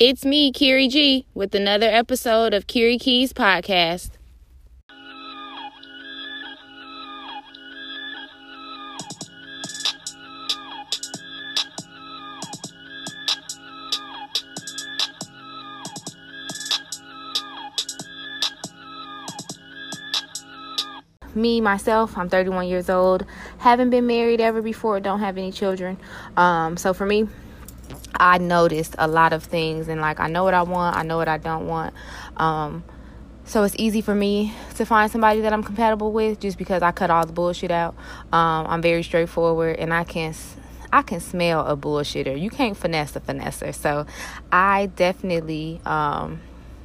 It's 0.00 0.24
me, 0.24 0.50
Kiri 0.50 0.88
G, 0.88 1.26
with 1.34 1.54
another 1.54 1.84
episode 1.84 2.54
of 2.54 2.66
Kiri 2.66 2.96
Keys 2.96 3.34
Podcast. 3.34 4.12
me 21.32 21.60
myself 21.60 22.18
i'm 22.18 22.28
31 22.28 22.66
years 22.66 22.90
old 22.90 23.24
haven't 23.58 23.88
been 23.90 24.04
married 24.04 24.40
ever 24.40 24.60
before 24.60 24.98
don't 24.98 25.20
have 25.20 25.38
any 25.38 25.52
children 25.52 25.96
um, 26.36 26.76
so 26.76 26.92
for 26.92 27.06
me 27.06 27.28
i 28.20 28.38
noticed 28.38 28.94
a 28.98 29.08
lot 29.08 29.32
of 29.32 29.42
things 29.42 29.88
and 29.88 30.00
like 30.00 30.20
i 30.20 30.28
know 30.28 30.44
what 30.44 30.54
i 30.54 30.62
want 30.62 30.96
i 30.96 31.02
know 31.02 31.16
what 31.16 31.28
i 31.28 31.38
don't 31.38 31.66
want 31.66 31.94
um, 32.36 32.84
so 33.44 33.64
it's 33.64 33.74
easy 33.78 34.00
for 34.00 34.14
me 34.14 34.52
to 34.76 34.84
find 34.86 35.10
somebody 35.10 35.40
that 35.40 35.52
i'm 35.52 35.62
compatible 35.62 36.12
with 36.12 36.38
just 36.38 36.58
because 36.58 36.82
i 36.82 36.92
cut 36.92 37.10
all 37.10 37.26
the 37.26 37.32
bullshit 37.32 37.70
out 37.70 37.94
um, 38.32 38.66
i'm 38.68 38.82
very 38.82 39.02
straightforward 39.02 39.76
and 39.76 39.92
i 39.92 40.04
can 40.04 40.34
I 40.92 41.02
can 41.02 41.20
smell 41.20 41.64
a 41.66 41.76
bullshitter. 41.76 42.36
You 42.36 42.50
can't 42.50 42.76
finesse 42.76 43.14
a 43.14 43.20
finesser. 43.20 43.72
So 43.72 44.06
I 44.50 44.86
definitely 44.86 45.80
um, 45.86 46.40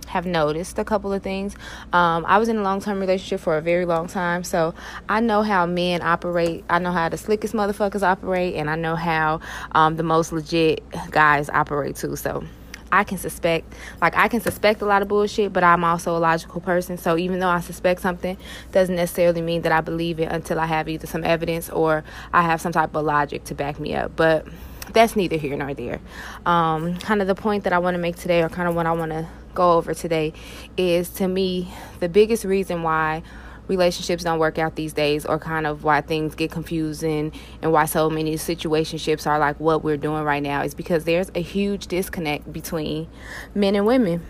have 0.08 0.26
noticed 0.26 0.80
a 0.80 0.86
couple 0.86 1.12
of 1.14 1.24
things. 1.24 1.56
Um, 1.94 2.26
I 2.26 2.38
was 2.38 2.50
in 2.50 2.58
a 2.58 2.62
long 2.64 2.82
term 2.82 3.00
relationship 3.00 3.40
for 3.40 3.58
a 3.58 3.62
very 3.62 3.86
long 3.86 4.08
time, 4.08 4.44
so 4.44 4.74
I 5.10 5.20
know 5.20 5.42
how 5.42 5.66
men 5.66 6.02
operate. 6.02 6.64
I 6.70 6.80
know 6.80 6.92
how 6.92 7.10
the 7.10 7.18
slickest 7.18 7.54
motherfuckers 7.54 8.04
operate, 8.04 8.56
and 8.56 8.70
I 8.70 8.76
know 8.76 8.96
how 8.96 9.40
um, 9.72 9.96
the 9.96 10.04
most 10.04 10.32
legit 10.32 10.84
guys 11.12 11.50
operate 11.50 11.96
too. 11.96 12.16
So 12.16 12.44
I 12.92 13.04
can 13.04 13.18
suspect, 13.18 13.74
like, 14.02 14.16
I 14.16 14.28
can 14.28 14.40
suspect 14.40 14.82
a 14.82 14.86
lot 14.86 15.02
of 15.02 15.08
bullshit, 15.08 15.52
but 15.52 15.64
I'm 15.64 15.84
also 15.84 16.16
a 16.16 16.20
logical 16.20 16.62
person. 16.62 16.98
So 16.98 17.18
even 17.18 17.40
though 17.40 17.50
I 17.50 17.60
suspect 17.60 18.02
something, 18.02 18.38
doesn't 18.72 18.96
necessarily 18.96 19.42
mean 19.42 19.64
that 19.64 19.72
I 19.72 19.82
believe 19.82 20.20
it 20.20 20.32
until 20.32 20.60
I 20.60 20.66
have 20.66 20.88
either 20.88 21.08
some 21.08 21.24
evidence 21.24 21.70
or 21.70 22.04
I 22.32 22.44
have 22.44 22.62
some 22.62 22.72
type 22.72 22.96
of 22.96 23.04
logic 23.04 23.44
to 23.46 23.56
back 23.56 23.80
me 23.80 23.96
up. 23.96 24.16
But 24.16 24.48
that's 24.94 25.16
neither 25.16 25.38
here 25.38 25.56
nor 25.56 25.74
there. 25.74 26.00
Um, 26.46 26.98
kind 27.00 27.22
of 27.22 27.28
the 27.28 27.36
point 27.36 27.64
that 27.64 27.74
I 27.74 27.80
want 27.80 27.96
to 27.96 28.00
make 28.00 28.16
today, 28.16 28.42
or 28.42 28.50
kind 28.50 28.68
of 28.68 28.76
what 28.76 28.86
I 28.86 28.92
want 28.92 29.12
to 29.12 29.28
go 29.54 29.74
over 29.74 29.94
today 29.94 30.34
is 30.78 31.10
to 31.10 31.28
me 31.28 31.74
the 32.00 32.10
biggest 32.10 32.44
reason 32.44 32.84
why 32.84 33.24
relationships 33.68 34.24
don't 34.24 34.38
work 34.38 34.60
out 34.60 34.76
these 34.76 34.94
days 34.94 35.26
or 35.26 35.40
kind 35.40 35.66
of 35.66 35.84
why 35.84 36.02
things 36.02 36.36
get 36.36 36.52
confusing 36.52 37.32
and 37.62 37.72
why 37.72 37.86
so 37.86 38.10
many 38.10 38.36
situationships 38.36 39.26
are 39.26 39.40
like 39.40 39.60
what 39.60 39.84
we're 39.84 39.98
doing 39.98 40.24
right 40.24 40.44
now 40.44 40.62
is 40.62 40.76
because 40.76 41.06
there's 41.06 41.32
a 41.34 41.42
huge 41.42 41.88
disconnect 41.88 42.52
between 42.52 43.08
men 43.56 43.76
and 43.76 43.86
women. 43.86 44.24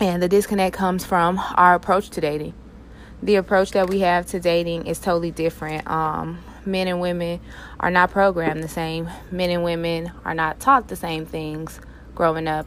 And 0.00 0.22
the 0.22 0.28
disconnect 0.28 0.76
comes 0.76 1.04
from 1.04 1.40
our 1.54 1.74
approach 1.74 2.10
to 2.10 2.20
dating. 2.20 2.54
The 3.22 3.34
approach 3.34 3.72
that 3.72 3.88
we 3.88 4.00
have 4.00 4.26
to 4.26 4.38
dating 4.38 4.86
is 4.86 5.00
totally 5.00 5.32
different. 5.32 5.88
Um, 5.90 6.38
men 6.68 6.86
and 6.86 7.00
women 7.00 7.40
are 7.80 7.90
not 7.90 8.10
programmed 8.10 8.62
the 8.62 8.68
same 8.68 9.10
men 9.30 9.50
and 9.50 9.64
women 9.64 10.12
are 10.24 10.34
not 10.34 10.60
taught 10.60 10.88
the 10.88 10.96
same 10.96 11.26
things 11.26 11.80
growing 12.14 12.46
up 12.46 12.66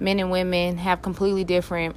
men 0.00 0.20
and 0.20 0.30
women 0.30 0.76
have 0.78 1.02
completely 1.02 1.44
different 1.44 1.96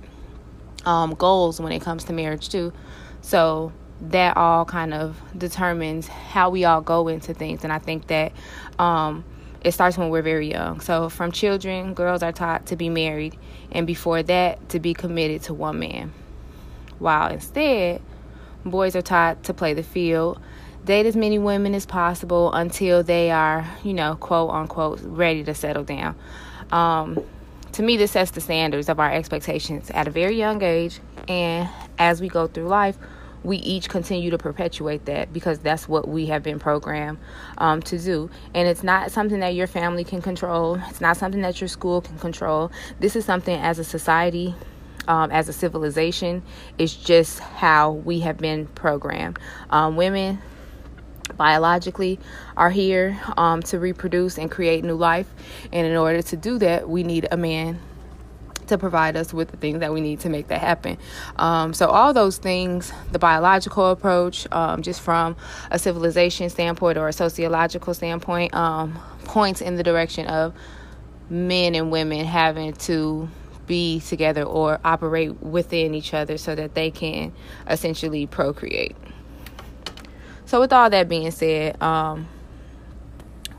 um, 0.86 1.14
goals 1.14 1.60
when 1.60 1.72
it 1.72 1.82
comes 1.82 2.04
to 2.06 2.14
marriage 2.14 2.50
too. 2.50 2.74
So 3.22 3.72
that 4.02 4.36
all 4.36 4.66
kind 4.66 4.94
of 4.94 5.22
determines 5.38 6.08
how 6.08 6.50
we 6.50 6.66
all 6.66 6.82
go 6.82 7.08
into 7.08 7.34
things, 7.34 7.64
and 7.64 7.72
I 7.72 7.80
think 7.80 8.08
that 8.08 8.32
um, 8.80 9.24
it 9.64 9.74
starts 9.74 9.98
when 9.98 10.10
we're 10.10 10.24
very 10.24 10.50
young. 10.50 10.82
So 10.82 11.10
from 11.10 11.32
children, 11.32 11.94
girls 11.94 12.24
are 12.24 12.32
taught 12.32 12.66
to 12.68 12.76
be 12.76 12.90
married, 12.90 13.38
and 13.72 13.86
before 13.86 14.24
that, 14.24 14.70
to 14.70 14.80
be 14.80 14.94
committed 14.94 15.44
to 15.44 15.54
one 15.54 15.80
man. 15.80 16.14
While 16.98 17.32
instead, 17.32 18.02
boys 18.66 18.96
are 18.96 19.02
taught 19.04 19.44
to 19.44 19.54
play 19.54 19.74
the 19.74 19.84
field, 19.84 20.42
date 20.86 21.06
as 21.06 21.16
many 21.16 21.40
women 21.40 21.76
as 21.76 21.86
possible 21.86 22.52
until 22.54 23.04
they 23.04 23.32
are, 23.32 23.68
you 23.84 23.94
know, 23.94 24.16
quote 24.16 24.50
unquote, 24.52 25.00
ready 25.04 25.44
to 25.44 25.54
settle 25.54 25.84
down. 25.84 26.16
Um, 26.72 27.20
to 27.74 27.84
me, 27.84 27.98
this 27.98 28.12
sets 28.12 28.32
the 28.32 28.42
standards 28.42 28.90
of 28.90 29.00
our 29.00 29.12
expectations 29.12 29.90
at 29.92 30.08
a 30.08 30.12
very 30.12 30.36
young 30.36 30.62
age. 30.62 31.00
And 31.28 31.70
as 31.98 32.20
we 32.20 32.28
go 32.28 32.48
through 32.48 32.68
life, 32.68 32.98
we 33.44 33.58
each 33.58 33.90
continue 33.90 34.30
to 34.30 34.38
perpetuate 34.38 35.06
that 35.06 35.34
because 35.34 35.60
that's 35.60 35.88
what 35.88 36.08
we 36.08 36.28
have 36.28 36.44
been 36.44 36.60
programmed 36.60 37.18
um, 37.58 37.82
to 37.84 37.98
do. 37.98 38.30
And 38.54 38.68
it's 38.68 38.84
not 38.84 39.12
something 39.12 39.40
that 39.40 39.56
your 39.56 39.68
family 39.68 40.04
can 40.04 40.22
control, 40.22 40.76
it's 40.90 41.02
not 41.02 41.18
something 41.18 41.42
that 41.42 41.60
your 41.60 41.68
school 41.68 42.02
can 42.02 42.20
control. 42.20 42.72
This 43.00 43.16
is 43.16 43.26
something 43.26 43.60
as 43.60 43.80
a 43.80 43.84
society. 43.84 44.56
Um, 45.08 45.32
as 45.32 45.50
a 45.50 45.54
civilization, 45.54 46.44
it's 46.78 46.96
just 46.96 47.40
how 47.40 47.90
we 47.92 48.20
have 48.20 48.38
been 48.38 48.68
programmed. 48.68 49.40
Um, 49.72 49.96
women 49.96 50.40
biologically 51.38 52.20
are 52.58 52.70
here 52.70 53.20
um, 53.38 53.62
to 53.64 53.80
reproduce 53.80 54.38
and 54.38 54.50
create 54.50 54.84
new 54.84 54.96
life. 54.96 55.28
And 55.72 55.88
in 55.88 55.96
order 55.96 56.22
to 56.22 56.38
do 56.38 56.58
that, 56.60 56.90
we 56.90 57.04
need 57.04 57.28
a 57.32 57.38
man 57.38 57.80
to 58.68 58.78
provide 58.78 59.18
us 59.18 59.34
with 59.34 59.52
the 59.52 59.58
things 59.58 59.82
that 59.82 59.94
we 59.94 60.02
need 60.02 60.22
to 60.22 60.30
make 60.30 60.48
that 60.48 60.62
happen. 60.62 60.98
Um, 61.36 61.74
so, 61.74 61.88
all 61.88 62.14
those 62.14 62.38
things, 62.38 62.92
the 63.12 63.20
biological 63.20 63.88
approach, 63.88 64.48
um, 64.52 64.82
just 64.82 65.02
from 65.02 65.36
a 65.70 65.78
civilization 65.78 66.50
standpoint 66.50 66.98
or 66.98 67.08
a 67.08 67.14
sociological 67.14 67.94
standpoint, 67.94 68.54
um, 68.56 68.98
points 69.26 69.62
in 69.62 69.76
the 69.76 69.84
direction 69.84 70.26
of 70.28 70.54
men 71.30 71.76
and 71.76 71.92
women 71.92 72.26
having 72.26 72.74
to 72.74 73.30
be 73.68 74.02
together 74.02 74.44
or 74.44 74.80
operate 74.84 75.42
within 75.42 75.94
each 75.94 76.14
other 76.14 76.38
so 76.38 76.56
that 76.56 76.74
they 76.74 76.92
can 76.92 77.32
essentially 77.70 78.26
procreate. 78.26 78.96
So, 80.52 80.60
with 80.60 80.74
all 80.74 80.90
that 80.90 81.08
being 81.08 81.32
said, 81.32 81.82
um, 81.82 82.28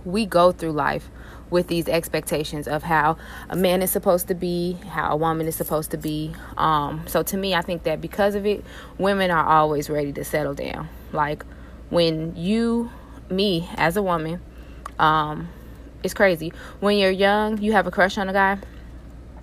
we 0.04 0.26
go 0.26 0.53
through 0.53 0.72
life 0.72 1.08
with 1.48 1.69
these 1.69 1.88
expectations 1.88 2.69
of 2.69 2.82
how 2.82 3.16
a 3.48 3.56
man 3.56 3.80
is 3.80 3.91
supposed 3.91 4.28
to 4.28 4.34
be, 4.34 4.75
how 4.91 5.14
a 5.14 5.16
woman 5.16 5.48
is 5.48 5.56
supposed 5.56 5.92
to 5.92 5.97
be. 5.97 6.34
Um, 6.58 7.04
so, 7.06 7.22
to 7.22 7.36
me, 7.38 7.54
I 7.54 7.62
think 7.62 7.84
that 7.84 8.03
because 8.03 8.34
of 8.34 8.44
it, 8.44 8.62
women 8.98 9.30
are 9.30 9.42
always 9.42 9.88
ready 9.88 10.12
to 10.12 10.22
settle 10.22 10.53
down. 10.53 10.91
Like 11.12 11.47
when 11.88 12.36
you, 12.36 12.91
me 13.30 13.70
as 13.76 13.97
a 13.97 14.03
woman, 14.03 14.42
um, 14.98 15.48
it's 16.03 16.12
crazy. 16.12 16.53
When 16.80 16.98
you're 16.98 17.10
young, 17.10 17.56
you 17.56 17.72
have 17.72 17.86
a 17.86 17.91
crush 17.91 18.19
on 18.19 18.28
a 18.28 18.34
guy, 18.34 18.59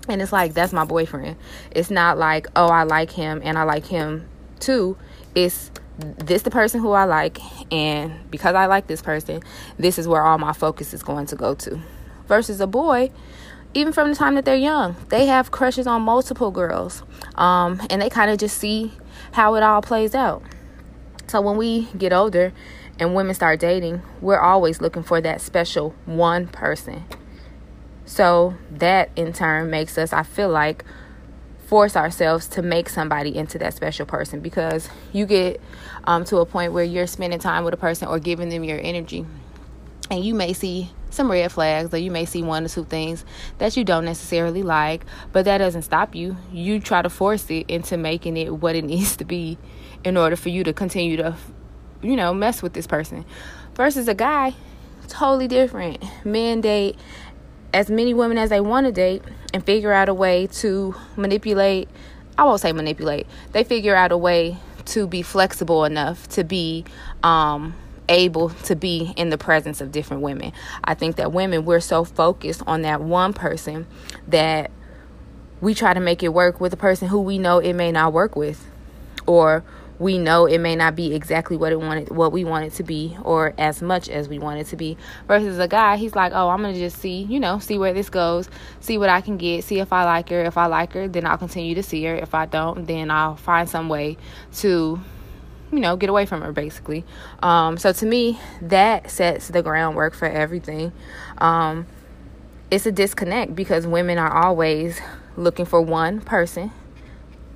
and 0.07 0.21
it's 0.21 0.31
like, 0.31 0.53
that's 0.53 0.71
my 0.71 0.85
boyfriend. 0.85 1.35
It's 1.71 1.89
not 1.89 2.19
like, 2.19 2.45
oh, 2.55 2.67
I 2.67 2.83
like 2.83 3.09
him 3.09 3.41
and 3.43 3.57
I 3.57 3.63
like 3.63 3.87
him 3.87 4.29
too. 4.59 4.97
It's 5.33 5.71
this 5.99 6.43
the 6.43 6.51
person 6.51 6.79
who 6.81 6.91
I 6.91 7.05
like, 7.05 7.39
and 7.71 8.29
because 8.31 8.55
I 8.55 8.65
like 8.67 8.87
this 8.87 9.01
person, 9.01 9.41
this 9.77 9.99
is 9.99 10.07
where 10.07 10.23
all 10.23 10.37
my 10.37 10.53
focus 10.53 10.93
is 10.93 11.03
going 11.03 11.25
to 11.27 11.35
go 11.35 11.55
to. 11.55 11.79
Versus 12.27 12.61
a 12.61 12.67
boy, 12.67 13.11
even 13.73 13.93
from 13.93 14.09
the 14.09 14.15
time 14.15 14.35
that 14.35 14.45
they're 14.45 14.55
young, 14.55 14.95
they 15.09 15.25
have 15.25 15.51
crushes 15.51 15.87
on 15.87 16.01
multiple 16.01 16.51
girls, 16.51 17.03
um, 17.35 17.81
and 17.89 18.01
they 18.01 18.09
kind 18.09 18.31
of 18.31 18.37
just 18.37 18.57
see 18.57 18.93
how 19.33 19.55
it 19.55 19.63
all 19.63 19.81
plays 19.81 20.15
out. 20.15 20.41
So 21.27 21.41
when 21.41 21.57
we 21.57 21.87
get 21.97 22.11
older 22.13 22.53
and 22.97 23.13
women 23.13 23.35
start 23.35 23.59
dating, 23.59 24.01
we're 24.21 24.39
always 24.39 24.81
looking 24.81 25.03
for 25.03 25.21
that 25.21 25.41
special 25.41 25.93
one 26.05 26.47
person. 26.47 27.05
So 28.05 28.55
that 28.71 29.11
in 29.15 29.33
turn 29.33 29.69
makes 29.69 29.97
us, 29.97 30.13
I 30.13 30.23
feel 30.23 30.49
like, 30.49 30.83
force 31.69 31.95
ourselves 31.95 32.47
to 32.47 32.63
make 32.63 32.89
somebody 32.89 33.37
into 33.37 33.59
that 33.59 33.75
special 33.75 34.03
person 34.03 34.39
because 34.39 34.89
you 35.13 35.27
get 35.27 35.61
um, 36.05 36.25
to 36.25 36.37
a 36.37 36.45
point 36.45 36.73
where 36.73 36.83
you're 36.83 37.05
spending 37.05 37.37
time 37.37 37.63
with 37.63 37.75
a 37.75 37.77
person 37.77 38.07
or 38.07 38.17
giving 38.17 38.49
them 38.49 38.63
your 38.63 38.79
energy 38.81 39.23
and 40.09 40.25
you 40.25 40.33
may 40.33 40.51
see 40.51 40.89
some 41.11 41.29
red 41.29 41.51
flags 41.51 41.93
or 41.93 41.97
you 41.97 42.09
may 42.09 42.25
see 42.25 42.41
one 42.41 42.65
or 42.65 42.69
two 42.69 42.83
things 42.85 43.23
that 43.59 43.77
you 43.77 43.83
don't 43.83 44.03
necessarily 44.03 44.63
like 44.63 45.05
but 45.31 45.45
that 45.45 45.59
doesn't 45.59 45.83
stop 45.83 46.15
you. 46.15 46.35
You 46.51 46.79
try 46.79 47.03
to 47.03 47.09
force 47.09 47.47
it 47.51 47.69
into 47.69 47.97
making 47.97 48.35
it 48.35 48.51
what 48.51 48.75
it 48.75 48.83
needs 48.83 49.15
to 49.17 49.23
be 49.23 49.59
in 50.03 50.17
order 50.17 50.35
for 50.35 50.49
you 50.49 50.63
to 50.63 50.73
continue 50.73 51.17
to 51.17 51.35
you 52.01 52.15
know 52.15 52.33
mess 52.33 52.63
with 52.63 52.73
this 52.73 52.87
person 52.87 53.25
versus 53.75 54.07
a 54.07 54.15
guy 54.15 54.55
totally 55.09 55.47
different. 55.47 56.03
Men 56.23 56.61
date 56.61 56.97
as 57.73 57.89
many 57.89 58.13
women 58.13 58.37
as 58.37 58.49
they 58.49 58.61
want 58.61 58.85
to 58.85 58.91
date 58.91 59.23
and 59.53 59.63
figure 59.63 59.91
out 59.91 60.09
a 60.09 60.13
way 60.13 60.47
to 60.47 60.95
manipulate 61.15 61.87
i 62.37 62.43
won't 62.43 62.61
say 62.61 62.71
manipulate 62.71 63.27
they 63.51 63.63
figure 63.63 63.95
out 63.95 64.11
a 64.11 64.17
way 64.17 64.57
to 64.85 65.07
be 65.07 65.21
flexible 65.21 65.85
enough 65.85 66.27
to 66.29 66.43
be 66.43 66.83
um, 67.23 67.75
able 68.09 68.49
to 68.49 68.75
be 68.75 69.13
in 69.15 69.29
the 69.29 69.37
presence 69.37 69.79
of 69.79 69.91
different 69.91 70.23
women. 70.23 70.51
I 70.83 70.95
think 70.95 71.15
that 71.17 71.31
women 71.31 71.63
we're 71.63 71.79
so 71.79 72.03
focused 72.03 72.63
on 72.67 72.81
that 72.81 73.01
one 73.01 73.33
person 73.33 73.85
that 74.27 74.71
we 75.61 75.75
try 75.75 75.93
to 75.93 75.99
make 75.99 76.23
it 76.23 76.29
work 76.29 76.59
with 76.59 76.73
a 76.73 76.77
person 76.77 77.07
who 77.07 77.21
we 77.21 77.37
know 77.37 77.59
it 77.59 77.73
may 77.73 77.91
not 77.91 78.11
work 78.11 78.35
with 78.35 78.65
or 79.27 79.63
we 79.99 80.17
know 80.17 80.45
it 80.45 80.57
may 80.59 80.75
not 80.75 80.95
be 80.95 81.13
exactly 81.13 81.57
what 81.57 81.71
it 81.71 81.79
wanted 81.79 82.09
what 82.09 82.31
we 82.31 82.43
want 82.43 82.65
it 82.65 82.73
to 82.73 82.83
be 82.83 83.15
or 83.23 83.53
as 83.57 83.81
much 83.81 84.09
as 84.09 84.27
we 84.27 84.39
want 84.39 84.59
it 84.59 84.65
to 84.65 84.75
be 84.75 84.97
versus 85.27 85.59
a 85.59 85.67
guy 85.67 85.97
he's 85.97 86.15
like 86.15 86.31
oh 86.33 86.49
i'm 86.49 86.61
gonna 86.61 86.73
just 86.73 86.97
see 86.97 87.23
you 87.23 87.39
know 87.39 87.59
see 87.59 87.77
where 87.77 87.93
this 87.93 88.09
goes 88.09 88.49
see 88.79 88.97
what 88.97 89.09
i 89.09 89.21
can 89.21 89.37
get 89.37 89.63
see 89.63 89.79
if 89.79 89.91
i 89.91 90.03
like 90.05 90.29
her 90.29 90.41
if 90.43 90.57
i 90.57 90.65
like 90.65 90.93
her 90.93 91.07
then 91.07 91.25
i'll 91.25 91.37
continue 91.37 91.75
to 91.75 91.83
see 91.83 92.03
her 92.05 92.15
if 92.15 92.33
i 92.33 92.45
don't 92.45 92.87
then 92.87 93.11
i'll 93.11 93.35
find 93.35 93.69
some 93.69 93.89
way 93.89 94.17
to 94.53 94.99
you 95.71 95.79
know 95.79 95.95
get 95.95 96.09
away 96.09 96.25
from 96.25 96.41
her 96.41 96.51
basically. 96.51 97.05
Um, 97.41 97.77
so 97.77 97.91
to 97.91 98.05
me 98.05 98.39
that 98.61 99.09
sets 99.09 99.49
the 99.49 99.61
groundwork 99.61 100.13
for 100.13 100.25
everything. 100.25 100.91
Um, 101.37 101.85
it's 102.71 102.85
a 102.85 102.91
disconnect 102.91 103.55
because 103.55 103.87
women 103.87 104.17
are 104.17 104.31
always 104.31 104.99
looking 105.35 105.65
for 105.65 105.81
one 105.81 106.21
person 106.21 106.71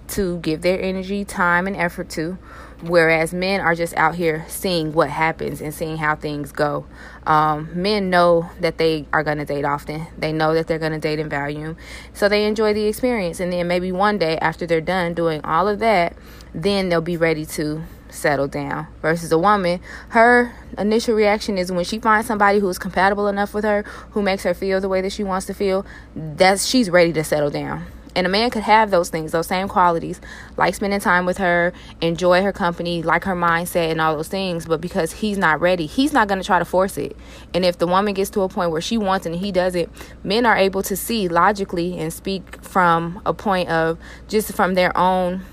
to 0.09 0.39
give 0.39 0.61
their 0.61 0.81
energy, 0.81 1.25
time, 1.25 1.67
and 1.67 1.75
effort 1.75 2.09
to, 2.11 2.37
whereas 2.81 3.33
men 3.33 3.61
are 3.61 3.75
just 3.75 3.95
out 3.95 4.15
here 4.15 4.45
seeing 4.47 4.93
what 4.93 5.09
happens 5.09 5.61
and 5.61 5.73
seeing 5.73 5.97
how 5.97 6.15
things 6.15 6.51
go. 6.51 6.85
Um, 7.25 7.69
men 7.73 8.09
know 8.09 8.49
that 8.59 8.77
they 8.77 9.07
are 9.13 9.23
going 9.23 9.37
to 9.37 9.45
date 9.45 9.65
often, 9.65 10.07
they 10.17 10.33
know 10.33 10.53
that 10.53 10.67
they're 10.67 10.79
going 10.79 10.91
to 10.91 10.99
date 10.99 11.19
in 11.19 11.29
volume, 11.29 11.77
so 12.13 12.27
they 12.27 12.45
enjoy 12.45 12.73
the 12.73 12.85
experience. 12.85 13.39
And 13.39 13.51
then 13.51 13.67
maybe 13.67 13.91
one 13.91 14.17
day, 14.17 14.37
after 14.39 14.65
they're 14.65 14.81
done 14.81 15.13
doing 15.13 15.41
all 15.43 15.67
of 15.67 15.79
that, 15.79 16.15
then 16.53 16.89
they'll 16.89 17.01
be 17.01 17.17
ready 17.17 17.45
to 17.45 17.83
settle 18.09 18.47
down. 18.47 18.87
Versus 19.01 19.31
a 19.31 19.37
woman, 19.37 19.79
her 20.09 20.53
initial 20.77 21.15
reaction 21.15 21.57
is 21.57 21.71
when 21.71 21.85
she 21.85 21.99
finds 21.99 22.27
somebody 22.27 22.59
who 22.59 22.69
is 22.69 22.77
compatible 22.77 23.27
enough 23.27 23.53
with 23.53 23.63
her, 23.63 23.83
who 24.11 24.21
makes 24.21 24.43
her 24.43 24.53
feel 24.53 24.79
the 24.79 24.89
way 24.89 25.01
that 25.01 25.11
she 25.11 25.23
wants 25.23 25.45
to 25.47 25.53
feel, 25.53 25.85
that's 26.15 26.65
she's 26.65 26.89
ready 26.89 27.13
to 27.13 27.23
settle 27.23 27.49
down. 27.49 27.85
And 28.15 28.27
a 28.27 28.29
man 28.29 28.49
could 28.51 28.63
have 28.63 28.91
those 28.91 29.09
things, 29.09 29.31
those 29.31 29.47
same 29.47 29.67
qualities, 29.67 30.21
like 30.55 30.75
spending 30.75 30.99
time 30.99 31.25
with 31.25 31.39
her, 31.39 31.73
enjoy 32.01 32.43
her 32.43 32.51
company, 32.51 33.01
like 33.01 33.23
her 33.23 33.35
mindset, 33.35 33.89
and 33.89 33.99
all 33.99 34.15
those 34.15 34.27
things. 34.27 34.65
But 34.65 34.81
because 34.81 35.11
he's 35.13 35.37
not 35.37 35.59
ready, 35.59 35.87
he's 35.87 36.13
not 36.13 36.27
going 36.27 36.39
to 36.39 36.45
try 36.45 36.59
to 36.59 36.65
force 36.65 36.97
it. 36.97 37.17
And 37.53 37.65
if 37.65 37.77
the 37.77 37.87
woman 37.87 38.13
gets 38.13 38.29
to 38.31 38.41
a 38.41 38.49
point 38.49 38.71
where 38.71 38.81
she 38.81 38.97
wants 38.97 39.25
and 39.25 39.35
he 39.35 39.51
doesn't, 39.51 39.89
men 40.23 40.45
are 40.45 40.55
able 40.55 40.83
to 40.83 40.95
see 40.95 41.27
logically 41.27 41.97
and 41.97 42.13
speak 42.13 42.63
from 42.63 43.21
a 43.25 43.33
point 43.33 43.69
of 43.69 43.97
just 44.27 44.53
from 44.53 44.75
their 44.75 44.95
own 44.97 45.43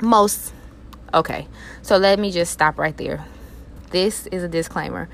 most. 0.00 0.52
Okay, 1.12 1.48
so 1.82 1.96
let 1.96 2.18
me 2.18 2.30
just 2.30 2.52
stop 2.52 2.78
right 2.78 2.96
there. 2.96 3.24
This 3.90 4.26
is 4.26 4.42
a 4.42 4.48
disclaimer. 4.48 5.08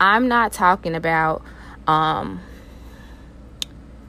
I'm 0.00 0.28
not 0.28 0.52
talking 0.52 0.94
about 0.94 1.42
um, 1.86 2.40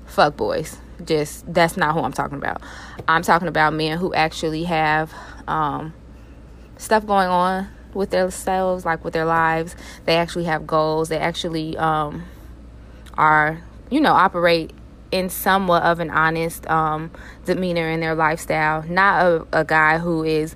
fuck 0.08 0.36
boys 0.36 0.80
just 1.04 1.52
that's 1.52 1.78
not 1.78 1.94
who 1.94 2.02
I'm 2.02 2.14
talking 2.14 2.38
about. 2.38 2.62
I'm 3.08 3.22
talking 3.22 3.48
about 3.48 3.74
men 3.74 3.98
who 3.98 4.14
actually 4.14 4.64
have 4.64 5.14
um, 5.48 5.94
stuff 6.78 7.06
going 7.06 7.30
on 7.30 7.70
with 7.94 8.12
themselves, 8.12 8.86
like 8.86 9.04
with 9.04 9.14
their 9.14 9.26
lives. 9.26 9.76
They 10.06 10.16
actually 10.16 10.46
have 10.46 10.68
goals. 10.68 11.10
They 11.10 11.18
actually 11.18 11.78
um, 11.78 12.26
are, 13.18 13.64
you 13.90 14.02
know, 14.02 14.14
operate 14.14 14.72
in 15.12 15.30
somewhat 15.30 15.84
of 15.84 16.00
an 16.00 16.10
honest 16.10 16.68
um, 16.70 17.12
demeanor 17.46 17.90
in 17.90 18.00
their 18.00 18.16
lifestyle. 18.16 18.84
Not 18.84 19.26
a, 19.26 19.60
a 19.60 19.66
guy 19.66 19.98
who 19.98 20.24
is 20.24 20.56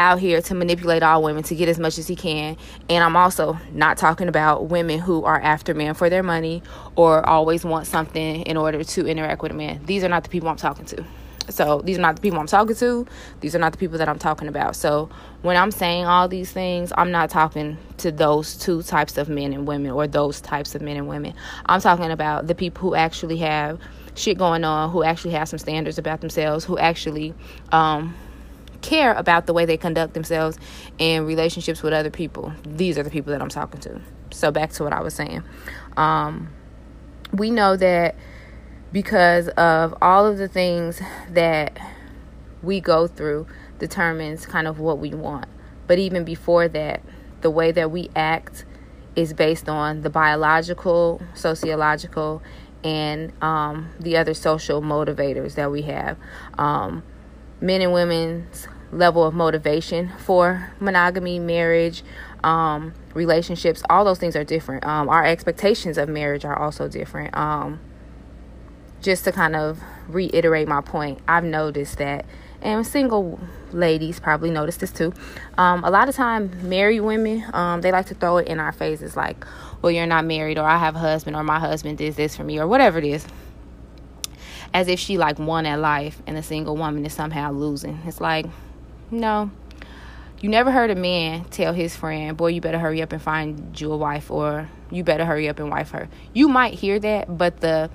out 0.00 0.18
here 0.18 0.40
to 0.40 0.54
manipulate 0.54 1.02
all 1.02 1.22
women 1.22 1.42
to 1.44 1.54
get 1.54 1.68
as 1.68 1.78
much 1.78 1.98
as 1.98 2.08
he 2.08 2.16
can. 2.16 2.56
And 2.88 3.04
I'm 3.04 3.16
also 3.16 3.58
not 3.72 3.98
talking 3.98 4.28
about 4.28 4.66
women 4.68 4.98
who 4.98 5.24
are 5.24 5.38
after 5.38 5.74
men 5.74 5.92
for 5.92 6.08
their 6.08 6.22
money 6.22 6.62
or 6.96 7.24
always 7.28 7.64
want 7.64 7.86
something 7.86 8.42
in 8.42 8.56
order 8.56 8.82
to 8.82 9.06
interact 9.06 9.42
with 9.42 9.52
a 9.52 9.54
man. 9.54 9.84
These 9.84 10.02
are 10.02 10.08
not 10.08 10.24
the 10.24 10.30
people 10.30 10.48
I'm 10.48 10.56
talking 10.56 10.86
to. 10.86 11.04
So 11.50 11.82
these 11.82 11.98
are 11.98 12.00
not 12.00 12.16
the 12.16 12.22
people 12.22 12.38
I'm 12.38 12.46
talking 12.46 12.76
to. 12.76 13.06
These 13.40 13.54
are 13.54 13.58
not 13.58 13.72
the 13.72 13.78
people 13.78 13.98
that 13.98 14.08
I'm 14.08 14.18
talking 14.18 14.48
about. 14.48 14.74
So 14.74 15.10
when 15.42 15.56
I'm 15.56 15.70
saying 15.70 16.06
all 16.06 16.28
these 16.28 16.50
things, 16.50 16.92
I'm 16.96 17.10
not 17.10 17.28
talking 17.28 17.76
to 17.98 18.10
those 18.10 18.56
two 18.56 18.82
types 18.82 19.18
of 19.18 19.28
men 19.28 19.52
and 19.52 19.66
women 19.66 19.90
or 19.90 20.06
those 20.06 20.40
types 20.40 20.74
of 20.74 20.80
men 20.80 20.96
and 20.96 21.08
women. 21.08 21.34
I'm 21.66 21.80
talking 21.80 22.10
about 22.10 22.46
the 22.46 22.54
people 22.54 22.88
who 22.88 22.94
actually 22.94 23.38
have 23.38 23.78
shit 24.14 24.38
going 24.38 24.64
on, 24.64 24.90
who 24.90 25.02
actually 25.02 25.32
have 25.32 25.48
some 25.48 25.58
standards 25.58 25.98
about 25.98 26.22
themselves, 26.22 26.64
who 26.64 26.78
actually 26.78 27.34
um, 27.72 28.14
care 28.82 29.12
about 29.14 29.46
the 29.46 29.52
way 29.52 29.64
they 29.64 29.76
conduct 29.76 30.14
themselves 30.14 30.58
in 30.98 31.26
relationships 31.26 31.82
with 31.82 31.92
other 31.92 32.10
people. 32.10 32.52
These 32.64 32.98
are 32.98 33.02
the 33.02 33.10
people 33.10 33.32
that 33.32 33.42
I'm 33.42 33.48
talking 33.48 33.80
to. 33.80 34.00
So 34.30 34.50
back 34.50 34.70
to 34.72 34.84
what 34.84 34.92
I 34.92 35.00
was 35.00 35.14
saying. 35.14 35.42
Um, 35.96 36.50
we 37.32 37.50
know 37.50 37.76
that 37.76 38.14
because 38.92 39.48
of 39.48 39.94
all 40.02 40.26
of 40.26 40.38
the 40.38 40.48
things 40.48 41.00
that 41.30 41.78
we 42.62 42.80
go 42.80 43.06
through 43.06 43.46
determines 43.78 44.46
kind 44.46 44.66
of 44.66 44.78
what 44.78 44.98
we 44.98 45.14
want. 45.14 45.46
But 45.86 45.98
even 45.98 46.24
before 46.24 46.68
that, 46.68 47.02
the 47.40 47.50
way 47.50 47.72
that 47.72 47.90
we 47.90 48.10
act 48.14 48.64
is 49.16 49.32
based 49.32 49.68
on 49.68 50.02
the 50.02 50.10
biological, 50.10 51.22
sociological, 51.34 52.42
and 52.84 53.32
um, 53.42 53.90
the 53.98 54.16
other 54.16 54.34
social 54.34 54.80
motivators 54.80 55.54
that 55.54 55.70
we 55.70 55.82
have. 55.82 56.16
Um, 56.58 57.02
men 57.60 57.80
and 57.82 57.92
women's 57.92 58.66
level 58.92 59.24
of 59.24 59.34
motivation 59.34 60.10
for 60.18 60.72
monogamy, 60.80 61.38
marriage, 61.38 62.02
um, 62.42 62.94
relationships, 63.14 63.82
all 63.90 64.04
those 64.04 64.18
things 64.18 64.34
are 64.34 64.44
different. 64.44 64.84
Um, 64.84 65.08
our 65.08 65.24
expectations 65.24 65.98
of 65.98 66.08
marriage 66.08 66.44
are 66.44 66.58
also 66.58 66.88
different. 66.88 67.36
Um, 67.36 67.80
just 69.00 69.24
to 69.24 69.32
kind 69.32 69.56
of 69.56 69.80
reiterate 70.08 70.68
my 70.68 70.80
point, 70.80 71.20
I've 71.26 71.44
noticed 71.44 71.98
that, 71.98 72.26
and 72.60 72.86
single 72.86 73.40
ladies 73.72 74.20
probably 74.20 74.50
notice 74.50 74.76
this 74.76 74.92
too. 74.92 75.14
Um, 75.56 75.84
a 75.84 75.90
lot 75.90 76.08
of 76.08 76.14
time, 76.14 76.68
married 76.68 77.00
women, 77.00 77.44
um, 77.54 77.80
they 77.80 77.92
like 77.92 78.06
to 78.06 78.14
throw 78.14 78.38
it 78.38 78.48
in 78.48 78.60
our 78.60 78.72
faces 78.72 79.16
like, 79.16 79.44
well, 79.80 79.90
you're 79.90 80.06
not 80.06 80.26
married, 80.26 80.58
or 80.58 80.64
I 80.64 80.76
have 80.76 80.96
a 80.96 80.98
husband, 80.98 81.36
or 81.36 81.44
my 81.44 81.58
husband 81.58 81.98
did 81.98 82.16
this 82.16 82.36
for 82.36 82.44
me, 82.44 82.58
or 82.58 82.66
whatever 82.66 82.98
it 82.98 83.04
is 83.04 83.26
as 84.72 84.88
if 84.88 84.98
she 84.98 85.18
like 85.18 85.38
won 85.38 85.66
at 85.66 85.78
life 85.80 86.22
and 86.26 86.36
a 86.36 86.42
single 86.42 86.76
woman 86.76 87.04
is 87.04 87.12
somehow 87.12 87.52
losing. 87.52 88.00
It's 88.06 88.20
like, 88.20 88.46
no. 89.10 89.50
You 90.40 90.48
never 90.48 90.70
heard 90.70 90.90
a 90.90 90.94
man 90.94 91.44
tell 91.44 91.72
his 91.74 91.94
friend, 91.94 92.36
boy, 92.36 92.48
you 92.48 92.60
better 92.60 92.78
hurry 92.78 93.02
up 93.02 93.12
and 93.12 93.20
find 93.20 93.78
you 93.78 93.92
a 93.92 93.96
wife 93.96 94.30
or 94.30 94.68
you 94.90 95.04
better 95.04 95.24
hurry 95.24 95.48
up 95.48 95.58
and 95.58 95.70
wife 95.70 95.90
her. 95.90 96.08
You 96.32 96.48
might 96.48 96.74
hear 96.74 96.98
that, 96.98 97.36
but 97.36 97.60
the 97.60 97.90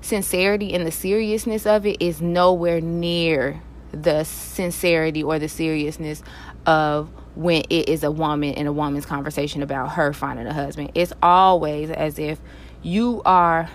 sincerity 0.00 0.74
and 0.74 0.86
the 0.86 0.92
seriousness 0.92 1.66
of 1.66 1.86
it 1.86 2.00
is 2.00 2.22
nowhere 2.22 2.80
near 2.80 3.62
the 3.92 4.24
sincerity 4.24 5.22
or 5.22 5.38
the 5.38 5.48
seriousness 5.48 6.22
of 6.66 7.10
when 7.34 7.62
it 7.68 7.88
is 7.88 8.02
a 8.04 8.10
woman 8.10 8.54
and 8.54 8.68
a 8.68 8.72
woman's 8.72 9.06
conversation 9.06 9.62
about 9.62 9.90
her 9.90 10.12
finding 10.12 10.46
a 10.46 10.54
husband. 10.54 10.92
It's 10.94 11.12
always 11.22 11.90
as 11.90 12.18
if 12.18 12.40
you 12.82 13.22
are 13.24 13.68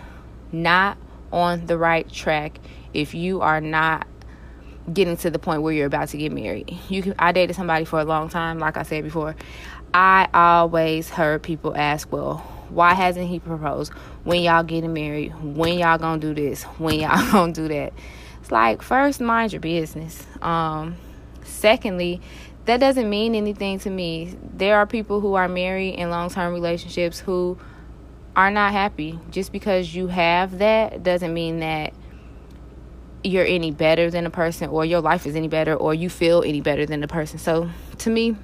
not 0.51 0.97
on 1.31 1.65
the 1.65 1.77
right 1.77 2.09
track 2.11 2.59
if 2.93 3.13
you 3.13 3.41
are 3.41 3.61
not 3.61 4.07
getting 4.91 5.17
to 5.17 5.29
the 5.29 5.39
point 5.39 5.61
where 5.61 5.73
you're 5.73 5.87
about 5.87 6.09
to 6.09 6.17
get 6.17 6.31
married. 6.31 6.77
You 6.89 7.01
can 7.01 7.15
I 7.19 7.31
dated 7.31 7.55
somebody 7.55 7.85
for 7.85 7.99
a 7.99 8.05
long 8.05 8.29
time, 8.29 8.59
like 8.59 8.77
I 8.77 8.83
said 8.83 9.03
before. 9.03 9.35
I 9.93 10.27
always 10.33 11.09
heard 11.09 11.43
people 11.43 11.75
ask, 11.75 12.11
"Well, 12.11 12.37
why 12.69 12.93
hasn't 12.93 13.27
he 13.27 13.39
proposed? 13.39 13.93
When 14.23 14.41
y'all 14.41 14.63
getting 14.63 14.93
married? 14.93 15.33
When 15.41 15.77
y'all 15.77 15.97
gonna 15.97 16.19
do 16.19 16.33
this? 16.33 16.63
When 16.63 16.99
y'all 16.99 17.31
gonna 17.31 17.53
do 17.53 17.67
that?" 17.67 17.93
It's 18.41 18.51
like 18.51 18.81
first 18.81 19.19
mind 19.19 19.53
your 19.53 19.59
business. 19.59 20.25
Um, 20.41 20.95
secondly, 21.43 22.21
that 22.65 22.79
doesn't 22.79 23.09
mean 23.09 23.35
anything 23.35 23.79
to 23.79 23.89
me. 23.89 24.35
There 24.53 24.77
are 24.77 24.85
people 24.85 25.21
who 25.21 25.33
are 25.35 25.47
married 25.47 25.95
in 25.95 26.09
long 26.09 26.29
term 26.29 26.53
relationships 26.53 27.19
who 27.19 27.57
are 28.37 28.51
not 28.51 28.71
happy. 28.71 29.19
Just 29.31 29.51
because 29.51 29.93
you 29.93 30.07
have 30.07 30.59
that 30.59 31.03
doesn't 31.03 31.33
mean 31.33 31.59
that 31.59 31.93
you're 33.23 33.45
any 33.45 33.71
better 33.71 34.09
than 34.11 34.25
a 34.25 34.29
person 34.29 34.69
or 34.69 34.85
your 34.85 35.01
life 35.01 35.25
is 35.25 35.35
any 35.35 35.47
better 35.47 35.73
or 35.73 35.93
you 35.93 36.09
feel 36.09 36.43
any 36.43 36.61
better 36.61 36.85
than 36.85 37.01
the 37.01 37.07
person. 37.07 37.39
So 37.39 37.69
to 37.97 38.09
me, 38.09 38.37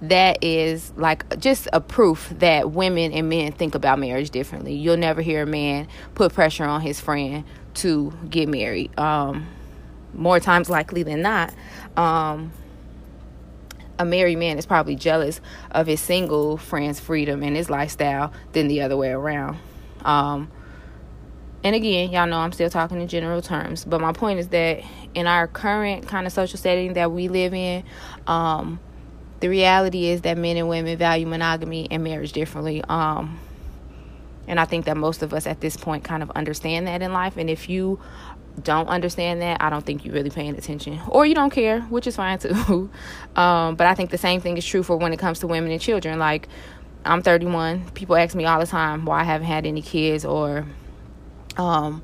that 0.00 0.42
is 0.42 0.92
like 0.96 1.38
just 1.38 1.68
a 1.72 1.80
proof 1.80 2.32
that 2.38 2.72
women 2.72 3.12
and 3.12 3.28
men 3.28 3.52
think 3.52 3.74
about 3.74 3.98
marriage 4.00 4.30
differently. 4.30 4.74
You'll 4.74 4.96
never 4.96 5.20
hear 5.20 5.42
a 5.42 5.46
man 5.46 5.86
put 6.14 6.32
pressure 6.32 6.64
on 6.64 6.80
his 6.80 6.98
friend 6.98 7.44
to 7.74 8.12
get 8.28 8.48
married. 8.48 8.98
Um, 8.98 9.46
more 10.14 10.40
times 10.40 10.68
likely 10.68 11.02
than 11.02 11.22
not, 11.22 11.54
um, 11.96 12.52
a 14.02 14.04
married 14.04 14.36
man 14.36 14.58
is 14.58 14.66
probably 14.66 14.96
jealous 14.96 15.40
of 15.70 15.86
his 15.86 16.00
single 16.00 16.56
friend's 16.56 16.98
freedom 16.98 17.42
and 17.42 17.56
his 17.56 17.70
lifestyle 17.70 18.32
than 18.52 18.68
the 18.68 18.82
other 18.82 18.96
way 18.96 19.10
around. 19.10 19.58
Um, 20.04 20.50
and 21.64 21.76
again, 21.76 22.10
y'all 22.10 22.26
know 22.26 22.38
I'm 22.38 22.52
still 22.52 22.68
talking 22.68 23.00
in 23.00 23.06
general 23.06 23.40
terms, 23.40 23.84
but 23.84 24.00
my 24.00 24.12
point 24.12 24.40
is 24.40 24.48
that 24.48 24.82
in 25.14 25.28
our 25.28 25.46
current 25.46 26.08
kind 26.08 26.26
of 26.26 26.32
social 26.32 26.58
setting 26.58 26.94
that 26.94 27.12
we 27.12 27.28
live 27.28 27.54
in, 27.54 27.84
um, 28.26 28.80
the 29.38 29.48
reality 29.48 30.06
is 30.06 30.22
that 30.22 30.36
men 30.36 30.56
and 30.56 30.68
women 30.68 30.98
value 30.98 31.26
monogamy 31.26 31.86
and 31.90 32.02
marriage 32.02 32.32
differently. 32.32 32.82
Um, 32.88 33.38
and 34.48 34.58
I 34.58 34.64
think 34.64 34.86
that 34.86 34.96
most 34.96 35.22
of 35.22 35.32
us 35.32 35.46
at 35.46 35.60
this 35.60 35.76
point 35.76 36.02
kind 36.02 36.22
of 36.22 36.30
understand 36.32 36.88
that 36.88 37.00
in 37.00 37.12
life. 37.12 37.36
And 37.36 37.48
if 37.48 37.68
you 37.68 38.00
don't 38.60 38.88
understand 38.88 39.40
that, 39.42 39.62
I 39.62 39.70
don't 39.70 39.84
think 39.84 40.04
you're 40.04 40.14
really 40.14 40.30
paying 40.30 40.56
attention, 40.56 41.00
or 41.08 41.24
you 41.24 41.34
don't 41.34 41.50
care, 41.50 41.80
which 41.82 42.06
is 42.06 42.16
fine 42.16 42.38
too. 42.40 42.90
um, 43.36 43.76
but 43.76 43.86
I 43.86 43.94
think 43.94 44.10
the 44.10 44.18
same 44.18 44.40
thing 44.40 44.56
is 44.56 44.66
true 44.66 44.82
for 44.82 44.96
when 44.96 45.12
it 45.12 45.18
comes 45.18 45.40
to 45.40 45.46
women 45.46 45.70
and 45.70 45.80
children. 45.80 46.18
Like, 46.18 46.48
I'm 47.04 47.22
31. 47.22 47.90
People 47.90 48.16
ask 48.16 48.34
me 48.34 48.44
all 48.44 48.60
the 48.60 48.66
time 48.66 49.04
why 49.04 49.20
I 49.20 49.24
haven't 49.24 49.46
had 49.46 49.66
any 49.66 49.82
kids, 49.82 50.24
or 50.24 50.66
um, 51.56 52.02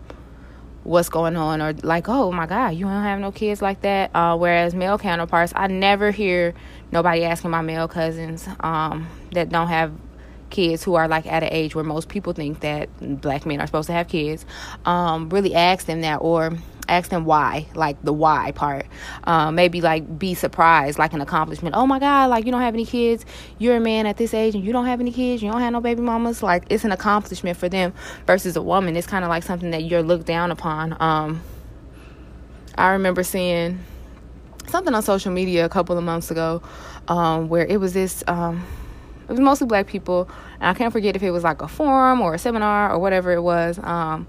what's 0.85 1.09
going 1.09 1.37
on, 1.37 1.61
or 1.61 1.73
like, 1.83 2.09
oh 2.09 2.33
my 2.33 2.47
God, 2.47 2.71
you 2.71 2.85
don't 2.87 3.03
have 3.03 3.21
no 3.21 3.31
kids 3.31 3.61
like 3.61 3.83
that. 3.83 4.11
Uh, 4.15 4.37
whereas 4.37 4.75
male 4.75 4.99
counterparts, 4.99 5.53
I 5.55 5.67
never 5.67 6.11
hear 6.11 6.55
nobody 6.91 7.25
asking 7.25 7.51
my 7.51 7.63
male 7.63 7.89
cousins 7.89 8.49
um, 8.61 9.09
that 9.33 9.51
don't 9.51 9.69
have 9.69 9.93
kids 10.51 10.85
who 10.85 10.95
are 10.95 11.09
like 11.09 11.27
at 11.27 11.43
an 11.43 11.51
age 11.53 11.75
where 11.75 11.85
most 11.85 12.09
people 12.09 12.33
think 12.33 12.61
that 12.61 12.89
black 13.21 13.47
men 13.47 13.61
are 13.61 13.67
supposed 13.67 13.87
to 13.87 13.93
have 13.93 14.09
kids 14.09 14.45
um, 14.85 15.29
really 15.31 15.55
ask 15.55 15.87
them 15.87 16.01
that 16.03 16.17
or 16.17 16.57
ask 16.89 17.11
them 17.11 17.25
why 17.25 17.67
like 17.75 18.03
the 18.03 18.13
why 18.13 18.51
part. 18.53 18.87
Um, 19.25 19.55
maybe 19.55 19.81
like 19.81 20.19
be 20.19 20.35
surprised 20.35 20.99
like 20.99 21.13
an 21.13 21.21
accomplishment. 21.21 21.75
Oh 21.77 21.87
my 21.87 21.99
god 21.99 22.31
like 22.31 22.47
you 22.47 22.53
don't 22.53 22.63
have 22.63 22.75
any 22.75 22.87
kids. 22.87 23.25
You're 23.59 23.77
a 23.77 23.81
man 23.81 24.07
at 24.07 24.17
this 24.17 24.35
age 24.35 24.55
and 24.55 24.65
you 24.65 24.73
don't 24.73 24.87
have 24.87 25.01
any 25.01 25.13
kids. 25.13 25.43
You 25.43 25.51
don't 25.51 25.61
have 25.61 25.73
no 25.73 25.81
baby 25.81 26.01
mamas. 26.01 26.43
Like 26.43 26.65
it's 26.71 26.85
an 26.85 26.93
accomplishment 26.93 27.57
for 27.57 27.69
them 27.69 27.93
versus 28.27 28.57
a 28.57 28.63
woman. 28.63 28.97
It's 28.97 29.07
kind 29.07 29.25
of 29.25 29.29
like 29.29 29.43
something 29.43 29.71
that 29.73 29.85
you're 29.85 30.03
looked 30.03 30.27
down 30.27 30.51
upon. 30.51 30.97
Um, 31.01 31.43
i 32.79 32.93
remember 32.93 33.25
seeing 33.25 33.81
something 34.69 34.95
on 34.95 35.03
social 35.03 35.33
media 35.33 35.65
a 35.65 35.69
couple 35.69 35.99
of 35.99 36.05
months 36.05 36.31
ago 36.31 36.63
um, 37.09 37.49
where 37.49 37.67
it 37.67 37.79
was 37.79 37.93
this 37.93 38.23
um, 38.29 38.65
it 39.29 39.33
was 39.33 39.41
mostly 39.41 39.67
black 39.67 39.87
people, 39.87 40.29
and 40.55 40.71
I 40.71 40.75
can't 40.75 40.93
forget 40.93 41.15
if 41.15 41.23
it 41.23 41.31
was 41.31 41.45
like 41.45 41.61
a 41.61 41.69
forum 41.69 42.23
or 42.23 42.35
a 42.35 42.39
seminar 42.39 42.91
or 42.91 42.99
whatever 42.99 43.33
it 43.33 43.43
was. 43.43 43.79
Um, 43.79 44.27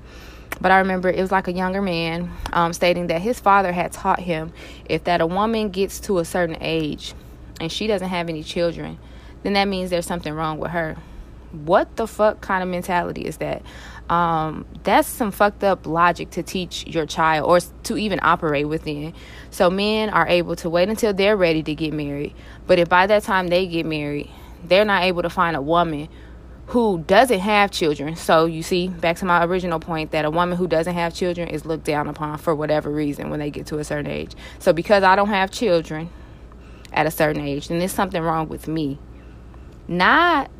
but 0.61 0.71
I 0.71 0.79
remember 0.79 1.09
it 1.09 1.21
was 1.21 1.31
like 1.31 1.47
a 1.47 1.53
younger 1.53 1.81
man 1.81 2.31
um, 2.51 2.73
stating 2.73 3.07
that 3.07 3.21
his 3.21 3.39
father 3.39 3.71
had 3.71 3.91
taught 3.91 4.19
him 4.19 4.51
if 4.89 5.05
that 5.05 5.21
a 5.21 5.27
woman 5.27 5.69
gets 5.69 5.99
to 6.01 6.19
a 6.19 6.25
certain 6.25 6.57
age 6.59 7.13
and 7.61 7.71
she 7.71 7.87
doesn't 7.87 8.09
have 8.09 8.27
any 8.29 8.43
children, 8.43 8.97
then 9.43 9.53
that 9.53 9.65
means 9.65 9.89
there's 9.89 10.05
something 10.05 10.33
wrong 10.33 10.59
with 10.59 10.71
her. 10.71 10.97
What 11.51 11.95
the 11.95 12.07
fuck 12.07 12.41
kind 12.41 12.61
of 12.61 12.69
mentality 12.69 13.21
is 13.21 13.37
that? 13.37 13.63
Um, 14.09 14.65
that's 14.83 15.07
some 15.07 15.31
fucked 15.31 15.63
up 15.63 15.85
logic 15.85 16.31
to 16.31 16.43
teach 16.43 16.85
your 16.87 17.05
child 17.05 17.47
or 17.47 17.59
to 17.83 17.97
even 17.97 18.19
operate 18.21 18.67
within. 18.67 19.13
So 19.51 19.69
men 19.69 20.09
are 20.09 20.27
able 20.27 20.55
to 20.57 20.69
wait 20.69 20.89
until 20.89 21.13
they're 21.13 21.37
ready 21.37 21.63
to 21.63 21.75
get 21.75 21.93
married. 21.93 22.35
But 22.67 22.79
if 22.79 22.89
by 22.89 23.07
that 23.07 23.23
time 23.23 23.47
they 23.47 23.67
get 23.67 23.85
married, 23.85 24.29
they're 24.63 24.85
not 24.85 25.03
able 25.03 25.21
to 25.21 25.29
find 25.29 25.55
a 25.55 25.61
woman 25.61 26.09
who 26.67 26.99
doesn't 27.07 27.39
have 27.39 27.71
children. 27.71 28.15
So 28.15 28.45
you 28.45 28.61
see, 28.61 28.89
back 28.89 29.17
to 29.17 29.25
my 29.25 29.43
original 29.43 29.79
point 29.79 30.11
that 30.11 30.23
a 30.23 30.29
woman 30.29 30.57
who 30.57 30.67
doesn't 30.67 30.93
have 30.93 31.15
children 31.15 31.47
is 31.47 31.65
looked 31.65 31.83
down 31.83 32.07
upon 32.07 32.37
for 32.37 32.53
whatever 32.53 32.91
reason 32.91 33.31
when 33.31 33.39
they 33.39 33.49
get 33.49 33.65
to 33.67 33.79
a 33.79 33.83
certain 33.83 34.11
age. 34.11 34.33
So 34.59 34.71
because 34.71 35.03
I 35.03 35.15
don't 35.15 35.29
have 35.29 35.49
children 35.49 36.09
at 36.93 37.07
a 37.07 37.11
certain 37.11 37.41
age, 37.41 37.69
then 37.69 37.79
there's 37.79 37.91
something 37.91 38.21
wrong 38.21 38.49
with 38.49 38.67
me. 38.67 38.99
Not 39.87 40.51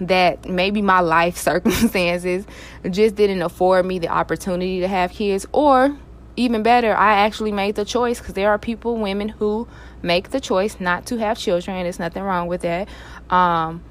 that 0.00 0.48
maybe 0.48 0.82
my 0.82 1.00
life 1.00 1.36
circumstances 1.36 2.46
just 2.88 3.16
didn't 3.16 3.42
afford 3.42 3.86
me 3.86 3.98
the 3.98 4.08
opportunity 4.08 4.80
to 4.80 4.88
have 4.88 5.10
kids 5.10 5.46
or 5.50 5.96
even 6.36 6.62
better, 6.62 6.94
I 6.94 7.14
actually 7.14 7.52
made 7.52 7.74
the 7.74 7.84
choice 7.84 8.18
because 8.18 8.34
there 8.34 8.50
are 8.50 8.58
people, 8.58 8.96
women 8.96 9.30
who 9.30 9.66
make 10.06 10.30
the 10.30 10.40
choice 10.40 10.78
not 10.80 11.06
to 11.06 11.18
have 11.18 11.36
children, 11.36 11.82
there's 11.82 11.98
nothing 11.98 12.22
wrong 12.22 12.46
with 12.46 12.62
that. 12.62 12.88
Um, 13.28 13.82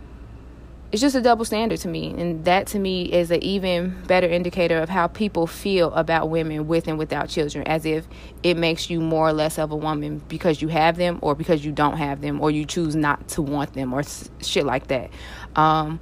it's 0.91 1.01
just 1.01 1.15
a 1.15 1.21
double 1.21 1.43
standard 1.43 1.79
to 1.79 1.89
me, 1.89 2.13
and 2.17 2.45
that 2.45 2.67
to 2.67 2.79
me 2.79 3.11
is 3.11 3.29
an 3.29 3.43
even 3.43 4.01
better 4.07 4.27
indicator 4.27 4.77
of 4.77 4.87
how 4.87 5.07
people 5.07 5.45
feel 5.45 5.91
about 5.93 6.29
women 6.29 6.67
with 6.67 6.87
and 6.87 6.97
without 6.97 7.27
children, 7.27 7.67
as 7.67 7.85
if 7.85 8.07
it 8.43 8.55
makes 8.55 8.89
you 8.89 9.01
more 9.01 9.27
or 9.27 9.33
less 9.33 9.57
of 9.59 9.71
a 9.71 9.75
woman 9.75 10.21
because 10.29 10.61
you 10.61 10.69
have 10.69 10.95
them, 10.95 11.19
or 11.21 11.35
because 11.35 11.65
you 11.65 11.73
don't 11.73 11.97
have 11.97 12.21
them, 12.21 12.39
or 12.39 12.49
you 12.49 12.63
choose 12.63 12.95
not 12.95 13.27
to 13.29 13.41
want 13.41 13.73
them, 13.73 13.93
or 13.93 14.03
shit 14.41 14.65
like 14.65 14.87
that. 14.87 15.09
Um, 15.55 15.99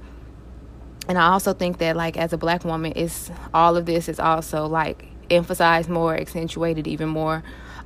and 1.08 1.18
I 1.18 1.32
also 1.32 1.54
think 1.54 1.78
that, 1.78 1.96
like, 1.96 2.16
as 2.16 2.32
a 2.32 2.38
black 2.38 2.64
woman, 2.64 2.92
it's 2.94 3.32
all 3.52 3.76
of 3.76 3.86
this 3.86 4.08
is 4.08 4.20
also 4.20 4.66
like 4.66 5.06
emphasized 5.30 5.88
more, 5.88 6.14
accentuated 6.14 6.86
even 6.86 7.08
more. 7.08 7.42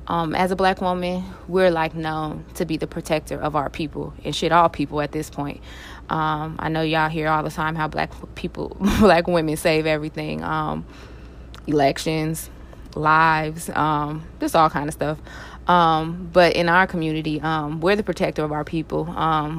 Um, 0.09 0.33
as 0.33 0.49
a 0.49 0.55
black 0.55 0.81
woman, 0.81 1.23
we're 1.47 1.69
like 1.69 1.93
known 1.93 2.43
to 2.55 2.65
be 2.65 2.77
the 2.77 2.87
protector 2.87 3.39
of 3.39 3.55
our 3.55 3.69
people 3.69 4.13
and 4.25 4.35
shit, 4.35 4.51
all 4.51 4.67
people 4.67 5.01
at 5.01 5.11
this 5.11 5.29
point. 5.29 5.61
Um, 6.09 6.55
I 6.57 6.69
know 6.69 6.81
y'all 6.81 7.09
hear 7.09 7.27
all 7.27 7.43
the 7.43 7.51
time 7.51 7.75
how 7.75 7.87
black 7.87 8.11
people, 8.35 8.75
black 8.99 9.27
women 9.27 9.55
save 9.55 9.85
everything, 9.85 10.43
um, 10.43 10.83
elections, 11.67 12.49
lives, 12.95 13.69
um, 13.69 14.27
just 14.39 14.55
all 14.55 14.71
kind 14.71 14.87
of 14.87 14.93
stuff. 14.93 15.19
Um, 15.67 16.27
but 16.33 16.55
in 16.55 16.67
our 16.67 16.87
community, 16.87 17.39
um, 17.41 17.79
we're 17.79 17.95
the 17.95 18.01
protector 18.01 18.43
of 18.43 18.51
our 18.51 18.63
people. 18.63 19.03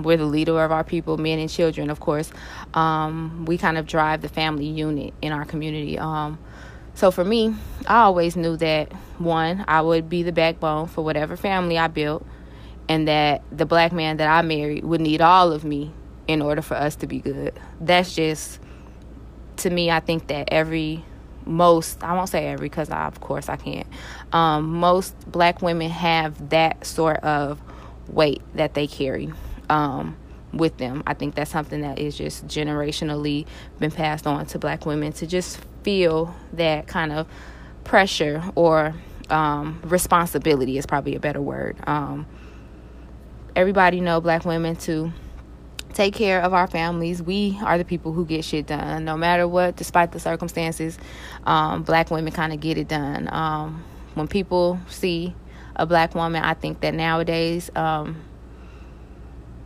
We're 0.03 0.17
the 0.17 0.25
leader 0.25 0.61
of 0.65 0.73
our 0.73 0.83
people, 0.83 1.17
men 1.17 1.39
and 1.39 1.49
children, 1.49 1.89
of 1.89 2.01
course. 2.01 2.33
We 2.75 3.59
kind 3.59 3.79
of 3.79 3.87
drive 3.87 4.21
the 4.21 4.29
family 4.29 4.67
unit 4.67 5.15
in 5.23 5.31
our 5.31 5.45
community. 5.45 5.99
So 6.95 7.13
for 7.13 7.25
me, 7.25 7.55
I 7.87 8.03
always 8.03 8.35
knew 8.35 8.57
that 8.57 8.91
one, 9.21 9.65
I 9.69 9.81
would 9.81 10.09
be 10.09 10.23
the 10.23 10.33
backbone 10.33 10.89
for 10.89 11.05
whatever 11.05 11.37
family 11.37 11.79
I 11.79 11.89
built, 11.89 12.27
and 12.89 13.07
that 13.09 13.43
the 13.53 13.67
black 13.67 13.93
man 13.93 14.17
that 14.17 14.29
I 14.29 14.43
married 14.43 14.85
would 14.85 15.01
need 15.01 15.21
all 15.21 15.53
of 15.53 15.65
me 15.65 15.93
in 16.27 16.43
order 16.43 16.63
for 16.63 16.75
us 16.75 16.97
to 16.97 17.07
be 17.07 17.21
good. 17.21 17.59
That's 17.81 18.15
just 18.15 18.61
to 19.59 19.71
me. 19.71 19.91
I 19.91 20.01
think 20.01 20.29
that 20.29 20.49
every 20.51 21.05
most 21.47 22.03
I 22.03 22.15
won't 22.15 22.29
say 22.29 22.47
every 22.47 22.69
because 22.69 22.91
of 22.91 23.21
course 23.21 23.49
I 23.49 23.57
can't. 23.57 23.87
Um, 24.33 24.75
most 24.75 25.15
black 25.31 25.63
women 25.63 25.91
have 25.91 26.51
that 26.51 26.85
sort 26.87 27.19
of 27.19 27.61
weight 28.09 28.43
that 28.55 28.75
they 28.75 28.87
carry. 28.87 29.33
Um, 29.69 30.17
with 30.53 30.77
them. 30.79 31.03
I 31.07 31.15
think 31.15 31.35
that's 31.35 31.51
something 31.51 31.83
that 31.83 31.99
is 31.99 32.17
just 32.17 32.47
generationally 32.47 33.47
been 33.79 33.91
passed 33.91 34.27
on 34.27 34.47
to 34.47 34.59
black 34.59 34.87
women 34.87 35.13
to 35.15 35.27
just 35.27 35.61
feel 35.83 36.35
that 36.53 36.87
kind 36.87 37.13
of 37.13 37.27
pressure 37.85 38.43
or 38.55 38.95
um, 39.31 39.81
responsibility 39.85 40.79
is 40.79 40.87
probably 40.87 41.15
a 41.15 41.21
better 41.21 41.41
word. 41.41 41.77
Um, 41.87 42.27
everybody 43.57 44.01
know 44.01 44.21
black 44.21 44.45
women 44.45 44.77
to 44.77 45.13
take 45.93 46.15
care 46.15 46.41
of 46.41 46.55
our 46.55 46.67
families. 46.67 47.23
We 47.23 47.59
are 47.63 47.79
the 47.79 47.85
people 47.85 48.13
who 48.13 48.25
get 48.25 48.45
shit 48.45 48.67
done, 48.67 49.05
no 49.05 49.17
matter 49.17 49.47
what, 49.49 49.77
despite 49.77 50.13
the 50.13 50.21
circumstances. 50.21 50.99
Um, 51.45 51.83
black 51.83 52.11
women 52.11 52.33
kind 52.33 52.53
of 52.53 52.61
get 52.61 52.79
it 52.79 52.89
done. 52.89 53.29
Um, 53.33 53.85
when 54.15 54.29
people 54.29 54.79
see 54.89 55.35
a 55.77 55.87
black 55.87 56.15
woman, 56.15 56.43
I 56.43 56.55
think 56.55 56.81
that 56.81 56.95
nowadays 56.95 57.71
um, 57.75 58.17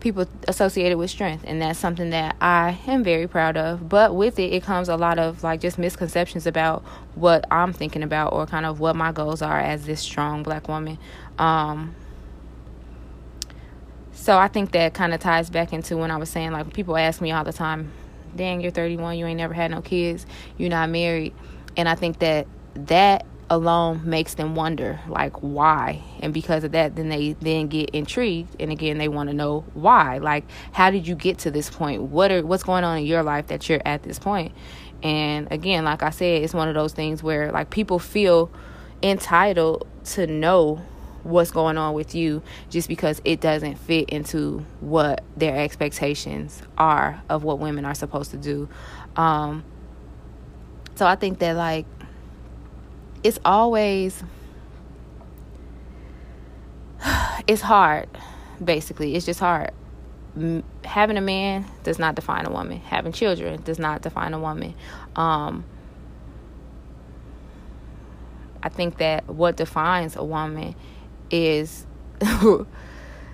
people 0.05 0.27
associated 0.47 0.99
with 0.99 1.11
strength 1.11 1.45
and 1.47 1.63
that's 1.63 1.79
something 1.79 2.11
that 2.11 2.37
I 2.39 2.79
am 2.87 3.03
very 3.03 3.27
proud 3.27 3.57
of. 3.57 3.89
But 3.89 4.15
with 4.15 4.39
it 4.39 4.53
it 4.53 4.63
comes 4.63 4.89
a 4.89 4.97
lot 4.97 5.19
of 5.19 5.43
like 5.43 5.61
just 5.61 5.79
misconceptions 5.79 6.47
about 6.47 6.83
what 7.15 7.47
I'm 7.51 7.73
thinking 7.73 8.03
about 8.03 8.35
or 8.35 8.47
kind 8.47 8.67
of 8.67 8.79
what 8.79 8.95
my 8.95 9.11
goals 9.11 9.41
are 9.41 9.59
as 9.59 9.87
this 9.87 10.03
strong 10.03 10.43
black 10.43 10.69
woman. 10.69 10.99
Um, 11.39 11.95
so 14.13 14.39
I 14.39 14.47
think 14.47 14.73
that 14.73 14.93
kind 14.93 15.15
of 15.15 15.21
ties 15.21 15.49
back 15.49 15.73
into 15.73 15.97
when 15.97 16.11
I 16.11 16.19
was 16.19 16.29
saying 16.29 16.53
like 16.53 16.73
people 16.75 16.97
ask 16.97 17.21
me 17.21 17.33
all 17.33 17.43
the 17.43 17.53
time 17.53 17.91
dang 18.37 18.61
you're 18.61 18.73
31 18.73 19.17
you 19.17 19.27
ain't 19.27 19.39
never 19.39 19.55
had 19.55 19.71
no 19.71 19.81
kids 19.81 20.27
you're 20.59 20.69
not 20.69 20.91
married. 20.91 21.33
And 21.79 21.89
I 21.89 21.95
think 21.95 22.19
that 22.19 22.47
that 22.75 23.25
alone 23.51 24.01
makes 24.05 24.35
them 24.35 24.55
wonder 24.55 25.01
like 25.09 25.35
why? 25.37 26.03
And 26.21 26.33
because 26.33 26.65
of 26.65 26.73
that 26.73 26.97
then 26.97 27.09
they 27.09 27.33
then 27.35 27.69
get 27.69 27.91
intrigued 27.91 28.61
and 28.61 28.71
again 28.73 28.99
they 28.99 29.09
want 29.09 29.29
to 29.31 29.35
know 29.35 29.65
why. 29.75 30.19
Like 30.19 30.45
how 30.73 30.91
did 30.91 31.07
you 31.07 31.15
get 31.15 31.39
to 31.41 31.51
this 31.51 31.71
point? 31.71 32.03
What 32.03 32.33
are 32.33 32.45
what's 32.45 32.63
going 32.63 32.85
on 32.85 32.99
in 32.99 33.07
your 33.07 33.23
life 33.23 33.49
that 33.49 33.69
you're 33.69 33.83
at 33.85 34.03
this 34.03 34.19
point? 34.19 34.53
And 35.03 35.51
again 35.53 35.85
like 35.85 36.03
i 36.03 36.11
said 36.11 36.43
it's 36.43 36.55
one 36.55 36.69
of 36.69 36.75
those 36.75 36.93
things 36.93 37.23
where 37.23 37.53
like 37.53 37.71
people 37.71 37.99
feel 37.99 38.51
entitled 39.03 39.87
to 40.05 40.27
know 40.27 40.77
what's 41.23 41.51
going 41.51 41.77
on 41.77 41.95
with 41.95 42.15
you 42.15 42.43
just 42.71 42.89
because 42.89 43.21
it 43.25 43.41
doesn't 43.41 43.77
fit 43.77 44.09
into 44.11 44.65
what 44.81 45.23
their 45.37 45.57
expectations 45.57 46.63
are 46.79 47.23
of 47.29 47.45
what 47.45 47.59
women 47.59 47.85
are 47.85 47.95
supposed 47.95 48.31
to 48.31 48.37
do. 48.37 48.69
Um 49.17 49.65
so 50.97 51.07
i 51.07 51.15
think 51.15 51.39
that 51.41 51.57
like 51.57 51.87
it's 53.25 53.41
always 53.45 54.23
it's 57.49 57.63
hard 57.63 58.09
basically. 58.63 59.17
It's 59.17 59.27
just 59.27 59.41
hard. 59.41 59.73
Having 60.85 61.17
a 61.17 61.21
man 61.21 61.67
does 61.83 61.99
not 61.99 62.15
define 62.15 62.47
a 62.47 62.51
woman. 62.51 62.79
Having 62.81 63.13
children 63.13 63.63
does 63.63 63.81
not 63.81 64.03
define 64.03 64.35
a 64.35 64.39
woman. 64.39 64.75
Um, 65.17 65.65
i 68.65 68.69
think 68.69 68.97
that 68.97 69.29
what 69.29 69.57
defines 69.57 70.17
a 70.17 70.25
woman 70.25 70.75
is 71.31 71.87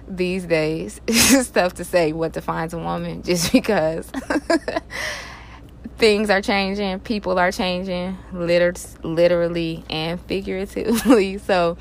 these 0.08 0.44
days 0.44 1.00
it's 1.08 1.48
tough 1.50 1.74
to 1.74 1.84
say 1.84 2.12
what 2.12 2.32
defines 2.32 2.74
a 2.74 2.78
woman 2.78 3.22
just 3.22 3.52
because 3.52 4.10
things 6.00 6.30
are 6.30 6.40
changing, 6.40 6.98
people 7.00 7.38
are 7.38 7.52
changing, 7.52 8.16
liter- 8.32 8.74
literally 9.04 9.84
and 9.90 10.20
figuratively. 10.22 11.38
So, 11.50 11.76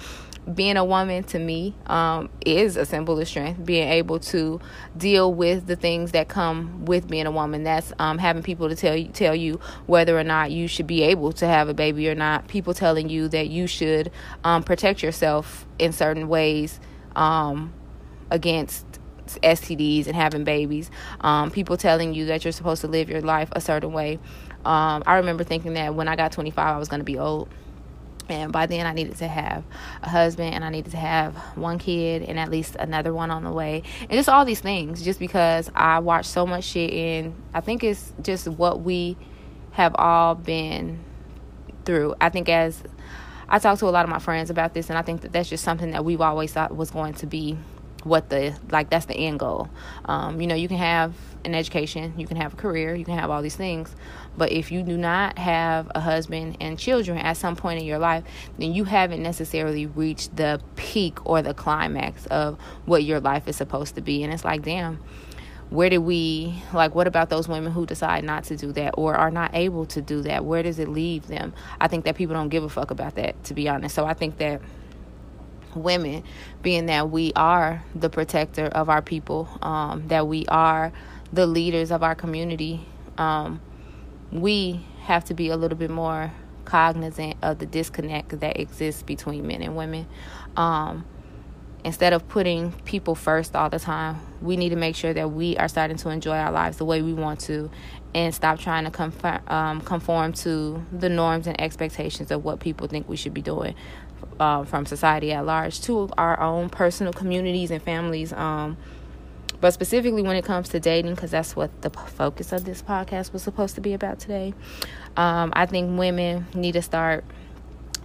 being 0.55 0.77
a 0.77 0.85
woman 0.85 1.23
to 1.25 1.37
me 1.39 1.75
um, 1.85 2.29
is 2.43 2.75
a 2.75 2.85
symbol 2.85 3.19
of 3.19 3.27
strength. 3.27 3.63
Being 3.63 3.87
able 3.87 4.19
to 4.19 4.59
deal 4.97 5.31
with 5.31 5.67
the 5.67 5.75
things 5.75 6.11
that 6.13 6.27
come 6.27 6.85
with 6.85 7.07
being 7.07 7.27
a 7.27 7.31
woman. 7.31 7.63
That's 7.63 7.93
um, 7.99 8.17
having 8.17 8.41
people 8.41 8.67
to 8.69 8.75
tell 8.75 8.95
you 8.95 9.09
tell 9.09 9.35
you 9.35 9.59
whether 9.85 10.17
or 10.17 10.23
not 10.23 10.51
you 10.51 10.67
should 10.67 10.87
be 10.87 11.03
able 11.03 11.33
to 11.33 11.47
have 11.47 11.69
a 11.69 11.73
baby 11.73 12.09
or 12.09 12.15
not. 12.15 12.47
People 12.47 12.73
telling 12.73 13.09
you 13.09 13.27
that 13.29 13.49
you 13.49 13.67
should 13.67 14.11
um, 14.43 14.63
protect 14.63 15.03
yourself 15.03 15.67
in 15.77 15.93
certain 15.93 16.27
ways 16.27 16.79
um, 17.15 17.71
against 18.31 18.85
STDs 19.37 20.07
and 20.07 20.15
having 20.15 20.43
babies. 20.43 20.89
Um, 21.21 21.51
people 21.51 21.77
telling 21.77 22.13
you 22.13 22.25
that 22.25 22.43
you're 22.43 22.51
supposed 22.51 22.81
to 22.81 22.87
live 22.87 23.09
your 23.09 23.21
life 23.21 23.49
a 23.53 23.61
certain 23.61 23.93
way. 23.93 24.19
Um, 24.65 25.03
I 25.05 25.17
remember 25.17 25.43
thinking 25.43 25.73
that 25.73 25.95
when 25.95 26.07
I 26.07 26.15
got 26.15 26.31
25, 26.31 26.75
I 26.75 26.77
was 26.77 26.89
going 26.89 26.99
to 26.99 27.05
be 27.05 27.17
old 27.17 27.49
and 28.29 28.51
by 28.51 28.67
then 28.67 28.85
I 28.85 28.93
needed 28.93 29.17
to 29.17 29.27
have 29.27 29.63
a 30.03 30.09
husband 30.09 30.53
and 30.53 30.63
I 30.63 30.69
needed 30.69 30.91
to 30.91 30.97
have 30.97 31.35
one 31.55 31.79
kid 31.79 32.21
and 32.21 32.39
at 32.39 32.49
least 32.49 32.75
another 32.75 33.13
one 33.13 33.31
on 33.31 33.43
the 33.43 33.51
way. 33.51 33.83
And 34.01 34.11
just 34.11 34.29
all 34.29 34.45
these 34.45 34.61
things 34.61 35.01
just 35.01 35.19
because 35.19 35.69
I 35.75 35.99
watched 35.99 36.29
so 36.29 36.45
much 36.45 36.63
shit 36.63 36.91
and 36.93 37.35
I 37.53 37.61
think 37.61 37.83
it's 37.83 38.13
just 38.21 38.47
what 38.47 38.81
we 38.81 39.17
have 39.71 39.95
all 39.95 40.35
been 40.35 40.99
through. 41.85 42.15
I 42.21 42.29
think 42.29 42.49
as 42.49 42.83
I 43.47 43.57
talk 43.57 43.79
to 43.79 43.87
a 43.87 43.89
lot 43.89 44.05
of 44.05 44.11
my 44.11 44.19
friends 44.19 44.51
about 44.51 44.73
this 44.75 44.89
and 44.89 44.97
I 44.97 45.01
think 45.01 45.21
that 45.21 45.31
that's 45.31 45.49
just 45.49 45.63
something 45.63 45.91
that 45.91 46.05
we've 46.05 46.21
always 46.21 46.53
thought 46.53 46.75
was 46.75 46.91
going 46.91 47.15
to 47.15 47.25
be 47.25 47.57
what 48.03 48.29
the 48.29 48.55
like 48.71 48.89
that's 48.89 49.05
the 49.05 49.15
end 49.15 49.39
goal. 49.39 49.69
Um, 50.05 50.39
you 50.41 50.47
know, 50.47 50.55
you 50.55 50.67
can 50.67 50.77
have 50.77 51.13
an 51.45 51.55
education, 51.55 52.13
you 52.17 52.27
can 52.27 52.37
have 52.37 52.53
a 52.53 52.55
career, 52.57 52.95
you 52.95 53.05
can 53.05 53.17
have 53.17 53.29
all 53.29 53.41
these 53.41 53.55
things, 53.55 53.95
but 54.37 54.51
if 54.51 54.71
you 54.71 54.83
do 54.83 54.97
not 54.97 55.37
have 55.37 55.91
a 55.95 55.99
husband 55.99 56.57
and 56.59 56.77
children 56.77 57.17
at 57.17 57.37
some 57.37 57.55
point 57.55 57.79
in 57.79 57.85
your 57.85 57.99
life, 57.99 58.23
then 58.57 58.73
you 58.73 58.83
haven't 58.83 59.23
necessarily 59.23 59.85
reached 59.85 60.35
the 60.35 60.61
peak 60.75 61.25
or 61.25 61.41
the 61.41 61.53
climax 61.53 62.25
of 62.27 62.59
what 62.85 63.03
your 63.03 63.19
life 63.19 63.47
is 63.47 63.55
supposed 63.55 63.95
to 63.95 64.01
be. 64.01 64.23
And 64.23 64.33
it's 64.33 64.43
like, 64.43 64.63
damn, 64.63 64.99
where 65.69 65.89
did 65.89 65.99
we 65.99 66.61
like 66.73 66.95
what 66.95 67.07
about 67.07 67.29
those 67.29 67.47
women 67.47 67.71
who 67.71 67.85
decide 67.85 68.23
not 68.23 68.43
to 68.45 68.57
do 68.57 68.71
that 68.73 68.95
or 68.97 69.15
are 69.15 69.31
not 69.31 69.51
able 69.53 69.85
to 69.87 70.01
do 70.01 70.21
that? 70.23 70.43
Where 70.43 70.63
does 70.63 70.79
it 70.79 70.89
leave 70.89 71.27
them? 71.27 71.53
I 71.79 71.87
think 71.87 72.05
that 72.05 72.15
people 72.15 72.33
don't 72.33 72.49
give 72.49 72.63
a 72.63 72.69
fuck 72.69 72.91
about 72.91 73.15
that, 73.15 73.43
to 73.45 73.53
be 73.53 73.69
honest. 73.69 73.95
So 73.95 74.05
I 74.05 74.13
think 74.13 74.37
that 74.39 74.61
women, 75.75 76.23
being 76.61 76.87
that 76.87 77.09
we 77.09 77.33
are 77.35 77.83
the 77.95 78.09
protector 78.09 78.65
of 78.65 78.89
our 78.89 79.01
people, 79.01 79.47
um, 79.61 80.07
that 80.07 80.27
we 80.27 80.45
are 80.47 80.91
the 81.31 81.45
leaders 81.45 81.91
of 81.91 82.03
our 82.03 82.15
community, 82.15 82.85
um, 83.17 83.61
we 84.31 84.85
have 85.03 85.25
to 85.25 85.33
be 85.33 85.49
a 85.49 85.57
little 85.57 85.77
bit 85.77 85.89
more 85.89 86.31
cognizant 86.65 87.35
of 87.41 87.59
the 87.59 87.65
disconnect 87.65 88.39
that 88.39 88.59
exists 88.59 89.01
between 89.01 89.47
men 89.47 89.61
and 89.61 89.75
women. 89.75 90.07
Um, 90.55 91.05
instead 91.83 92.13
of 92.13 92.27
putting 92.27 92.71
people 92.83 93.15
first 93.15 93.55
all 93.55 93.69
the 93.69 93.79
time, 93.79 94.19
we 94.41 94.57
need 94.57 94.69
to 94.69 94.75
make 94.75 94.95
sure 94.95 95.13
that 95.13 95.31
we 95.31 95.57
are 95.57 95.67
starting 95.67 95.97
to 95.97 96.09
enjoy 96.09 96.35
our 96.35 96.51
lives 96.51 96.77
the 96.77 96.85
way 96.85 97.01
we 97.01 97.13
want 97.13 97.39
to 97.41 97.69
and 98.13 98.33
stop 98.33 98.59
trying 98.59 98.85
to 98.85 98.91
conform, 98.91 99.39
um, 99.47 99.81
conform 99.81 100.33
to 100.33 100.83
the 100.91 101.09
norms 101.09 101.47
and 101.47 101.59
expectations 101.61 102.31
of 102.31 102.43
what 102.43 102.59
people 102.59 102.87
think 102.87 103.07
we 103.07 103.15
should 103.15 103.33
be 103.33 103.41
doing 103.41 103.75
uh, 104.39 104.63
from 104.63 104.85
society 104.85 105.31
at 105.31 105.45
large 105.45 105.81
to 105.81 106.09
our 106.17 106.39
own 106.39 106.69
personal 106.69 107.13
communities 107.13 107.71
and 107.71 107.81
families. 107.81 108.33
Um, 108.33 108.77
but 109.61 109.73
specifically 109.73 110.21
when 110.21 110.35
it 110.35 110.45
comes 110.45 110.69
to 110.69 110.79
dating, 110.79 111.15
because 111.15 111.31
that's 111.31 111.55
what 111.55 111.81
the 111.81 111.89
focus 111.89 112.53
of 112.53 112.63
this 112.63 112.81
podcast 112.81 113.33
was 113.33 113.43
supposed 113.43 113.75
to 113.75 113.81
be 113.81 113.93
about 113.93 114.19
today, 114.19 114.53
um, 115.17 115.51
I 115.53 115.65
think 115.65 115.97
women 115.97 116.47
need 116.53 116.73
to 116.73 116.81
start 116.81 117.25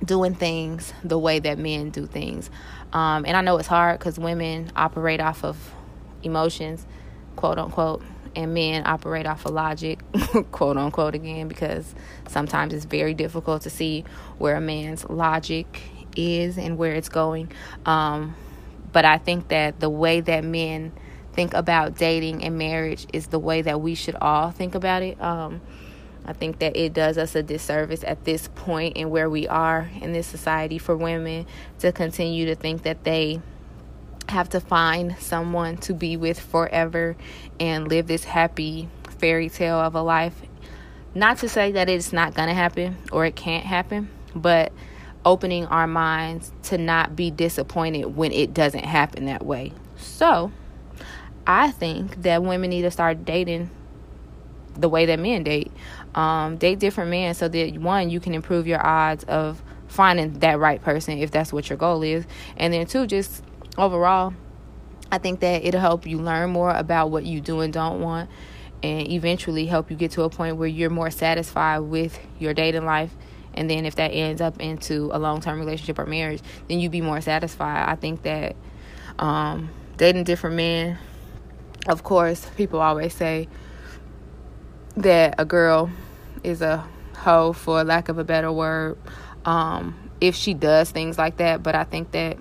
doing 0.05 0.35
things 0.35 0.93
the 1.05 1.19
way 1.19 1.39
that 1.39 1.59
men 1.59 1.91
do 1.91 2.07
things. 2.07 2.51
Um, 2.93 3.25
and 3.27 3.37
I 3.37 3.41
know 3.41 3.57
it's 3.59 3.69
hard 3.69 3.99
because 3.99 4.19
women 4.19 4.73
operate 4.75 5.21
off 5.21 5.45
of 5.45 5.57
emotions, 6.23 6.85
quote 7.37 7.59
unquote, 7.59 8.03
and 8.35 8.53
men 8.53 8.83
operate 8.85 9.27
off 9.27 9.47
of 9.47 9.53
logic, 9.53 10.01
quote 10.51 10.77
unquote, 10.77 11.15
again, 11.15 11.47
because 11.47 11.95
sometimes 12.27 12.75
it's 12.75 12.85
very 12.85 13.15
difficult 13.15 13.63
to 13.63 13.71
see 13.71 14.05
where 14.39 14.57
a 14.57 14.61
man's 14.61 15.09
logic 15.09 15.83
is 16.17 16.59
and 16.59 16.79
where 16.79 16.95
it's 16.95 17.09
going. 17.09 17.51
Um, 17.87 18.35
but 18.93 19.05
I 19.05 19.19
think 19.19 19.49
that 19.49 19.81
the 19.81 19.91
way 19.91 20.21
that 20.21 20.45
men 20.45 20.93
think 21.33 21.53
about 21.55 21.97
dating 21.97 22.45
and 22.45 22.57
marriage 22.57 23.07
is 23.13 23.27
the 23.27 23.39
way 23.39 23.63
that 23.63 23.81
we 23.81 23.95
should 23.95 24.17
all 24.17 24.51
think 24.51 24.75
about 24.75 25.03
it. 25.03 25.21
Um, 25.21 25.61
I 26.25 26.33
think 26.33 26.61
that 26.61 26.77
it 26.77 26.95
does 26.95 27.19
us 27.19 27.35
a 27.35 27.43
disservice 27.43 28.03
at 28.05 28.25
this 28.25 28.49
point 28.55 28.97
and 28.97 29.11
where 29.11 29.29
we 29.29 29.47
are 29.47 29.91
in 30.01 30.13
this 30.13 30.27
society 30.27 30.79
for 30.79 30.97
women 30.97 31.47
to 31.81 31.93
continue 31.93 32.47
to 32.47 32.55
think 32.55 32.85
that 32.85 33.05
they 33.05 33.43
have 34.29 34.49
to 34.51 34.61
find 34.61 35.19
someone 35.19 35.77
to 35.77 35.93
be 35.93 36.17
with 36.17 36.41
forever 36.41 37.17
and 37.61 37.89
live 37.89 38.07
this 38.07 38.25
happy 38.25 38.89
fairy 39.19 39.51
tale 39.51 39.79
of 39.79 39.95
a 39.95 40.03
life. 40.03 40.41
Not 41.15 41.39
to 41.39 41.49
say 41.49 41.73
that 41.73 41.89
it's 41.89 42.13
not 42.13 42.35
going 42.35 42.49
to 42.49 42.55
happen 42.55 42.97
or 43.13 43.27
it 43.27 43.37
can't 43.37 43.65
happen, 43.65 44.09
but 44.35 44.73
opening 45.25 45.67
our 45.67 45.87
minds 45.87 46.53
to 46.65 46.79
not 46.79 47.17
be 47.17 47.31
disappointed 47.31 48.17
when 48.17 48.33
it 48.33 48.55
doesn't 48.55 48.85
happen 48.85 49.27
that 49.27 49.45
way. 49.45 49.73
So, 49.97 50.53
I 51.47 51.71
think 51.71 52.23
that 52.23 52.43
women 52.43 52.71
need 52.71 52.83
to 52.83 52.91
start 52.91 53.25
dating 53.25 53.71
the 54.77 54.89
way 54.89 55.07
that 55.07 55.19
men 55.19 55.45
date. 55.45 55.71
Um, 56.15 56.57
date 56.57 56.79
different 56.79 57.11
men 57.11 57.35
so 57.35 57.49
that 57.49 57.79
one, 57.79 58.11
you 58.11 58.21
can 58.21 58.35
improve 58.35 58.67
your 58.67 58.85
odds 58.85 59.25
of 59.25 59.63
finding 59.89 60.39
that 60.41 60.59
right 60.59 60.83
person 60.83 61.19
if 61.19 61.31
that's 61.31 61.53
what 61.53 61.69
your 61.69 61.77
goal 61.77 62.03
is. 62.03 62.27
And 62.57 62.73
then 62.73 62.87
two, 62.87 63.07
just 63.07 63.43
overall, 63.79 64.35
I 65.13 65.19
think 65.19 65.41
that 65.41 65.65
it'll 65.65 65.81
help 65.81 66.07
you 66.07 66.19
learn 66.19 66.51
more 66.51 66.71
about 66.71 67.11
what 67.11 67.25
you 67.25 67.41
do 67.41 67.61
and 67.61 67.73
don't 67.73 68.01
want 68.01 68.31
and 68.83 69.09
eventually 69.11 69.67
help 69.67 69.91
you 69.91 69.97
get 69.97 70.11
to 70.13 70.23
a 70.23 70.31
point 70.31 70.57
where 70.57 70.69
you're 70.69 70.91
more 70.91 71.11
satisfied 71.11 71.81
with 71.81 72.19
your 72.39 72.53
dating 72.53 72.85
life. 72.85 73.15
And 73.55 73.71
then 73.71 73.87
if 73.87 73.95
that 73.97 74.09
ends 74.09 74.41
up 74.41 74.61
into 74.61 75.11
a 75.13 75.19
long 75.19 75.41
term 75.41 75.59
relationship 75.59 75.99
or 75.99 76.07
marriage, 76.07 76.43
then 76.69 76.81
you'd 76.81 76.93
be 76.93 77.01
more 77.01 77.21
satisfied. 77.21 77.89
I 77.89 77.95
think 77.95 78.23
that 78.23 78.57
um, 79.19 79.71
dating 79.97 80.25
different 80.25 80.57
men 80.57 80.99
of 81.87 82.03
course, 82.03 82.47
people 82.57 82.81
always 82.81 83.15
say 83.15 83.49
that 84.97 85.35
a 85.39 85.45
girl 85.45 85.91
is 86.43 86.63
a 86.63 86.85
hoe, 87.17 87.53
for 87.53 87.85
lack 87.85 88.09
of 88.09 88.19
a 88.19 88.25
better 88.25 88.51
word, 88.51 88.99
um, 89.45 90.11
if 90.21 90.35
she 90.35 90.55
does 90.55 90.91
things 90.91 91.19
like 91.19 91.37
that. 91.39 91.63
But 91.63 91.75
I 91.75 91.85
think 91.85 92.13
that 92.13 92.39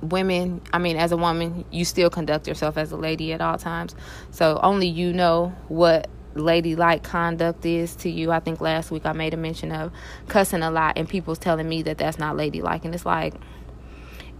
women, 0.00 0.62
I 0.72 0.78
mean, 0.78 0.96
as 0.96 1.12
a 1.12 1.16
woman, 1.16 1.64
you 1.70 1.84
still 1.84 2.10
conduct 2.10 2.48
yourself 2.48 2.76
as 2.76 2.90
a 2.92 2.96
lady 2.96 3.32
at 3.32 3.40
all 3.40 3.58
times. 3.58 3.94
So 4.30 4.58
only 4.62 4.88
you 4.88 5.12
know 5.12 5.54
what 5.68 6.08
ladylike 6.34 7.02
conduct 7.02 7.64
is 7.64 7.96
to 7.96 8.10
you. 8.10 8.30
I 8.30 8.40
think 8.40 8.60
last 8.60 8.90
week 8.90 9.06
I 9.06 9.12
made 9.12 9.34
a 9.34 9.36
mention 9.36 9.72
of 9.72 9.92
cussing 10.28 10.62
a 10.62 10.70
lot, 10.70 10.98
and 10.98 11.08
people's 11.08 11.38
telling 11.38 11.68
me 11.68 11.82
that 11.82 11.98
that's 11.98 12.18
not 12.18 12.36
ladylike. 12.36 12.84
And 12.84 12.94
it's 12.94 13.06
like, 13.06 13.34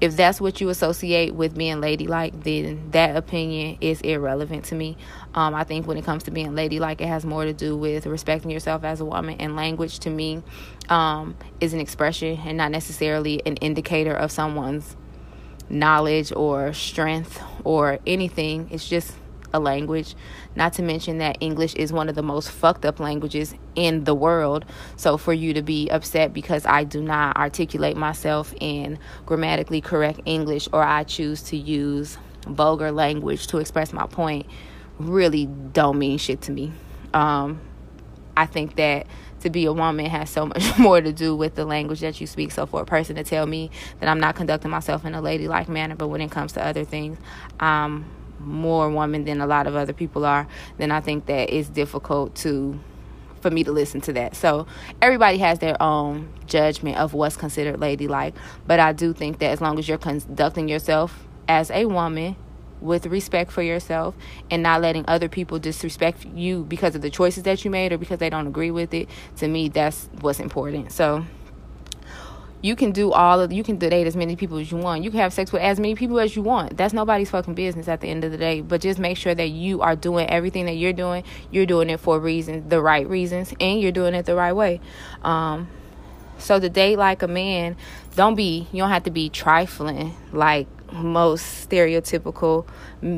if 0.01 0.17
that's 0.17 0.41
what 0.41 0.61
you 0.61 0.69
associate 0.69 1.35
with 1.35 1.57
being 1.57 1.81
ladylike, 1.81 2.43
then 2.43 2.91
that 2.91 3.17
opinion 3.17 3.79
is 3.81 4.01
irrelevant 4.01 4.65
to 4.67 4.75
me. 4.75 4.97
Um, 5.35 5.55
I 5.55 5.65
think 5.65 5.87
when 5.87 5.97
it 5.97 6.05
comes 6.05 6.25
to 6.25 6.31
being 6.31 6.55
ladylike, 6.55 7.01
it 7.01 7.07
has 7.07 7.25
more 7.25 7.45
to 7.45 7.53
do 7.53 7.77
with 7.77 8.07
respecting 8.07 8.51
yourself 8.51 8.85
as 8.85 9.01
a 9.01 9.05
woman, 9.05 9.37
and 9.39 9.57
language 9.57 10.01
to 10.01 10.11
me 10.11 10.43
um, 10.89 11.37
is 11.61 11.73
an 11.73 11.81
expression 11.81 12.39
and 12.45 12.59
not 12.59 12.71
necessarily 12.71 13.41
an 13.47 13.57
indicator 13.57 14.15
of 14.15 14.33
someone's 14.33 14.97
knowledge 15.71 16.33
or 16.35 16.73
strength 16.73 17.41
or 17.63 17.99
anything. 18.07 18.69
It's 18.71 18.87
just 18.87 19.15
a 19.55 19.59
language. 19.61 20.15
Not 20.55 20.75
to 20.75 20.83
mention 20.83 21.19
that 21.19 21.39
English 21.41 21.75
is 21.75 21.93
one 21.93 22.11
of 22.11 22.15
the 22.15 22.23
most 22.23 22.51
fucked 22.51 22.85
up 22.85 23.01
languages 23.01 23.55
in 23.75 24.05
the 24.05 24.15
world. 24.15 24.67
So 24.97 25.17
for 25.17 25.33
you 25.33 25.55
to 25.55 25.63
be 25.63 25.89
upset 25.89 26.35
because 26.35 26.67
I 26.67 26.85
do 26.85 27.01
not 27.01 27.37
articulate 27.39 27.97
myself 27.97 28.53
in 28.61 28.99
grammatically 29.25 29.81
correct 29.81 30.21
English 30.27 30.69
or 30.73 30.83
I 30.83 31.05
choose 31.05 31.43
to 31.45 31.57
use 31.57 32.19
vulgar 32.47 32.93
language 32.93 33.47
to 33.47 33.59
express 33.59 33.93
my 33.93 34.07
point 34.07 34.47
really 34.99 35.47
don't 35.47 35.99
mean 35.99 36.19
shit 36.19 36.43
to 36.43 36.53
me. 36.53 36.73
Um, 37.13 37.61
I 38.37 38.47
think 38.47 38.77
that 38.77 39.07
to 39.41 39.51
be 39.51 39.67
a 39.67 39.73
woman 39.73 40.07
has 40.07 40.31
so 40.31 40.47
much 40.47 40.79
more 40.79 41.01
to 41.01 41.13
do 41.13 41.37
with 41.37 41.55
the 41.55 41.65
language 41.65 42.01
that 42.01 42.21
you 42.21 42.27
speak. 42.27 42.51
So 42.51 42.67
for 42.67 42.81
a 42.81 42.85
person 42.85 43.17
to 43.17 43.25
tell 43.25 43.47
me 43.47 43.71
that 44.01 44.09
I'm 44.09 44.21
not 44.21 44.35
conducting 44.35 44.71
myself 44.71 45.05
in 45.05 45.15
a 45.15 45.21
ladylike 45.21 45.69
manner, 45.69 45.95
but 45.95 46.09
when 46.09 46.21
it 46.21 46.31
comes 46.31 46.53
to 46.55 46.65
other 46.65 46.85
things, 46.85 47.19
um, 47.61 48.07
more 48.45 48.91
woman 48.91 49.25
than 49.25 49.41
a 49.41 49.47
lot 49.47 49.67
of 49.67 49.77
other 49.77 49.93
people 49.93 50.25
are, 50.25 50.47
then 50.79 50.91
I 50.91 51.01
think 51.01 51.27
that 51.27 51.53
it's 51.53 51.69
difficult 51.69 52.35
to 52.37 52.79
for 53.41 53.51
me 53.51 53.63
to 53.63 53.73
listen 53.73 54.01
to 54.01 54.13
that. 54.15 54.35
So 54.35 54.67
everybody 55.03 55.37
has 55.39 55.59
their 55.59 55.81
own 55.83 56.33
judgment 56.47 56.97
of 56.97 57.13
what's 57.13 57.37
considered 57.37 57.79
ladylike, 57.79 58.35
but 58.67 58.81
I 58.81 58.93
do 58.93 59.13
think 59.13 59.39
that 59.41 59.51
as 59.51 59.61
long 59.61 59.79
as 59.79 59.87
you're 59.87 59.99
conducting 59.99 60.67
yourself 60.67 61.27
as 61.47 61.71
a 61.71 61.85
woman 61.85 62.37
with 62.81 63.07
respect 63.07 63.51
for 63.51 63.63
yourself 63.63 64.15
and 64.51 64.63
not 64.63 64.81
letting 64.81 65.05
other 65.09 65.29
people 65.29 65.59
disrespect 65.59 66.25
you 66.35 66.65
because 66.65 66.95
of 66.95 67.03
the 67.03 67.11
choices 67.11 67.43
that 67.45 67.65
you 67.65 67.71
made 67.71 67.93
or 67.93 67.99
because 67.99 68.19
they 68.19 68.31
don't 68.31 68.47
agree 68.47 68.71
with 68.71 68.93
it 68.93 69.09
to 69.37 69.49
me 69.49 69.69
that's 69.69 70.09
what's 70.21 70.41
important 70.41 70.93
so 70.93 71.25
you 72.65 72.75
can 72.75 72.93
do 72.93 73.13
all 73.13 73.41
of 73.41 73.53
you 73.53 73.63
can 73.63 73.77
date 73.77 74.07
as 74.07 74.17
many 74.17 74.37
people 74.37 74.57
as 74.57 74.73
you 74.73 74.79
want. 74.79 75.05
You 75.05 75.11
can 75.11 75.21
have 75.21 75.35
sex 75.35 75.53
with 75.53 75.61
as 75.61 75.79
many 75.79 75.95
people 75.95 76.19
as 76.19 76.35
you 76.35 76.41
want. 76.41 76.79
That's 76.79 76.95
nobody's 76.95 77.29
fucking 77.29 77.55
business 77.55 77.89
at 77.89 78.01
the 78.01 78.09
end 78.09 78.25
of 78.25 78.33
the 78.33 78.39
day. 78.39 78.63
But 78.63 78.81
just 78.81 78.99
make 78.99 79.19
sure 79.19 79.35
that 79.35 79.51
you 79.51 79.83
are 79.83 79.95
doing 79.95 80.31
everything 80.31 80.65
that 80.65 80.73
you're 80.73 80.95
doing. 80.95 81.25
You're 81.51 81.67
doing 81.67 81.91
it 81.91 82.01
for 82.01 82.19
reasons 82.19 82.71
the 82.71 82.81
right 82.81 83.07
reasons 83.07 83.53
and 83.61 83.83
you're 83.83 83.93
doing 83.93 84.15
it 84.15 84.25
the 84.25 84.35
right 84.35 84.55
way. 84.55 84.81
Um, 85.23 85.69
so 86.39 86.59
to 86.59 86.71
date 86.71 86.97
like 86.97 87.23
a 87.23 87.29
man 87.29 87.77
don't 88.17 88.35
be 88.35 88.67
you 88.73 88.79
don't 88.79 88.91
have 88.91 89.03
to 89.03 89.11
be 89.11 89.29
trifling 89.29 90.17
like 90.33 90.67
most 90.91 91.69
stereotypical 91.69 92.67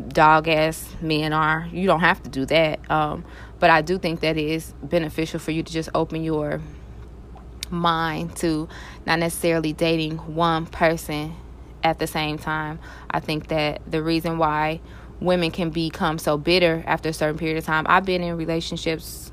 dog 0.09 0.49
ass 0.49 0.89
men 1.01 1.33
are. 1.33 1.69
You 1.71 1.87
don't 1.87 2.01
have 2.01 2.21
to 2.25 2.29
do 2.29 2.47
that. 2.47 2.91
Um, 2.91 3.25
but 3.61 3.71
i 3.71 3.81
do 3.81 3.97
think 3.97 4.21
that 4.21 4.37
it 4.37 4.51
is 4.51 4.75
beneficial 4.83 5.39
for 5.39 5.53
you 5.53 5.63
to 5.63 5.73
just 5.73 5.89
open 5.95 6.23
your 6.23 6.61
mind 7.71 8.37
to 8.37 8.69
not 9.07 9.19
necessarily 9.19 9.73
dating 9.73 10.19
one 10.19 10.67
person 10.67 11.35
at 11.83 11.99
the 11.99 12.07
same 12.07 12.39
time. 12.39 12.79
I 13.11 13.21
think 13.21 13.49
that 13.49 13.81
the 13.91 14.03
reason 14.03 14.39
why 14.39 14.81
women 15.21 15.51
can 15.51 15.71
become 15.71 16.19
so 16.19 16.37
bitter 16.37 16.83
after 16.87 17.09
a 17.09 17.13
certain 17.13 17.39
period 17.39 17.57
of 17.57 17.65
time, 17.65 17.87
I've 17.89 18.05
been 18.05 18.23
in 18.23 18.37
relationships 18.37 19.31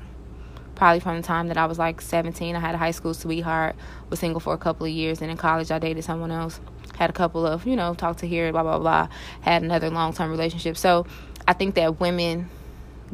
probably 0.74 1.00
from 1.00 1.16
the 1.16 1.22
time 1.22 1.48
that 1.48 1.56
I 1.56 1.66
was 1.66 1.78
like 1.78 2.00
17. 2.00 2.56
I 2.56 2.58
had 2.58 2.74
a 2.74 2.78
high 2.78 2.90
school 2.90 3.14
sweetheart, 3.14 3.76
was 4.10 4.20
single 4.20 4.40
for 4.40 4.54
a 4.54 4.58
couple 4.58 4.86
of 4.86 4.92
years, 4.92 5.20
and 5.20 5.30
in 5.30 5.36
college 5.36 5.70
I 5.70 5.78
dated 5.78 6.04
someone 6.04 6.30
else. 6.30 6.60
Had 6.96 7.10
a 7.10 7.12
couple 7.12 7.44
of, 7.44 7.66
you 7.66 7.74
know, 7.74 7.94
talk 7.94 8.18
to 8.18 8.26
here, 8.26 8.52
blah, 8.52 8.62
blah, 8.62 8.78
blah. 8.78 9.08
Had 9.40 9.62
another 9.62 9.90
long 9.90 10.12
term 10.12 10.30
relationship. 10.30 10.76
So 10.76 11.06
I 11.46 11.52
think 11.52 11.74
that 11.74 11.98
women 12.00 12.48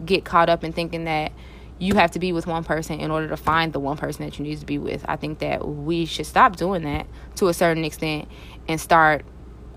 get 0.04 0.24
caught 0.24 0.48
up 0.48 0.64
in 0.64 0.72
thinking 0.72 1.04
that 1.04 1.32
you 1.80 1.94
have 1.94 2.10
to 2.10 2.18
be 2.18 2.32
with 2.32 2.46
one 2.46 2.62
person 2.62 3.00
in 3.00 3.10
order 3.10 3.26
to 3.26 3.36
find 3.36 3.72
the 3.72 3.80
one 3.80 3.96
person 3.96 4.24
that 4.24 4.38
you 4.38 4.44
need 4.44 4.60
to 4.60 4.66
be 4.66 4.78
with. 4.78 5.02
I 5.08 5.16
think 5.16 5.38
that 5.38 5.66
we 5.66 6.04
should 6.04 6.26
stop 6.26 6.56
doing 6.56 6.82
that 6.84 7.06
to 7.36 7.48
a 7.48 7.54
certain 7.54 7.84
extent 7.84 8.28
and 8.68 8.78
start 8.78 9.24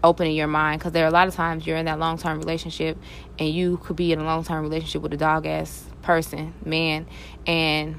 opening 0.03 0.35
your 0.35 0.47
mind 0.47 0.81
because 0.81 0.91
there 0.91 1.05
are 1.05 1.07
a 1.07 1.11
lot 1.11 1.29
of 1.29 1.33
times 1.33 1.65
you're 1.65 1.77
in 1.77 1.85
that 1.85 1.97
long 1.97 2.17
term 2.17 2.37
relationship 2.37 2.97
and 3.39 3.49
you 3.49 3.77
could 3.77 3.95
be 3.95 4.11
in 4.11 4.19
a 4.19 4.23
long 4.25 4.43
term 4.43 4.63
relationship 4.63 5.01
with 5.01 5.13
a 5.13 5.17
dog 5.17 5.45
ass 5.45 5.85
person, 6.01 6.53
man, 6.65 7.07
and 7.47 7.95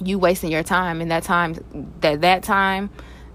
you 0.00 0.16
wasting 0.16 0.52
your 0.52 0.62
time 0.62 1.00
and 1.00 1.10
that 1.10 1.24
time 1.24 1.56
that 2.00 2.20
that 2.20 2.44
time 2.44 2.88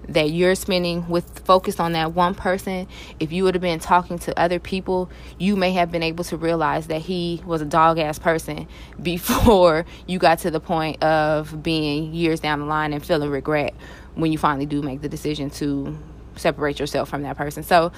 that 0.10 0.32
you're 0.32 0.56
spending 0.56 1.08
with 1.08 1.40
focused 1.46 1.80
on 1.80 1.94
that 1.94 2.14
one 2.14 2.36
person, 2.36 2.88
if 3.20 3.32
you 3.32 3.44
would 3.44 3.56
have 3.56 3.62
been 3.62 3.80
talking 3.80 4.20
to 4.20 4.40
other 4.40 4.60
people, 4.60 5.10
you 5.38 5.56
may 5.56 5.72
have 5.72 5.92
been 5.92 6.04
able 6.04 6.24
to 6.26 6.38
realize 6.38 6.88
that 6.88 7.02
he 7.02 7.42
was 7.46 7.62
a 7.62 7.66
dog 7.66 8.00
ass 8.00 8.20
person 8.20 8.68
before 9.02 9.86
you 10.08 10.20
got 10.20 10.40
to 10.40 10.52
the 10.52 10.60
point 10.60 11.02
of 11.04 11.64
being 11.64 12.14
years 12.14 12.40
down 12.40 12.60
the 12.60 12.66
line 12.66 12.94
and 12.94 13.06
feeling 13.06 13.30
regret 13.30 13.74
when 14.16 14.32
you 14.32 14.38
finally 14.38 14.66
do 14.66 14.82
make 14.82 15.02
the 15.02 15.10
decision 15.10 15.50
to 15.50 15.98
separate 16.36 16.80
yourself 16.80 17.10
from 17.10 17.24
that 17.24 17.38
person. 17.38 17.64
So 17.64 17.92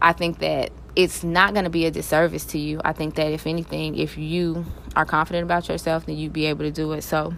I 0.00 0.12
think 0.12 0.38
that 0.40 0.70
it's 0.96 1.24
not 1.24 1.54
going 1.54 1.64
to 1.64 1.70
be 1.70 1.86
a 1.86 1.90
disservice 1.90 2.44
to 2.46 2.58
you. 2.58 2.80
I 2.84 2.92
think 2.92 3.16
that 3.16 3.32
if 3.32 3.46
anything, 3.46 3.96
if 3.96 4.16
you 4.16 4.64
are 4.94 5.04
confident 5.04 5.44
about 5.44 5.68
yourself, 5.68 6.06
then 6.06 6.16
you'd 6.16 6.32
be 6.32 6.46
able 6.46 6.64
to 6.64 6.70
do 6.70 6.92
it. 6.92 7.02
So 7.02 7.34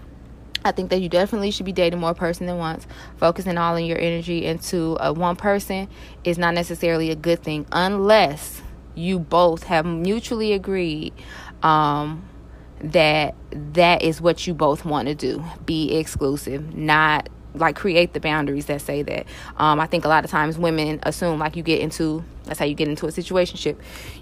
I 0.67 0.73
think 0.73 0.91
that 0.91 1.01
you 1.01 1.09
definitely 1.09 1.51
should 1.51 1.67
be 1.67 1.73
dating 1.73 2.01
more 2.01 2.15
person 2.15 2.47
than 2.47 2.59
once. 2.59 2.87
Focusing 3.17 3.57
all 3.57 3.77
of 3.77 3.85
your 3.85 3.99
energy 3.99 4.45
into 4.45 4.97
a 5.01 5.13
one 5.13 5.37
person 5.37 5.89
is 6.25 6.39
not 6.39 6.55
necessarily 6.55 7.11
a 7.11 7.17
good 7.17 7.43
thing 7.43 7.67
unless 7.73 8.63
you 8.95 9.19
both 9.19 9.65
have 9.65 9.87
mutually 9.87 10.53
agreed 10.53 11.13
um, 11.63 12.29
that 12.81 13.35
that 13.51 14.03
is 14.03 14.21
what 14.21 14.47
you 14.47 14.55
both 14.55 14.85
want 14.85 15.09
to 15.09 15.15
do. 15.15 15.45
Be 15.65 15.97
exclusive, 15.97 16.75
not 16.75 17.29
like 17.55 17.77
create 17.77 18.13
the 18.13 18.21
boundaries 18.21 18.67
that 18.67 18.81
say 18.81 19.03
that. 19.03 19.27
Um, 19.57 19.81
I 19.81 19.87
think 19.87 20.05
a 20.05 20.09
lot 20.09 20.25
of 20.25 20.31
times 20.31 20.59
women 20.59 21.01
assume 21.05 21.39
like 21.39 21.57
you 21.57 21.63
get 21.63 21.81
into 21.81 22.25
that's 22.47 22.59
how 22.59 22.65
you 22.65 22.75
get 22.75 22.89
into 22.89 23.07
a 23.07 23.13
situation. 23.13 23.77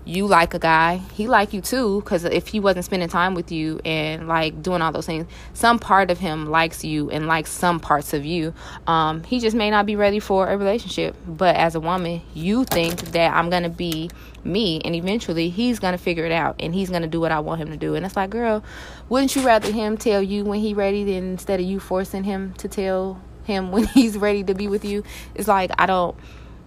You 0.05 0.27
like 0.27 0.55
a 0.55 0.59
guy, 0.59 0.97
he 1.15 1.29
like 1.29 1.53
you 1.53 1.61
too, 1.61 2.01
because 2.01 2.25
if 2.25 2.49
he 2.49 2.59
wasn't 2.59 2.87
spending 2.87 3.09
time 3.09 3.35
with 3.35 3.53
you 3.53 3.81
and 3.85 4.27
like 4.27 4.63
doing 4.63 4.83
all 4.83 4.93
those 4.93 5.07
things, 5.07 5.27
some 5.53 5.79
part 5.79 6.11
of 6.11 6.19
him 6.19 6.47
likes 6.47 6.85
you 6.85 7.11
and 7.11 7.27
likes 7.27 7.51
some 7.51 7.79
parts 7.81 8.13
of 8.15 8.25
you. 8.25 8.55
Um, 8.87 9.23
he 9.25 9.41
just 9.41 9.55
may 9.55 9.71
not 9.71 9.87
be 9.87 9.95
ready 9.95 10.21
for 10.21 10.49
a 10.49 10.57
relationship. 10.57 11.15
But 11.27 11.57
as 11.57 11.75
a 11.75 11.81
woman, 11.81 12.23
you 12.35 12.65
think 12.65 13.01
that 13.13 13.35
I'm 13.35 13.51
gonna 13.51 13.69
be 13.69 14.11
me, 14.43 14.81
and 14.85 14.95
eventually 14.95 15.51
he's 15.51 15.79
gonna 15.79 15.99
figure 15.99 16.25
it 16.25 16.33
out 16.33 16.57
and 16.61 16.75
he's 16.75 16.91
gonna 16.91 17.07
do 17.07 17.21
what 17.21 17.33
I 17.33 17.41
want 17.41 17.61
him 17.61 17.69
to 17.69 17.77
do. 17.77 17.95
And 17.95 18.05
it's 18.05 18.17
like, 18.17 18.31
girl, 18.31 18.65
wouldn't 19.09 19.37
you 19.37 19.43
rather 19.43 19.71
him 19.71 19.97
tell 19.97 20.23
you 20.23 20.45
when 20.45 20.61
he 20.61 20.75
ready 20.75 21.05
than 21.05 21.33
instead 21.33 21.61
of 21.61 21.67
you 21.67 21.81
forcing 21.81 22.25
him 22.25 22.55
to 22.55 22.69
tell 22.69 23.21
him 23.45 23.71
when 23.73 23.85
he's 23.85 24.17
ready 24.17 24.43
to 24.45 24.55
be 24.55 24.69
with 24.69 24.85
you? 24.85 25.05
It's 25.35 25.49
like 25.49 25.71
I 25.79 25.87
don't 25.87 26.17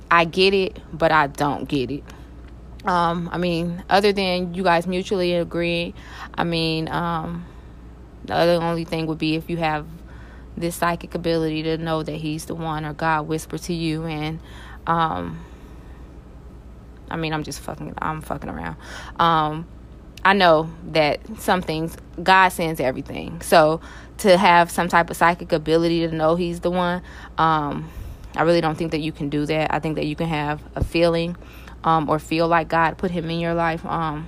I 0.09 0.25
get 0.25 0.53
it, 0.53 0.79
but 0.93 1.11
I 1.11 1.27
don't 1.27 1.67
get 1.67 1.91
it. 1.91 2.03
Um, 2.85 3.29
I 3.31 3.37
mean, 3.37 3.83
other 3.89 4.13
than 4.13 4.53
you 4.53 4.63
guys 4.63 4.87
mutually 4.87 5.33
agree, 5.35 5.93
I 6.33 6.43
mean, 6.43 6.87
um, 6.87 7.45
the 8.25 8.35
other 8.35 8.53
only 8.53 8.85
thing 8.85 9.07
would 9.07 9.17
be 9.17 9.35
if 9.35 9.49
you 9.49 9.57
have 9.57 9.85
this 10.57 10.75
psychic 10.75 11.15
ability 11.15 11.63
to 11.63 11.77
know 11.77 12.03
that 12.03 12.15
he's 12.15 12.45
the 12.45 12.55
one 12.55 12.85
or 12.85 12.93
God 12.93 13.27
whisper 13.27 13.57
to 13.59 13.73
you 13.73 14.05
and 14.05 14.39
um 14.87 15.39
I 17.09 17.15
mean 17.15 17.31
I'm 17.31 17.43
just 17.43 17.59
fucking 17.59 17.93
I'm 17.99 18.21
fucking 18.21 18.49
around. 18.49 18.75
Um 19.19 19.67
I 20.25 20.33
know 20.33 20.69
that 20.91 21.21
some 21.39 21.61
things 21.61 21.95
God 22.21 22.49
sends 22.49 22.79
everything. 22.79 23.41
So 23.41 23.79
to 24.19 24.35
have 24.35 24.71
some 24.71 24.89
type 24.89 25.09
of 25.09 25.15
psychic 25.15 25.51
ability 25.51 26.07
to 26.07 26.13
know 26.13 26.35
he's 26.35 26.61
the 26.61 26.71
one, 26.71 27.03
um 27.37 27.89
I 28.35 28.43
really 28.43 28.61
don't 28.61 28.77
think 28.77 28.91
that 28.91 28.99
you 28.99 29.11
can 29.11 29.29
do 29.29 29.45
that. 29.45 29.73
I 29.73 29.79
think 29.79 29.95
that 29.95 30.05
you 30.05 30.15
can 30.15 30.27
have 30.27 30.61
a 30.75 30.83
feeling 30.83 31.35
um, 31.83 32.09
or 32.09 32.19
feel 32.19 32.47
like 32.47 32.67
God 32.67 32.97
put 32.97 33.11
him 33.11 33.29
in 33.29 33.39
your 33.39 33.53
life. 33.53 33.85
Um, 33.85 34.27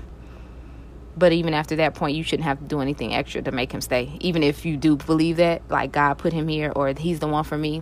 but 1.17 1.33
even 1.33 1.53
after 1.53 1.75
that 1.77 1.95
point, 1.95 2.15
you 2.15 2.23
shouldn't 2.23 2.45
have 2.45 2.59
to 2.59 2.65
do 2.65 2.79
anything 2.79 3.13
extra 3.13 3.41
to 3.41 3.51
make 3.51 3.71
him 3.71 3.81
stay. 3.81 4.17
Even 4.21 4.41
if 4.41 4.65
you 4.65 4.77
do 4.77 4.95
believe 4.95 5.38
that, 5.38 5.62
like 5.69 5.91
God 5.91 6.17
put 6.17 6.31
him 6.31 6.47
here 6.47 6.71
or 6.75 6.93
he's 6.97 7.19
the 7.19 7.27
one 7.27 7.43
for 7.43 7.57
me, 7.57 7.81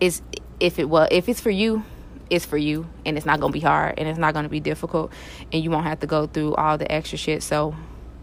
is 0.00 0.22
if 0.60 0.78
it 0.78 0.88
was 0.88 1.08
if 1.10 1.28
it's 1.28 1.40
for 1.40 1.50
you, 1.50 1.84
it's 2.30 2.44
for 2.44 2.56
you, 2.56 2.88
and 3.04 3.16
it's 3.16 3.26
not 3.26 3.40
gonna 3.40 3.52
be 3.52 3.60
hard 3.60 3.98
and 3.98 4.08
it's 4.08 4.18
not 4.18 4.34
gonna 4.34 4.48
be 4.48 4.60
difficult, 4.60 5.12
and 5.52 5.62
you 5.62 5.70
won't 5.70 5.84
have 5.84 6.00
to 6.00 6.06
go 6.06 6.26
through 6.26 6.54
all 6.54 6.78
the 6.78 6.90
extra 6.90 7.18
shit. 7.18 7.42
So, 7.42 7.74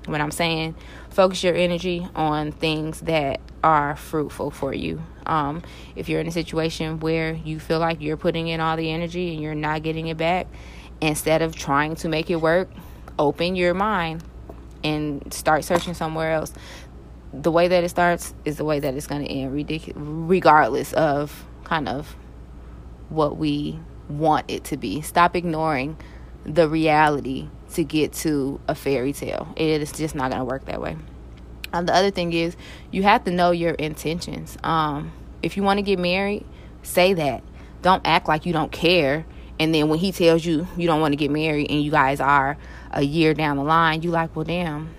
when 0.05 0.21
I'm 0.21 0.31
saying 0.31 0.75
focus 1.13 1.43
your 1.43 1.55
energy 1.55 2.07
on 2.15 2.51
things 2.51 3.01
that 3.01 3.39
are 3.63 3.95
fruitful 3.95 4.49
for 4.51 4.73
you. 4.73 5.01
Um, 5.25 5.61
if 5.95 6.09
you're 6.09 6.19
in 6.19 6.27
a 6.27 6.31
situation 6.31 6.99
where 6.99 7.33
you 7.33 7.59
feel 7.59 7.79
like 7.79 8.01
you're 8.01 8.17
putting 8.17 8.47
in 8.47 8.59
all 8.59 8.75
the 8.75 8.91
energy 8.91 9.33
and 9.33 9.41
you're 9.41 9.55
not 9.55 9.83
getting 9.83 10.07
it 10.07 10.17
back, 10.17 10.47
instead 10.99 11.41
of 11.41 11.55
trying 11.55 11.95
to 11.97 12.09
make 12.09 12.29
it 12.29 12.37
work, 12.37 12.69
open 13.19 13.55
your 13.55 13.73
mind 13.73 14.23
and 14.83 15.33
start 15.33 15.63
searching 15.63 15.93
somewhere 15.93 16.33
else. 16.33 16.51
The 17.31 17.51
way 17.51 17.67
that 17.67 17.83
it 17.83 17.89
starts 17.89 18.33
is 18.43 18.57
the 18.57 18.65
way 18.65 18.79
that 18.79 18.93
it's 18.95 19.07
going 19.07 19.25
to 19.25 19.31
end, 19.31 19.53
ridic- 19.53 19.93
regardless 19.95 20.93
of 20.93 21.45
kind 21.63 21.87
of 21.87 22.15
what 23.09 23.37
we 23.37 23.79
want 24.09 24.49
it 24.49 24.63
to 24.65 24.77
be. 24.77 25.01
Stop 25.01 25.35
ignoring 25.35 25.97
the 26.45 26.67
reality 26.67 27.49
to 27.73 27.83
get 27.83 28.13
to 28.13 28.59
a 28.67 28.75
fairy 28.75 29.13
tale. 29.13 29.47
It 29.55 29.81
is 29.81 29.91
just 29.91 30.15
not 30.15 30.31
going 30.31 30.39
to 30.39 30.45
work 30.45 30.65
that 30.65 30.81
way. 30.81 30.97
The 31.71 31.93
other 31.93 32.11
thing 32.11 32.33
is 32.33 32.55
you 32.91 33.03
have 33.03 33.23
to 33.23 33.31
know 33.31 33.51
your 33.51 33.71
intentions. 33.71 34.57
Um, 34.63 35.11
if 35.41 35.57
you 35.57 35.63
want 35.63 35.79
to 35.79 35.81
get 35.81 35.97
married, 35.97 36.45
say 36.83 37.13
that. 37.13 37.43
Don't 37.81 38.05
act 38.05 38.27
like 38.27 38.45
you 38.45 38.53
don't 38.53 38.71
care. 38.71 39.25
And 39.59 39.73
then 39.73 39.89
when 39.89 39.99
he 39.99 40.11
tells 40.11 40.45
you 40.45 40.67
you 40.77 40.87
don't 40.87 41.01
want 41.01 41.13
to 41.13 41.15
get 41.17 41.31
married 41.31 41.69
and 41.69 41.81
you 41.81 41.91
guys 41.91 42.19
are 42.19 42.57
a 42.91 43.01
year 43.01 43.33
down 43.33 43.57
the 43.57 43.63
line, 43.63 44.03
you 44.03 44.11
like, 44.11 44.35
well, 44.35 44.45
damn, 44.45 44.93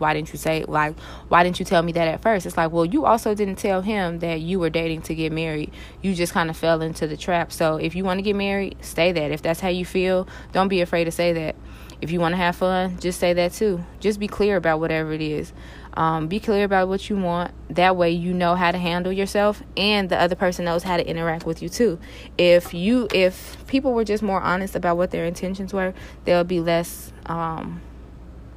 why 0.00 0.14
didn't 0.14 0.32
you 0.32 0.38
say 0.38 0.64
like 0.64 0.98
why 1.28 1.44
didn't 1.44 1.58
you 1.58 1.64
tell 1.64 1.82
me 1.82 1.92
that 1.92 2.08
at 2.08 2.22
first 2.22 2.46
it's 2.46 2.56
like 2.56 2.72
well 2.72 2.84
you 2.84 3.04
also 3.04 3.34
didn't 3.34 3.56
tell 3.56 3.82
him 3.82 4.18
that 4.20 4.40
you 4.40 4.58
were 4.58 4.70
dating 4.70 5.02
to 5.02 5.14
get 5.14 5.30
married 5.30 5.70
you 6.00 6.14
just 6.14 6.32
kind 6.32 6.48
of 6.48 6.56
fell 6.56 6.80
into 6.80 7.06
the 7.06 7.16
trap 7.16 7.52
so 7.52 7.76
if 7.76 7.94
you 7.94 8.02
want 8.02 8.16
to 8.18 8.22
get 8.22 8.34
married 8.34 8.74
say 8.80 9.12
that 9.12 9.30
if 9.30 9.42
that's 9.42 9.60
how 9.60 9.68
you 9.68 9.84
feel 9.84 10.26
don't 10.52 10.68
be 10.68 10.80
afraid 10.80 11.04
to 11.04 11.10
say 11.10 11.32
that 11.32 11.54
if 12.00 12.10
you 12.10 12.20
want 12.20 12.32
to 12.32 12.36
have 12.36 12.56
fun 12.56 12.98
just 12.98 13.20
say 13.20 13.32
that 13.32 13.52
too 13.52 13.84
just 13.98 14.18
be 14.18 14.26
clear 14.26 14.56
about 14.56 14.80
whatever 14.80 15.12
it 15.12 15.20
is 15.20 15.52
um, 15.94 16.28
be 16.28 16.38
clear 16.38 16.64
about 16.64 16.88
what 16.88 17.10
you 17.10 17.16
want. 17.16 17.52
That 17.68 17.96
way, 17.96 18.10
you 18.10 18.32
know 18.32 18.54
how 18.54 18.70
to 18.70 18.78
handle 18.78 19.12
yourself, 19.12 19.62
and 19.76 20.08
the 20.08 20.20
other 20.20 20.36
person 20.36 20.64
knows 20.64 20.82
how 20.82 20.96
to 20.96 21.06
interact 21.06 21.44
with 21.44 21.62
you 21.62 21.68
too. 21.68 21.98
If 22.38 22.72
you, 22.72 23.08
if 23.12 23.66
people 23.66 23.92
were 23.92 24.04
just 24.04 24.22
more 24.22 24.40
honest 24.40 24.76
about 24.76 24.96
what 24.96 25.10
their 25.10 25.24
intentions 25.24 25.72
were, 25.72 25.94
there'll 26.24 26.44
be 26.44 26.60
less. 26.60 27.12
Um, 27.26 27.80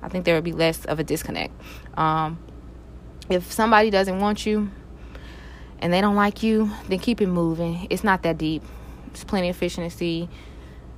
I 0.02 0.10
think 0.10 0.26
there 0.26 0.36
would 0.36 0.44
be 0.44 0.52
less 0.52 0.86
of 0.86 1.00
a 1.00 1.04
disconnect. 1.04 1.54
Um, 1.98 2.38
if 3.30 3.52
somebody 3.52 3.90
doesn't 3.90 4.20
want 4.20 4.46
you 4.46 4.70
and 5.80 5.94
they 5.94 6.02
don't 6.02 6.16
like 6.16 6.44
you, 6.44 6.72
then 6.90 7.00
keep 7.00 7.22
it 7.22 7.28
moving. 7.28 7.88
It's 7.90 8.04
not 8.04 8.22
that 8.24 8.38
deep. 8.38 8.64
There's 9.08 9.24
plenty 9.24 9.50
of 9.50 9.56
fish 9.56 9.78
in 9.78 9.86
the 9.86 9.90
sea. 9.90 10.28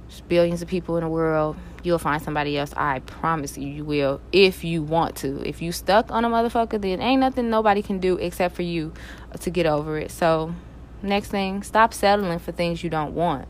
There's 0.08 0.22
billions 0.22 0.62
of 0.62 0.68
people 0.68 0.98
in 0.98 1.04
the 1.04 1.10
world. 1.10 1.58
You'll 1.84 2.00
find 2.00 2.22
somebody 2.22 2.58
else. 2.58 2.74
I 2.76 3.00
promise 3.00 3.58
you, 3.58 3.68
you 3.68 3.86
will. 3.86 4.22
If 4.32 4.64
you 4.64 4.84
want 4.84 5.16
to. 5.18 5.48
If 5.48 5.62
you 5.62 5.72
stuck 5.72 6.12
on 6.12 6.26
a 6.26 6.30
motherfucker, 6.30 6.82
then 6.82 7.02
ain't 7.02 7.20
nothing 7.20 7.50
nobody 7.50 7.82
can 7.82 8.00
do 8.00 8.18
except 8.18 8.56
for 8.56 8.62
you 8.62 8.94
to 9.40 9.50
get 9.50 9.66
over 9.66 9.98
it. 9.98 10.12
So, 10.12 10.54
next 11.02 11.30
thing, 11.30 11.64
stop 11.64 11.94
settling 11.94 12.40
for 12.40 12.52
things 12.52 12.84
you 12.84 12.90
don't 12.90 13.14
want. 13.14 13.48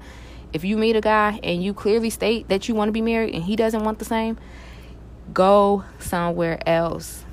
If 0.54 0.64
you 0.64 0.78
meet 0.78 0.96
a 0.96 1.02
guy 1.02 1.40
and 1.44 1.64
you 1.64 1.74
clearly 1.74 2.10
state 2.10 2.48
that 2.48 2.70
you 2.70 2.76
want 2.76 2.88
to 2.90 2.94
be 2.94 3.02
married 3.02 3.36
and 3.36 3.44
he 3.44 3.56
doesn't 3.56 3.84
want 3.84 4.00
the 4.00 4.06
same, 4.06 4.38
go 5.34 5.84
somewhere 6.00 6.60
else. 6.68 7.26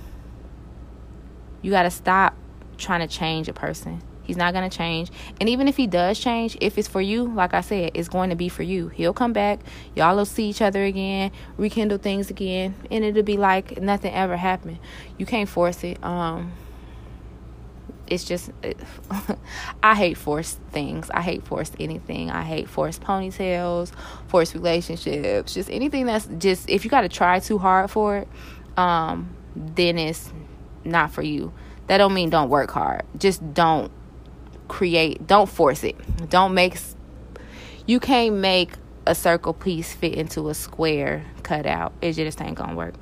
You 1.60 1.70
got 1.70 1.84
to 1.84 1.90
stop 1.90 2.34
trying 2.76 3.06
to 3.06 3.06
change 3.06 3.48
a 3.48 3.52
person. 3.52 4.02
He's 4.22 4.36
not 4.36 4.54
going 4.54 4.68
to 4.68 4.76
change. 4.76 5.10
And 5.40 5.48
even 5.48 5.68
if 5.68 5.76
he 5.76 5.86
does 5.86 6.18
change, 6.18 6.56
if 6.60 6.78
it's 6.78 6.88
for 6.88 7.00
you, 7.00 7.24
like 7.24 7.54
I 7.54 7.60
said, 7.60 7.92
it's 7.94 8.08
going 8.08 8.30
to 8.30 8.36
be 8.36 8.48
for 8.48 8.62
you. 8.62 8.88
He'll 8.88 9.12
come 9.12 9.32
back. 9.32 9.60
Y'all 9.94 10.16
will 10.16 10.24
see 10.24 10.48
each 10.48 10.62
other 10.62 10.84
again, 10.84 11.32
rekindle 11.56 11.98
things 11.98 12.30
again, 12.30 12.74
and 12.90 13.04
it'll 13.04 13.22
be 13.22 13.36
like 13.36 13.80
nothing 13.80 14.14
ever 14.14 14.36
happened. 14.36 14.78
You 15.18 15.26
can't 15.26 15.48
force 15.48 15.82
it. 15.84 16.02
Um, 16.04 16.52
it's 18.06 18.24
just 18.24 18.50
it, 18.62 18.78
I 19.82 19.94
hate 19.94 20.16
forced 20.16 20.60
things. 20.70 21.10
I 21.10 21.22
hate 21.22 21.44
forced 21.44 21.74
anything. 21.80 22.30
I 22.30 22.42
hate 22.42 22.68
forced 22.68 23.00
ponytails, 23.00 23.90
forced 24.28 24.54
relationships, 24.54 25.54
just 25.54 25.70
anything 25.70 26.06
that's 26.06 26.26
just 26.38 26.68
if 26.68 26.84
you 26.84 26.90
got 26.90 27.02
to 27.02 27.08
try 27.08 27.38
too 27.40 27.58
hard 27.58 27.90
for 27.90 28.18
it, 28.18 28.28
um, 28.76 29.34
then 29.56 29.98
it's 29.98 30.32
not 30.84 31.10
for 31.10 31.22
you. 31.22 31.52
That 31.86 31.98
don't 31.98 32.14
mean 32.14 32.30
don't 32.30 32.50
work 32.50 32.70
hard. 32.70 33.02
Just 33.16 33.54
don't 33.54 33.90
create. 34.72 35.26
Don't 35.26 35.48
force 35.48 35.84
it. 35.84 35.96
Don't 36.30 36.54
make. 36.54 36.76
You 37.86 38.00
can't 38.00 38.36
make 38.36 38.72
a 39.06 39.14
circle 39.14 39.52
piece 39.52 39.92
fit 39.92 40.14
into 40.14 40.48
a 40.48 40.54
square 40.54 41.24
cutout. 41.42 41.92
It 42.00 42.12
just 42.12 42.40
ain't 42.40 42.56
gonna 42.56 42.74
work. 42.74 42.94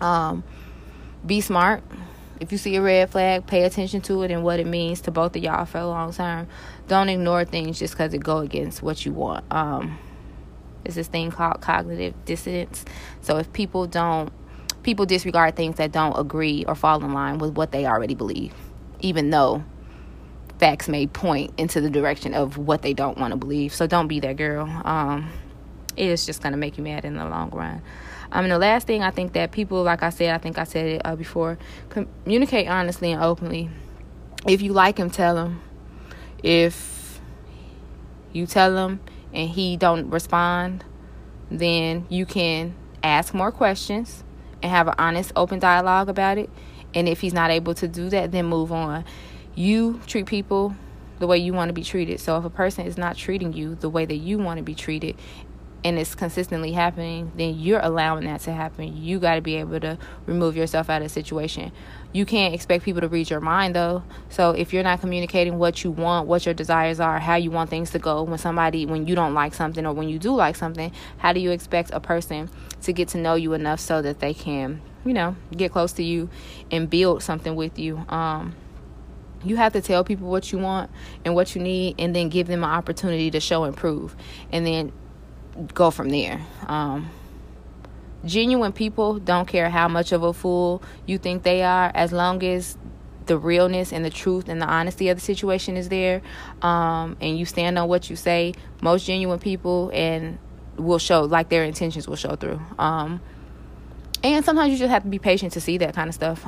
Um, 0.00 0.44
be 1.24 1.40
smart 1.40 1.82
if 2.42 2.50
you 2.50 2.58
see 2.58 2.74
a 2.74 2.82
red 2.82 3.08
flag, 3.08 3.46
pay 3.46 3.62
attention 3.62 4.00
to 4.00 4.22
it 4.22 4.32
and 4.32 4.42
what 4.42 4.58
it 4.58 4.66
means 4.66 5.00
to 5.02 5.12
both 5.12 5.36
of 5.36 5.42
y'all 5.44 5.64
for 5.64 5.78
a 5.78 5.86
long 5.86 6.12
term. 6.12 6.48
Don't 6.88 7.08
ignore 7.08 7.44
things 7.44 7.78
just 7.78 7.94
because 7.94 8.12
it 8.14 8.18
go 8.18 8.38
against 8.38 8.82
what 8.82 9.06
you 9.06 9.12
want. 9.12 9.44
Um, 9.52 9.96
it's 10.84 10.96
this 10.96 11.06
thing 11.06 11.30
called 11.30 11.60
cognitive 11.60 12.14
dissonance. 12.24 12.84
So 13.20 13.38
if 13.38 13.52
people 13.52 13.86
don't, 13.86 14.32
people 14.82 15.06
disregard 15.06 15.54
things 15.54 15.76
that 15.76 15.92
don't 15.92 16.18
agree 16.18 16.64
or 16.66 16.74
fall 16.74 17.04
in 17.04 17.12
line 17.12 17.38
with 17.38 17.56
what 17.56 17.70
they 17.70 17.86
already 17.86 18.16
believe, 18.16 18.52
even 18.98 19.30
though 19.30 19.62
facts 20.58 20.88
may 20.88 21.06
point 21.06 21.52
into 21.58 21.80
the 21.80 21.90
direction 21.90 22.34
of 22.34 22.58
what 22.58 22.82
they 22.82 22.94
don't 22.94 23.18
want 23.18 23.32
to 23.32 23.36
believe. 23.36 23.74
So 23.74 23.86
don't 23.86 24.08
be 24.08 24.20
that 24.20 24.36
girl. 24.36 24.66
Um, 24.84 25.30
it 25.96 26.06
is 26.06 26.24
just 26.24 26.42
going 26.42 26.52
to 26.52 26.58
make 26.58 26.78
you 26.78 26.84
mad 26.84 27.04
in 27.04 27.16
the 27.16 27.24
long 27.24 27.50
run. 27.50 27.82
I 28.30 28.40
mean, 28.40 28.50
the 28.50 28.58
last 28.58 28.86
thing 28.86 29.02
I 29.02 29.10
think 29.10 29.34
that 29.34 29.52
people, 29.52 29.82
like 29.82 30.02
I 30.02 30.10
said, 30.10 30.34
I 30.34 30.38
think 30.38 30.56
I 30.56 30.64
said 30.64 30.86
it 30.86 31.02
uh, 31.04 31.16
before, 31.16 31.58
communicate 31.90 32.66
honestly 32.66 33.12
and 33.12 33.22
openly. 33.22 33.68
If 34.46 34.62
you 34.62 34.72
like 34.72 34.98
him, 34.98 35.10
tell 35.10 35.36
him. 35.36 35.60
If 36.42 37.20
you 38.32 38.46
tell 38.46 38.76
him 38.76 39.00
and 39.34 39.50
he 39.50 39.76
don't 39.76 40.08
respond, 40.10 40.84
then 41.50 42.06
you 42.08 42.24
can 42.24 42.74
ask 43.02 43.34
more 43.34 43.52
questions 43.52 44.24
and 44.62 44.70
have 44.70 44.88
an 44.88 44.94
honest, 44.98 45.32
open 45.36 45.58
dialogue 45.58 46.08
about 46.08 46.38
it. 46.38 46.48
And 46.94 47.08
if 47.08 47.20
he's 47.20 47.34
not 47.34 47.50
able 47.50 47.74
to 47.74 47.88
do 47.88 48.08
that, 48.10 48.32
then 48.32 48.46
move 48.46 48.72
on. 48.72 49.04
You 49.54 50.00
treat 50.06 50.26
people 50.26 50.74
the 51.18 51.26
way 51.26 51.38
you 51.38 51.52
want 51.52 51.68
to 51.68 51.72
be 51.72 51.84
treated. 51.84 52.20
So 52.20 52.36
if 52.38 52.44
a 52.44 52.50
person 52.50 52.86
is 52.86 52.98
not 52.98 53.16
treating 53.16 53.52
you 53.52 53.74
the 53.76 53.88
way 53.88 54.04
that 54.04 54.16
you 54.16 54.38
want 54.38 54.58
to 54.58 54.62
be 54.62 54.74
treated 54.74 55.16
and 55.84 55.98
it's 55.98 56.14
consistently 56.14 56.72
happening, 56.72 57.32
then 57.36 57.58
you're 57.58 57.80
allowing 57.80 58.24
that 58.24 58.40
to 58.42 58.52
happen. 58.52 58.96
You 59.02 59.18
got 59.18 59.34
to 59.34 59.40
be 59.40 59.56
able 59.56 59.80
to 59.80 59.98
remove 60.26 60.56
yourself 60.56 60.88
out 60.88 61.02
of 61.02 61.06
the 61.06 61.08
situation. 61.08 61.72
You 62.12 62.24
can't 62.24 62.54
expect 62.54 62.84
people 62.84 63.00
to 63.00 63.08
read 63.08 63.30
your 63.30 63.40
mind 63.40 63.74
though. 63.74 64.04
So 64.28 64.50
if 64.50 64.72
you're 64.72 64.82
not 64.82 65.00
communicating 65.00 65.58
what 65.58 65.82
you 65.82 65.90
want, 65.90 66.28
what 66.28 66.46
your 66.46 66.54
desires 66.54 67.00
are, 67.00 67.18
how 67.18 67.36
you 67.36 67.50
want 67.50 67.70
things 67.70 67.90
to 67.90 67.98
go 67.98 68.22
when 68.22 68.38
somebody 68.38 68.86
when 68.86 69.06
you 69.06 69.14
don't 69.14 69.34
like 69.34 69.54
something 69.54 69.84
or 69.84 69.92
when 69.92 70.08
you 70.08 70.18
do 70.18 70.34
like 70.34 70.56
something, 70.56 70.92
how 71.18 71.32
do 71.32 71.40
you 71.40 71.50
expect 71.50 71.90
a 71.92 72.00
person 72.00 72.48
to 72.82 72.92
get 72.92 73.08
to 73.08 73.18
know 73.18 73.34
you 73.34 73.52
enough 73.52 73.80
so 73.80 74.02
that 74.02 74.20
they 74.20 74.34
can, 74.34 74.80
you 75.04 75.12
know, 75.12 75.36
get 75.56 75.72
close 75.72 75.92
to 75.94 76.02
you 76.02 76.28
and 76.70 76.88
build 76.88 77.22
something 77.22 77.56
with 77.56 77.78
you? 77.78 78.04
Um 78.08 78.54
you 79.44 79.56
have 79.56 79.72
to 79.72 79.80
tell 79.80 80.04
people 80.04 80.28
what 80.28 80.52
you 80.52 80.58
want 80.58 80.90
and 81.24 81.34
what 81.34 81.54
you 81.54 81.62
need 81.62 81.96
and 81.98 82.14
then 82.14 82.28
give 82.28 82.46
them 82.46 82.64
an 82.64 82.70
opportunity 82.70 83.30
to 83.30 83.40
show 83.40 83.64
and 83.64 83.76
prove 83.76 84.16
and 84.50 84.66
then 84.66 84.92
go 85.74 85.90
from 85.90 86.08
there. 86.08 86.40
Um, 86.66 87.10
genuine 88.24 88.72
people 88.72 89.18
don't 89.18 89.46
care 89.46 89.70
how 89.70 89.88
much 89.88 90.12
of 90.12 90.22
a 90.22 90.32
fool 90.32 90.82
you 91.06 91.18
think 91.18 91.42
they 91.42 91.62
are, 91.62 91.90
as 91.94 92.12
long 92.12 92.42
as 92.42 92.76
the 93.26 93.36
realness 93.38 93.92
and 93.92 94.04
the 94.04 94.10
truth 94.10 94.48
and 94.48 94.60
the 94.60 94.66
honesty 94.66 95.08
of 95.08 95.16
the 95.16 95.24
situation 95.24 95.76
is 95.76 95.88
there, 95.88 96.22
um, 96.60 97.16
and 97.20 97.38
you 97.38 97.44
stand 97.44 97.78
on 97.78 97.88
what 97.88 98.10
you 98.10 98.16
say. 98.16 98.54
Most 98.80 99.06
genuine 99.06 99.38
people 99.38 99.90
and 99.92 100.38
will 100.76 100.98
show 100.98 101.22
like 101.22 101.48
their 101.48 101.64
intentions 101.64 102.08
will 102.08 102.16
show 102.16 102.36
through. 102.36 102.60
Um, 102.78 103.20
and 104.24 104.44
sometimes 104.44 104.72
you 104.72 104.78
just 104.78 104.90
have 104.90 105.02
to 105.02 105.08
be 105.08 105.18
patient 105.18 105.52
to 105.54 105.60
see 105.60 105.78
that 105.78 105.94
kind 105.94 106.08
of 106.08 106.14
stuff. 106.14 106.46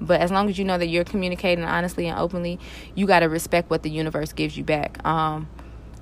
But 0.00 0.20
as 0.20 0.30
long 0.30 0.48
as 0.48 0.58
you 0.58 0.64
know 0.64 0.78
that 0.78 0.86
you're 0.86 1.04
communicating 1.04 1.64
honestly 1.64 2.06
and 2.08 2.18
openly, 2.18 2.58
you 2.94 3.06
got 3.06 3.20
to 3.20 3.26
respect 3.26 3.70
what 3.70 3.82
the 3.82 3.90
universe 3.90 4.32
gives 4.32 4.56
you 4.56 4.64
back. 4.64 5.04
Um, 5.06 5.48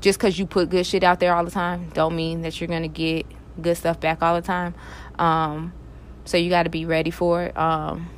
just 0.01 0.19
because 0.19 0.39
you 0.39 0.47
put 0.47 0.69
good 0.69 0.87
shit 0.87 1.03
out 1.03 1.21
there 1.21 1.35
all 1.35 1.45
the 1.45 1.51
time 1.51 1.89
don't 1.95 2.15
mean 2.15 2.43
that 2.43 2.61
you're 2.61 2.69
gonna 2.69 2.89
get 2.89 3.25
good 3.63 3.77
stuff 3.77 4.01
back 4.01 4.23
all 4.23 4.35
the 4.35 4.43
time. 4.43 4.75
Um, 5.19 5.73
so 6.27 6.37
you 6.37 6.51
got 6.51 6.65
to 6.65 6.71
be 6.71 6.85
ready 6.85 7.11
for 7.11 7.45
it. 7.45 7.57
Um, 7.57 8.11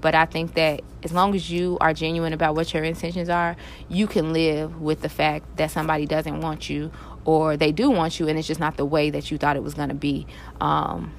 but 0.00 0.14
i 0.14 0.24
think 0.24 0.54
that 0.54 0.80
as 1.02 1.12
long 1.12 1.34
as 1.34 1.50
you 1.50 1.76
are 1.80 1.92
genuine 1.92 2.32
about 2.32 2.54
what 2.54 2.72
your 2.72 2.84
intentions 2.84 3.28
are 3.28 3.56
you 3.88 4.06
can 4.06 4.32
live 4.32 4.80
with 4.80 5.00
the 5.00 5.08
fact 5.08 5.56
that 5.56 5.72
somebody 5.72 6.06
doesn't 6.06 6.40
want 6.40 6.70
you 6.70 6.88
or 7.28 7.58
they 7.58 7.72
do 7.72 7.90
want 7.90 8.18
you 8.18 8.26
and 8.26 8.38
it's 8.38 8.48
just 8.48 8.58
not 8.58 8.78
the 8.78 8.86
way 8.86 9.10
that 9.10 9.30
you 9.30 9.36
thought 9.36 9.54
it 9.54 9.62
was 9.62 9.74
going 9.74 9.90
to 9.90 9.94
be. 9.94 10.26
Um, 10.62 11.12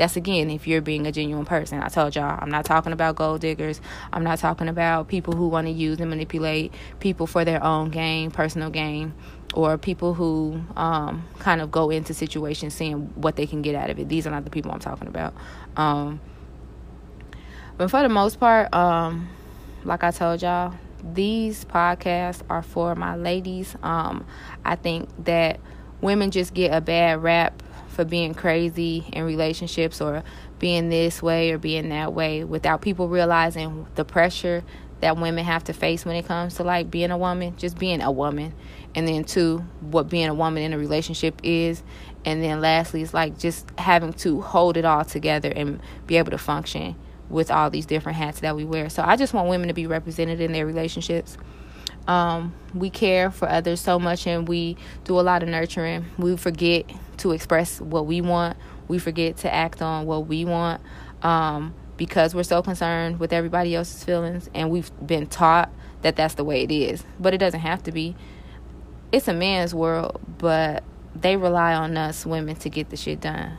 that's 0.00 0.16
again 0.16 0.48
if 0.48 0.66
you're 0.66 0.80
being 0.80 1.06
a 1.06 1.12
genuine 1.12 1.44
person 1.44 1.82
i 1.82 1.88
told 1.88 2.16
y'all 2.16 2.38
i'm 2.40 2.50
not 2.50 2.64
talking 2.64 2.92
about 2.92 3.14
gold 3.16 3.40
diggers 3.40 3.82
i'm 4.14 4.24
not 4.24 4.38
talking 4.38 4.66
about 4.66 5.08
people 5.08 5.34
who 5.34 5.46
want 5.46 5.66
to 5.66 5.70
use 5.70 6.00
and 6.00 6.08
manipulate 6.08 6.72
people 7.00 7.26
for 7.26 7.44
their 7.44 7.62
own 7.62 7.90
gain 7.90 8.30
personal 8.30 8.70
gain 8.70 9.12
or 9.54 9.76
people 9.76 10.14
who 10.14 10.62
um, 10.76 11.26
kind 11.38 11.60
of 11.60 11.70
go 11.70 11.90
into 11.90 12.14
situations 12.14 12.72
seeing 12.72 13.06
what 13.16 13.36
they 13.36 13.46
can 13.46 13.62
get 13.62 13.74
out 13.74 13.90
of 13.90 13.98
it. 13.98 14.08
These 14.08 14.26
are 14.26 14.30
not 14.30 14.44
the 14.44 14.50
people 14.50 14.70
I'm 14.70 14.78
talking 14.78 15.08
about. 15.08 15.34
Um, 15.76 16.20
but 17.76 17.90
for 17.90 18.02
the 18.02 18.08
most 18.08 18.38
part, 18.38 18.72
um, 18.72 19.28
like 19.84 20.04
I 20.04 20.10
told 20.10 20.42
y'all, 20.42 20.74
these 21.02 21.64
podcasts 21.64 22.42
are 22.48 22.62
for 22.62 22.94
my 22.94 23.16
ladies. 23.16 23.74
Um, 23.82 24.24
I 24.64 24.76
think 24.76 25.08
that 25.24 25.58
women 26.00 26.30
just 26.30 26.54
get 26.54 26.72
a 26.72 26.80
bad 26.80 27.22
rap 27.22 27.62
for 27.90 28.04
being 28.04 28.34
crazy 28.34 29.04
in 29.12 29.24
relationships 29.24 30.00
or 30.00 30.22
being 30.58 30.88
this 30.88 31.22
way 31.22 31.50
or 31.50 31.58
being 31.58 31.88
that 31.90 32.12
way 32.12 32.44
without 32.44 32.80
people 32.80 33.08
realizing 33.08 33.86
the 33.96 34.04
pressure 34.04 34.62
that 35.00 35.16
women 35.16 35.44
have 35.44 35.64
to 35.64 35.72
face 35.72 36.04
when 36.04 36.16
it 36.16 36.26
comes 36.26 36.54
to 36.54 36.62
like 36.62 36.90
being 36.90 37.10
a 37.10 37.18
woman, 37.18 37.56
just 37.56 37.78
being 37.78 38.00
a 38.00 38.10
woman. 38.10 38.52
And 38.94 39.06
then 39.06 39.24
two 39.24 39.58
what 39.80 40.08
being 40.08 40.28
a 40.28 40.34
woman 40.34 40.62
in 40.62 40.72
a 40.72 40.78
relationship 40.78 41.40
is. 41.42 41.82
And 42.24 42.42
then 42.42 42.60
lastly 42.60 43.02
it's 43.02 43.14
like 43.14 43.38
just 43.38 43.68
having 43.78 44.12
to 44.14 44.40
hold 44.40 44.76
it 44.76 44.84
all 44.84 45.04
together 45.04 45.52
and 45.54 45.80
be 46.06 46.16
able 46.16 46.30
to 46.30 46.38
function 46.38 46.96
with 47.28 47.50
all 47.50 47.70
these 47.70 47.86
different 47.86 48.18
hats 48.18 48.40
that 48.40 48.56
we 48.56 48.64
wear. 48.64 48.90
So 48.90 49.02
i 49.02 49.16
just 49.16 49.32
want 49.32 49.48
women 49.48 49.68
to 49.68 49.74
be 49.74 49.86
represented 49.86 50.40
in 50.40 50.52
their 50.52 50.66
relationships 50.66 51.38
um, 52.06 52.54
we 52.74 52.90
care 52.90 53.30
for 53.30 53.48
others 53.48 53.80
so 53.80 53.98
much 53.98 54.26
and 54.26 54.48
we 54.48 54.76
do 55.04 55.18
a 55.18 55.22
lot 55.22 55.42
of 55.42 55.48
nurturing. 55.48 56.06
We 56.18 56.36
forget 56.36 56.86
to 57.18 57.32
express 57.32 57.80
what 57.80 58.06
we 58.06 58.20
want. 58.20 58.56
We 58.88 58.98
forget 58.98 59.38
to 59.38 59.52
act 59.52 59.82
on 59.82 60.06
what 60.06 60.26
we 60.26 60.44
want 60.44 60.80
um, 61.22 61.74
because 61.96 62.34
we're 62.34 62.42
so 62.42 62.62
concerned 62.62 63.20
with 63.20 63.32
everybody 63.32 63.74
else's 63.74 64.02
feelings 64.02 64.50
and 64.54 64.70
we've 64.70 64.90
been 65.06 65.26
taught 65.26 65.70
that 66.02 66.16
that's 66.16 66.34
the 66.34 66.44
way 66.44 66.62
it 66.62 66.72
is. 66.72 67.04
But 67.18 67.34
it 67.34 67.38
doesn't 67.38 67.60
have 67.60 67.82
to 67.84 67.92
be. 67.92 68.16
It's 69.12 69.28
a 69.28 69.34
man's 69.34 69.74
world, 69.74 70.20
but 70.38 70.82
they 71.14 71.36
rely 71.36 71.74
on 71.74 71.96
us 71.96 72.24
women 72.24 72.56
to 72.56 72.70
get 72.70 72.90
the 72.90 72.96
shit 72.96 73.20
done. 73.20 73.58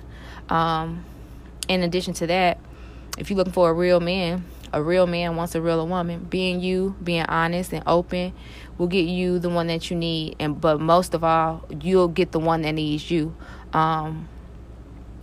Um, 0.50 1.06
in 1.68 1.84
addition 1.84 2.14
to 2.16 2.28
that, 2.28 2.58
if 3.18 3.30
you're 3.30 3.38
looking 3.38 3.54
for 3.54 3.70
a 3.70 3.74
real 3.74 4.00
man, 4.00 4.46
a 4.74 4.82
real 4.82 5.08
man 5.08 5.36
wants 5.36 5.56
a 5.56 5.62
real 5.62 5.86
woman. 5.88 6.26
Being 6.30 6.62
you, 6.62 6.96
being 7.04 7.26
honest 7.26 7.74
and 7.74 7.84
open, 7.88 8.34
will 8.78 8.88
get 8.88 9.06
you 9.06 9.40
the 9.40 9.50
one 9.50 9.68
that 9.68 9.90
you 9.90 9.98
need. 9.98 10.36
And 10.40 10.60
but 10.60 10.80
most 10.80 11.14
of 11.14 11.24
all, 11.24 11.66
you'll 11.82 12.08
get 12.08 12.32
the 12.32 12.40
one 12.40 12.62
that 12.62 12.74
needs 12.74 13.10
you. 13.12 13.36
Um, 13.74 14.28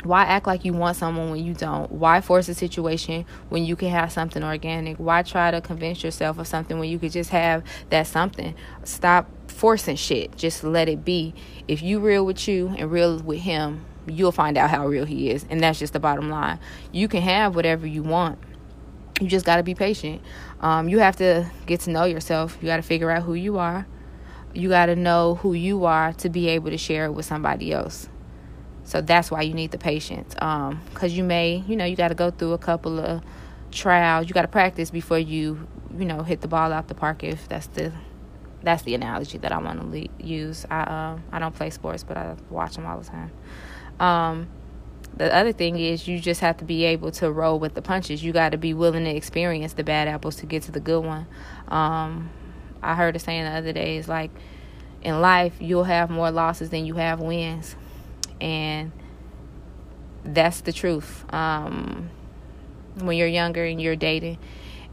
why 0.05 0.25
act 0.25 0.47
like 0.47 0.65
you 0.65 0.73
want 0.73 0.97
someone 0.97 1.31
when 1.31 1.45
you 1.45 1.55
don't? 1.55 1.91
Why 1.91 2.21
force 2.21 2.49
a 2.49 2.55
situation 2.55 3.25
when 3.49 3.65
you 3.65 3.75
can 3.75 3.91
have 3.91 4.13
something 4.13 4.45
organic? 4.45 4.97
Why 4.99 5.23
try 5.23 5.51
to 5.51 5.61
convince 5.61 6.05
yourself 6.05 6.39
of 6.39 6.47
something 6.47 6.79
when 6.79 6.89
you 6.89 6.99
could 6.99 7.13
just 7.13 7.31
have 7.31 7.65
that 7.91 8.07
something? 8.07 8.55
Stop 8.85 9.29
forcing 9.49 9.97
shit. 9.97 10.37
Just 10.37 10.63
let 10.63 10.89
it 10.89 11.05
be. 11.05 11.35
If 11.67 11.83
you 11.83 11.99
real 11.99 12.25
with 12.25 12.47
you 12.47 12.75
and 12.79 12.91
real 12.91 13.19
with 13.19 13.41
him, 13.41 13.85
you'll 14.07 14.33
find 14.33 14.57
out 14.57 14.71
how 14.71 14.87
real 14.87 15.05
he 15.05 15.31
is. 15.31 15.45
And 15.51 15.61
that's 15.61 15.79
just 15.79 15.93
the 15.93 16.01
bottom 16.01 16.31
line. 16.31 16.61
You 16.93 17.09
can 17.09 17.23
have 17.23 17.57
whatever 17.57 17.87
you 17.87 18.03
want. 18.03 18.39
You 19.21 19.27
just 19.27 19.45
got 19.45 19.57
to 19.57 19.63
be 19.63 19.75
patient. 19.75 20.23
Um, 20.61 20.89
you 20.89 20.99
have 20.99 21.17
to 21.17 21.51
get 21.67 21.81
to 21.81 21.91
know 21.91 22.05
yourself. 22.05 22.57
You 22.61 22.67
got 22.67 22.77
to 22.77 22.83
figure 22.83 23.11
out 23.11 23.23
who 23.23 23.35
you 23.35 23.59
are. 23.59 23.87
You 24.55 24.69
got 24.69 24.87
to 24.87 24.97
know 24.97 25.35
who 25.37 25.53
you 25.55 25.85
are 25.85 26.13
to 26.15 26.29
be 26.29 26.49
able 26.49 26.71
to 26.71 26.79
share 26.79 27.07
it 27.07 27.13
with 27.13 27.27
somebody 27.27 27.73
else. 27.73 28.09
So 28.85 29.01
that's 29.01 29.31
why 29.31 29.43
you 29.43 29.55
need 29.55 29.71
the 29.71 29.79
patience. 29.79 30.35
Um, 30.41 30.81
cause 30.95 31.13
you 31.13 31.23
may, 31.23 31.63
you 31.69 31.77
know, 31.77 31.85
you 31.85 31.97
got 31.97 32.09
to 32.09 32.15
go 32.15 32.31
through 32.31 32.53
a 32.53 32.59
couple 32.59 32.99
of 32.99 33.23
trials. 33.71 34.29
You 34.29 34.35
got 34.35 34.43
to 34.43 34.49
practice 34.49 34.91
before 34.91 35.19
you, 35.19 35.67
you 35.97 36.07
know, 36.07 36.23
hit 36.23 36.41
the 36.41 36.49
ball 36.49 36.73
out 36.73 36.89
the 36.89 36.95
park. 36.95 37.23
If 37.23 37.49
that's 37.49 37.67
the, 37.67 37.93
that's 38.63 38.83
the 38.85 38.95
analogy 38.95 39.39
that 39.39 39.53
I 39.53 39.59
want 39.59 39.81
to 39.81 39.87
le- 39.87 40.27
use. 40.27 40.65
I 40.71 40.83
um, 40.83 41.23
I 41.31 41.39
don't 41.39 41.55
play 41.55 41.71
sports, 41.71 42.03
but 42.03 42.17
I 42.17 42.35
watch 42.51 42.77
them 42.77 42.87
all 42.87 42.99
the 42.99 43.05
time. 43.05 43.31
Um, 44.01 44.49
the 45.19 45.35
other 45.35 45.53
thing 45.53 45.79
is 45.79 46.07
you 46.07 46.21
just 46.21 46.41
have 46.41 46.57
to 46.59 46.65
be 46.65 46.85
able 46.85 47.11
to 47.13 47.31
roll 47.31 47.59
with 47.59 47.75
the 47.75 47.83
punches. 47.83 48.23
You 48.23 48.33
got 48.33 48.53
to 48.53 48.59
be 48.59 48.73
willing 48.73 49.05
to 49.05 49.11
experience 49.11 49.73
the 49.73 49.85
bad 49.85 50.09
apples 50.09 50.37
to 50.37 50.47
get 50.47 50.63
to 50.65 50.73
the 50.73 50.81
good 50.81 51.05
one. 51.05 51.27
Um, 51.69 52.31
I 52.83 52.95
heard 52.95 53.17
a 53.17 53.19
saying 53.19 53.45
the 53.45 53.51
other 53.51 53.73
day 53.73 53.97
is 53.97 54.09
like, 54.09 54.31
in 55.03 55.21
life 55.21 55.55
you'll 55.61 55.85
have 55.85 56.11
more 56.11 56.31
losses 56.31 56.71
than 56.71 56.85
you 56.85 56.95
have 56.95 57.21
wins 57.21 57.77
and 58.41 58.93
that's 60.25 60.61
the 60.61 60.73
truth. 60.73 61.25
Um, 61.33 62.11
when 62.97 63.17
you're 63.17 63.29
younger 63.29 63.65
and 63.65 63.81
you're 63.81 63.97
dating 63.97 64.39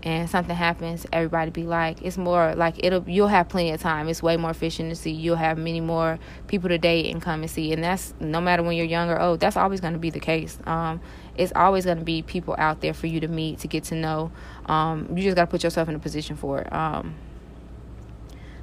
and 0.05 0.29
something 0.29 0.55
happens, 0.55 1.07
everybody 1.11 1.49
be 1.49 1.63
like, 1.63 2.03
it's 2.03 2.15
more 2.15 2.53
like 2.53 2.75
it'll 2.77 3.03
you'll 3.09 3.27
have 3.27 3.49
plenty 3.49 3.71
of 3.71 3.81
time. 3.81 4.07
It's 4.07 4.21
way 4.21 4.37
more 4.37 4.51
efficient 4.51 4.91
to 4.91 4.95
see. 4.95 5.09
You'll 5.09 5.35
have 5.35 5.57
many 5.57 5.81
more 5.81 6.19
people 6.45 6.69
to 6.69 6.77
date 6.77 7.11
and 7.11 7.19
come 7.19 7.41
and 7.41 7.49
see. 7.49 7.73
And 7.73 7.83
that's 7.83 8.13
no 8.19 8.39
matter 8.39 8.61
when 8.61 8.77
you're 8.77 8.85
young 8.85 9.09
or 9.09 9.19
old, 9.19 9.39
that's 9.39 9.57
always 9.57 9.81
gonna 9.81 9.97
be 9.97 10.11
the 10.11 10.19
case. 10.19 10.59
Um, 10.65 11.01
it's 11.35 11.51
always 11.55 11.85
gonna 11.85 12.03
be 12.03 12.21
people 12.21 12.55
out 12.59 12.81
there 12.81 12.93
for 12.93 13.07
you 13.07 13.19
to 13.21 13.27
meet, 13.27 13.59
to 13.59 13.67
get 13.67 13.85
to 13.85 13.95
know. 13.95 14.31
Um, 14.67 15.07
you 15.17 15.23
just 15.23 15.35
gotta 15.35 15.49
put 15.49 15.63
yourself 15.63 15.89
in 15.89 15.95
a 15.95 15.99
position 15.99 16.35
for 16.35 16.61
it. 16.61 16.71
Um, 16.71 17.15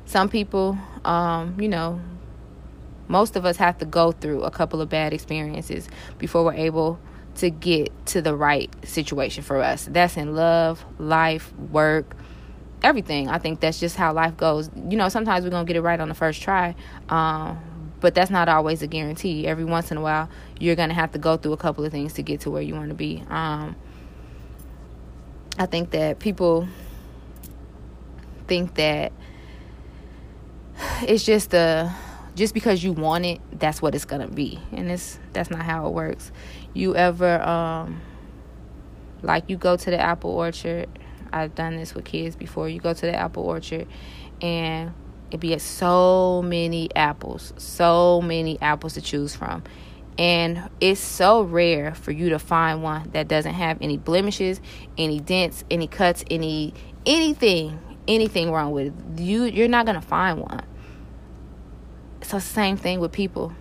some 0.04 0.28
people, 0.28 0.78
um, 1.04 1.60
you 1.60 1.68
know, 1.68 2.00
most 3.08 3.34
of 3.34 3.44
us 3.44 3.56
have 3.56 3.78
to 3.78 3.84
go 3.84 4.12
through 4.12 4.42
a 4.42 4.50
couple 4.52 4.80
of 4.80 4.88
bad 4.88 5.12
experiences 5.12 5.88
before 6.18 6.44
we're 6.44 6.54
able 6.54 7.00
to 7.36 7.50
get 7.50 7.90
to 8.06 8.22
the 8.22 8.36
right 8.36 8.70
situation 8.86 9.42
for 9.42 9.62
us. 9.62 9.86
That's 9.90 10.16
in 10.16 10.34
love, 10.34 10.84
life, 10.98 11.52
work, 11.56 12.16
everything. 12.82 13.28
I 13.28 13.38
think 13.38 13.60
that's 13.60 13.80
just 13.80 13.96
how 13.96 14.12
life 14.12 14.36
goes. 14.36 14.70
You 14.76 14.96
know, 14.96 15.08
sometimes 15.08 15.44
we're 15.44 15.50
going 15.50 15.66
to 15.66 15.70
get 15.70 15.76
it 15.76 15.82
right 15.82 15.98
on 15.98 16.08
the 16.08 16.14
first 16.14 16.42
try. 16.42 16.74
Um, 17.08 17.60
but 18.00 18.14
that's 18.14 18.30
not 18.30 18.48
always 18.48 18.82
a 18.82 18.86
guarantee. 18.86 19.46
Every 19.46 19.64
once 19.64 19.90
in 19.90 19.96
a 19.96 20.00
while, 20.00 20.28
you're 20.58 20.76
going 20.76 20.88
to 20.88 20.94
have 20.94 21.12
to 21.12 21.18
go 21.18 21.36
through 21.36 21.52
a 21.52 21.56
couple 21.56 21.84
of 21.84 21.92
things 21.92 22.14
to 22.14 22.22
get 22.22 22.40
to 22.40 22.50
where 22.50 22.62
you 22.62 22.74
want 22.74 22.88
to 22.88 22.94
be. 22.94 23.22
Um, 23.28 23.76
I 25.58 25.66
think 25.66 25.90
that 25.90 26.18
people 26.18 26.66
think 28.48 28.74
that 28.74 29.12
it's 31.02 31.24
just 31.24 31.54
a 31.54 31.94
just 32.34 32.54
because 32.54 32.82
you 32.82 32.92
want 32.92 33.26
it, 33.26 33.40
that's 33.52 33.82
what 33.82 33.94
it's 33.94 34.06
gonna 34.06 34.28
be, 34.28 34.58
and 34.72 34.90
it's 34.90 35.18
that's 35.32 35.50
not 35.50 35.62
how 35.62 35.86
it 35.86 35.92
works. 35.92 36.32
You 36.74 36.96
ever 36.96 37.40
um, 37.42 38.00
like 39.22 39.48
you 39.48 39.56
go 39.56 39.76
to 39.76 39.90
the 39.90 40.00
apple 40.00 40.30
orchard? 40.30 40.88
I've 41.32 41.54
done 41.54 41.76
this 41.76 41.94
with 41.94 42.04
kids 42.04 42.36
before. 42.36 42.68
You 42.68 42.80
go 42.80 42.92
to 42.92 43.00
the 43.00 43.14
apple 43.14 43.44
orchard, 43.44 43.86
and 44.40 44.92
it 45.30 45.40
be 45.40 45.58
so 45.58 46.42
many 46.42 46.94
apples, 46.94 47.54
so 47.56 48.20
many 48.20 48.60
apples 48.60 48.94
to 48.94 49.00
choose 49.00 49.34
from. 49.34 49.62
And 50.18 50.68
it's 50.80 51.00
so 51.00 51.42
rare 51.42 51.94
for 51.94 52.10
you 52.10 52.30
to 52.30 52.38
find 52.38 52.82
one 52.82 53.10
that 53.12 53.28
doesn't 53.28 53.54
have 53.54 53.78
any 53.80 53.96
blemishes, 53.96 54.60
any 54.98 55.20
dents, 55.20 55.64
any 55.70 55.86
cuts, 55.86 56.24
any 56.30 56.74
anything, 57.06 57.80
anything 58.06 58.50
wrong 58.50 58.72
with 58.72 58.88
it. 58.88 59.22
You 59.22 59.44
you're 59.44 59.68
not 59.68 59.86
gonna 59.86 60.02
find 60.02 60.40
one 60.40 60.66
so 62.24 62.38
same 62.38 62.76
thing 62.76 63.00
with 63.00 63.12
people. 63.12 63.52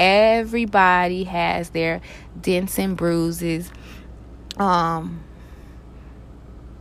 Everybody 0.00 1.24
has 1.24 1.70
their 1.70 2.00
dents 2.40 2.78
and 2.78 2.96
bruises. 2.96 3.70
Um, 4.56 5.22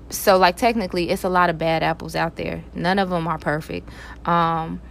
so 0.09 0.37
like 0.37 0.55
technically, 0.55 1.09
it's 1.09 1.25
a 1.25 1.29
lot 1.29 1.49
of 1.49 1.57
bad 1.57 1.83
apples 1.83 2.15
out 2.15 2.37
there. 2.37 2.63
None 2.73 2.97
of 2.97 3.09
them 3.09 3.27
are 3.27 3.37
perfect. 3.37 3.89
Um, 4.25 4.81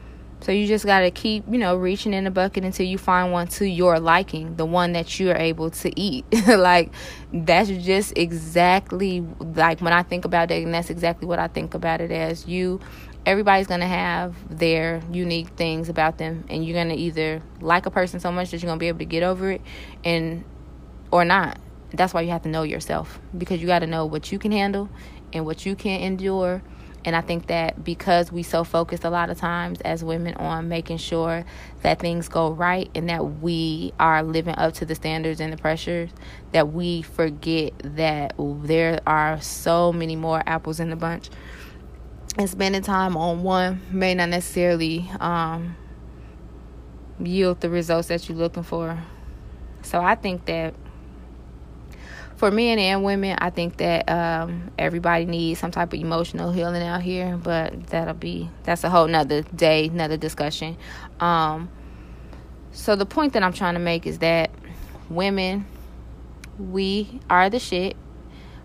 so 0.40 0.52
you 0.52 0.68
just 0.68 0.84
got 0.84 1.00
to 1.00 1.10
keep, 1.10 1.44
you 1.50 1.58
know, 1.58 1.74
reaching 1.74 2.14
in 2.14 2.24
the 2.24 2.30
bucket 2.30 2.64
until 2.64 2.86
you 2.86 2.96
find 2.96 3.32
one 3.32 3.48
to 3.48 3.66
your 3.66 3.98
liking, 3.98 4.54
the 4.56 4.64
one 4.64 4.92
that 4.92 5.18
you're 5.18 5.34
able 5.34 5.70
to 5.70 6.00
eat. 6.00 6.24
like 6.46 6.92
that's 7.32 7.70
just 7.70 8.16
exactly 8.16 9.24
like 9.40 9.80
when 9.80 9.92
I 9.92 10.02
think 10.02 10.24
about 10.24 10.50
it, 10.50 10.62
and 10.62 10.72
that's 10.72 10.90
exactly 10.90 11.26
what 11.26 11.38
I 11.38 11.48
think 11.48 11.74
about 11.74 12.00
it 12.00 12.12
as. 12.12 12.46
You 12.46 12.80
everybody's 13.28 13.66
going 13.66 13.80
to 13.80 13.86
have 13.86 14.34
their 14.48 15.02
unique 15.12 15.48
things 15.48 15.90
about 15.90 16.16
them 16.16 16.44
and 16.48 16.64
you're 16.64 16.72
going 16.72 16.88
to 16.88 16.94
either 16.94 17.42
like 17.60 17.84
a 17.84 17.90
person 17.90 18.18
so 18.18 18.32
much 18.32 18.50
that 18.50 18.62
you're 18.62 18.68
going 18.68 18.78
to 18.78 18.80
be 18.80 18.88
able 18.88 18.98
to 18.98 19.04
get 19.04 19.22
over 19.22 19.50
it 19.50 19.60
and 20.02 20.42
or 21.10 21.26
not. 21.26 21.58
That's 21.92 22.14
why 22.14 22.22
you 22.22 22.30
have 22.30 22.42
to 22.44 22.48
know 22.48 22.62
yourself 22.62 23.20
because 23.36 23.60
you 23.60 23.66
got 23.66 23.80
to 23.80 23.86
know 23.86 24.06
what 24.06 24.32
you 24.32 24.38
can 24.38 24.50
handle 24.50 24.88
and 25.34 25.44
what 25.44 25.66
you 25.66 25.76
can 25.76 26.00
endure. 26.00 26.62
And 27.04 27.14
i 27.14 27.20
think 27.20 27.46
that 27.46 27.84
because 27.84 28.32
we 28.32 28.42
so 28.42 28.64
focused 28.64 29.04
a 29.04 29.10
lot 29.10 29.30
of 29.30 29.38
times 29.38 29.80
as 29.82 30.02
women 30.02 30.34
on 30.34 30.68
making 30.68 30.98
sure 30.98 31.44
that 31.82 32.00
things 32.00 32.28
go 32.28 32.50
right 32.50 32.90
and 32.94 33.08
that 33.08 33.24
we 33.40 33.92
are 34.00 34.22
living 34.22 34.56
up 34.56 34.74
to 34.74 34.84
the 34.84 34.94
standards 34.94 35.40
and 35.40 35.52
the 35.52 35.56
pressures 35.56 36.10
that 36.52 36.72
we 36.72 37.02
forget 37.02 37.72
that 37.78 38.34
there 38.38 39.00
are 39.06 39.40
so 39.40 39.92
many 39.92 40.16
more 40.16 40.42
apples 40.44 40.80
in 40.80 40.90
the 40.90 40.96
bunch 40.96 41.30
and 42.38 42.48
spending 42.48 42.82
time 42.82 43.16
on 43.16 43.42
one 43.42 43.80
may 43.90 44.14
not 44.14 44.28
necessarily 44.28 45.10
um, 45.18 45.76
yield 47.18 47.60
the 47.60 47.68
results 47.68 48.08
that 48.08 48.28
you're 48.28 48.38
looking 48.38 48.62
for. 48.62 48.96
So 49.82 50.00
I 50.00 50.14
think 50.14 50.44
that 50.46 50.74
for 52.36 52.52
men 52.52 52.78
and 52.78 53.02
women, 53.02 53.36
I 53.40 53.50
think 53.50 53.78
that 53.78 54.08
um, 54.08 54.70
everybody 54.78 55.24
needs 55.24 55.58
some 55.58 55.72
type 55.72 55.92
of 55.92 55.98
emotional 55.98 56.52
healing 56.52 56.84
out 56.84 57.02
here, 57.02 57.36
but 57.36 57.88
that'll 57.88 58.14
be 58.14 58.48
that's 58.62 58.84
a 58.84 58.90
whole 58.90 59.08
nother 59.08 59.42
day, 59.42 59.86
another 59.86 60.16
discussion. 60.16 60.76
Um, 61.18 61.68
so 62.70 62.94
the 62.94 63.06
point 63.06 63.32
that 63.32 63.42
I'm 63.42 63.52
trying 63.52 63.74
to 63.74 63.80
make 63.80 64.06
is 64.06 64.18
that 64.18 64.52
women, 65.10 65.66
we 66.56 67.20
are 67.28 67.50
the 67.50 67.58
shit 67.58 67.96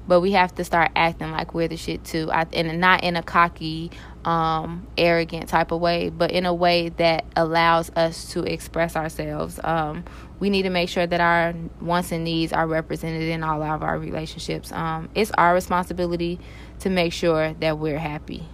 but 0.08 0.20
we 0.20 0.34
have 0.34 0.54
to 0.56 0.64
start 0.64 0.92
acting 0.96 1.32
like 1.32 1.54
we're 1.54 1.68
the 1.68 1.78
shit 1.78 2.04
too. 2.04 2.30
I, 2.32 2.46
and 2.54 2.80
not 2.80 3.04
in 3.04 3.16
a 3.16 3.24
cocky 3.24 3.92
um, 4.26 4.88
arrogant 4.98 5.50
type 5.50 5.72
of 5.72 5.82
way 5.82 6.10
but 6.10 6.32
in 6.32 6.46
a 6.46 6.54
way 6.54 6.90
that 6.90 7.26
allows 7.36 7.90
us 7.96 8.32
to 8.32 8.44
express 8.44 8.96
ourselves. 8.96 9.60
Um, 9.64 10.04
we 10.40 10.50
need 10.50 10.64
to 10.64 10.70
make 10.70 10.90
sure 10.90 11.08
that 11.08 11.22
our 11.22 11.54
wants 11.80 12.12
and 12.12 12.24
needs 12.24 12.52
are 12.52 12.68
represented 12.68 13.24
in 13.24 13.44
all 13.44 13.64
of 13.64 13.84
our 13.84 13.98
relationships. 13.98 14.72
Um, 14.72 15.10
it's 15.16 15.32
our 15.32 15.54
responsibility 15.54 16.40
to 16.80 16.90
make 16.90 17.14
sure 17.14 17.54
that 17.54 17.78
we're 17.78 18.00
happy. 18.00 18.46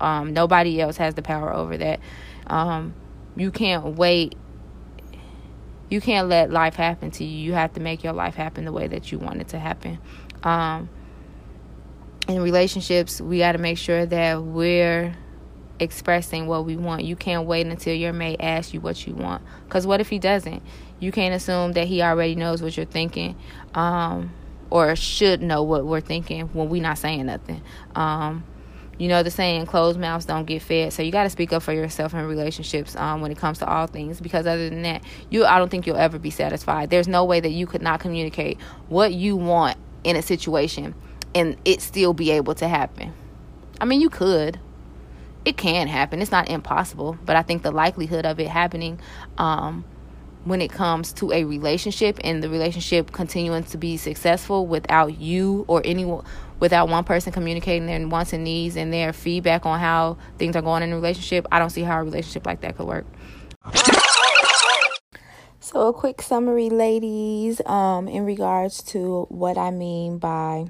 Um, 0.00 0.32
nobody 0.32 0.80
else 0.80 0.96
has 0.96 1.14
the 1.14 1.22
power 1.22 1.52
over 1.52 1.76
that. 1.76 2.00
Um, 2.46 2.94
you 3.36 3.50
can't 3.50 3.96
wait. 3.96 4.36
You 5.90 6.00
can't 6.00 6.28
let 6.28 6.50
life 6.50 6.76
happen 6.76 7.10
to 7.12 7.24
you. 7.24 7.44
You 7.44 7.52
have 7.52 7.74
to 7.74 7.80
make 7.80 8.02
your 8.02 8.14
life 8.14 8.34
happen 8.34 8.64
the 8.64 8.72
way 8.72 8.86
that 8.86 9.12
you 9.12 9.18
want 9.18 9.40
it 9.40 9.48
to 9.48 9.58
happen 9.58 9.98
um, 10.44 10.88
in 12.28 12.40
relationships, 12.40 13.20
we 13.20 13.38
got 13.38 13.52
to 13.52 13.58
make 13.58 13.78
sure 13.78 14.06
that 14.06 14.42
we're 14.42 15.14
expressing 15.80 16.46
what 16.46 16.64
we 16.64 16.76
want. 16.76 17.04
You 17.04 17.16
can't 17.16 17.46
wait 17.46 17.66
until 17.66 17.94
your 17.94 18.12
mate 18.12 18.40
asks 18.40 18.72
you 18.72 18.80
what 18.80 19.06
you 19.06 19.14
want. 19.14 19.42
Because 19.64 19.86
what 19.86 20.00
if 20.00 20.08
he 20.08 20.18
doesn't? 20.18 20.62
You 21.00 21.12
can't 21.12 21.34
assume 21.34 21.72
that 21.72 21.86
he 21.86 22.02
already 22.02 22.34
knows 22.34 22.62
what 22.62 22.76
you're 22.76 22.86
thinking 22.86 23.36
um, 23.74 24.32
or 24.70 24.94
should 24.96 25.42
know 25.42 25.62
what 25.62 25.84
we're 25.84 26.00
thinking 26.00 26.46
when 26.48 26.68
we're 26.68 26.82
not 26.82 26.98
saying 26.98 27.26
nothing. 27.26 27.62
Um, 27.94 28.44
you 28.98 29.08
know 29.08 29.24
the 29.24 29.30
saying 29.30 29.66
closed 29.66 29.98
mouths 29.98 30.24
don't 30.24 30.44
get 30.44 30.62
fed 30.62 30.92
so 30.92 31.02
you 31.02 31.10
got 31.10 31.24
to 31.24 31.30
speak 31.30 31.52
up 31.52 31.64
for 31.64 31.72
yourself 31.72 32.14
in 32.14 32.24
relationships 32.26 32.94
um, 32.94 33.20
when 33.20 33.32
it 33.32 33.38
comes 33.38 33.58
to 33.58 33.66
all 33.66 33.88
things 33.88 34.20
because 34.20 34.46
other 34.46 34.70
than 34.70 34.82
that 34.82 35.02
you 35.30 35.44
i 35.44 35.58
don't 35.58 35.68
think 35.68 35.84
you'll 35.84 35.96
ever 35.96 36.16
be 36.16 36.30
satisfied 36.30 36.90
there's 36.90 37.08
no 37.08 37.24
way 37.24 37.40
that 37.40 37.50
you 37.50 37.66
could 37.66 37.82
not 37.82 37.98
communicate 37.98 38.56
what 38.88 39.12
you 39.12 39.36
want 39.36 39.76
in 40.04 40.16
a 40.16 40.22
situation 40.22 40.94
and 41.34 41.56
it 41.64 41.80
still 41.80 42.14
be 42.14 42.30
able 42.30 42.54
to 42.54 42.68
happen. 42.68 43.12
I 43.80 43.84
mean, 43.84 44.00
you 44.00 44.08
could. 44.08 44.60
It 45.44 45.56
can 45.56 45.88
happen. 45.88 46.22
It's 46.22 46.30
not 46.30 46.48
impossible, 46.48 47.18
but 47.24 47.36
I 47.36 47.42
think 47.42 47.62
the 47.62 47.70
likelihood 47.70 48.24
of 48.24 48.40
it 48.40 48.48
happening 48.48 48.98
um, 49.36 49.84
when 50.44 50.60
it 50.60 50.70
comes 50.70 51.12
to 51.14 51.32
a 51.32 51.44
relationship 51.44 52.18
and 52.22 52.42
the 52.42 52.48
relationship 52.48 53.12
continuing 53.12 53.64
to 53.64 53.78
be 53.78 53.96
successful 53.96 54.66
without 54.66 55.18
you 55.18 55.64
or 55.68 55.82
anyone 55.84 56.24
without 56.60 56.88
one 56.88 57.02
person 57.02 57.32
communicating 57.32 57.86
their 57.86 58.06
wants 58.06 58.32
and 58.32 58.44
needs 58.44 58.76
and 58.76 58.92
their 58.92 59.12
feedback 59.12 59.66
on 59.66 59.80
how 59.80 60.16
things 60.38 60.54
are 60.54 60.62
going 60.62 60.82
in 60.82 60.92
a 60.92 60.94
relationship 60.94 61.46
i 61.50 61.58
don't 61.58 61.70
see 61.70 61.82
how 61.82 61.98
a 61.98 62.04
relationship 62.04 62.46
like 62.46 62.60
that 62.60 62.76
could 62.76 62.86
work 62.86 63.04
so 65.64 65.88
a 65.88 65.92
quick 65.92 66.20
summary 66.20 66.68
ladies 66.68 67.60
um, 67.66 68.06
in 68.06 68.24
regards 68.24 68.82
to 68.82 69.26
what 69.30 69.56
i 69.56 69.70
mean 69.70 70.18
by 70.18 70.66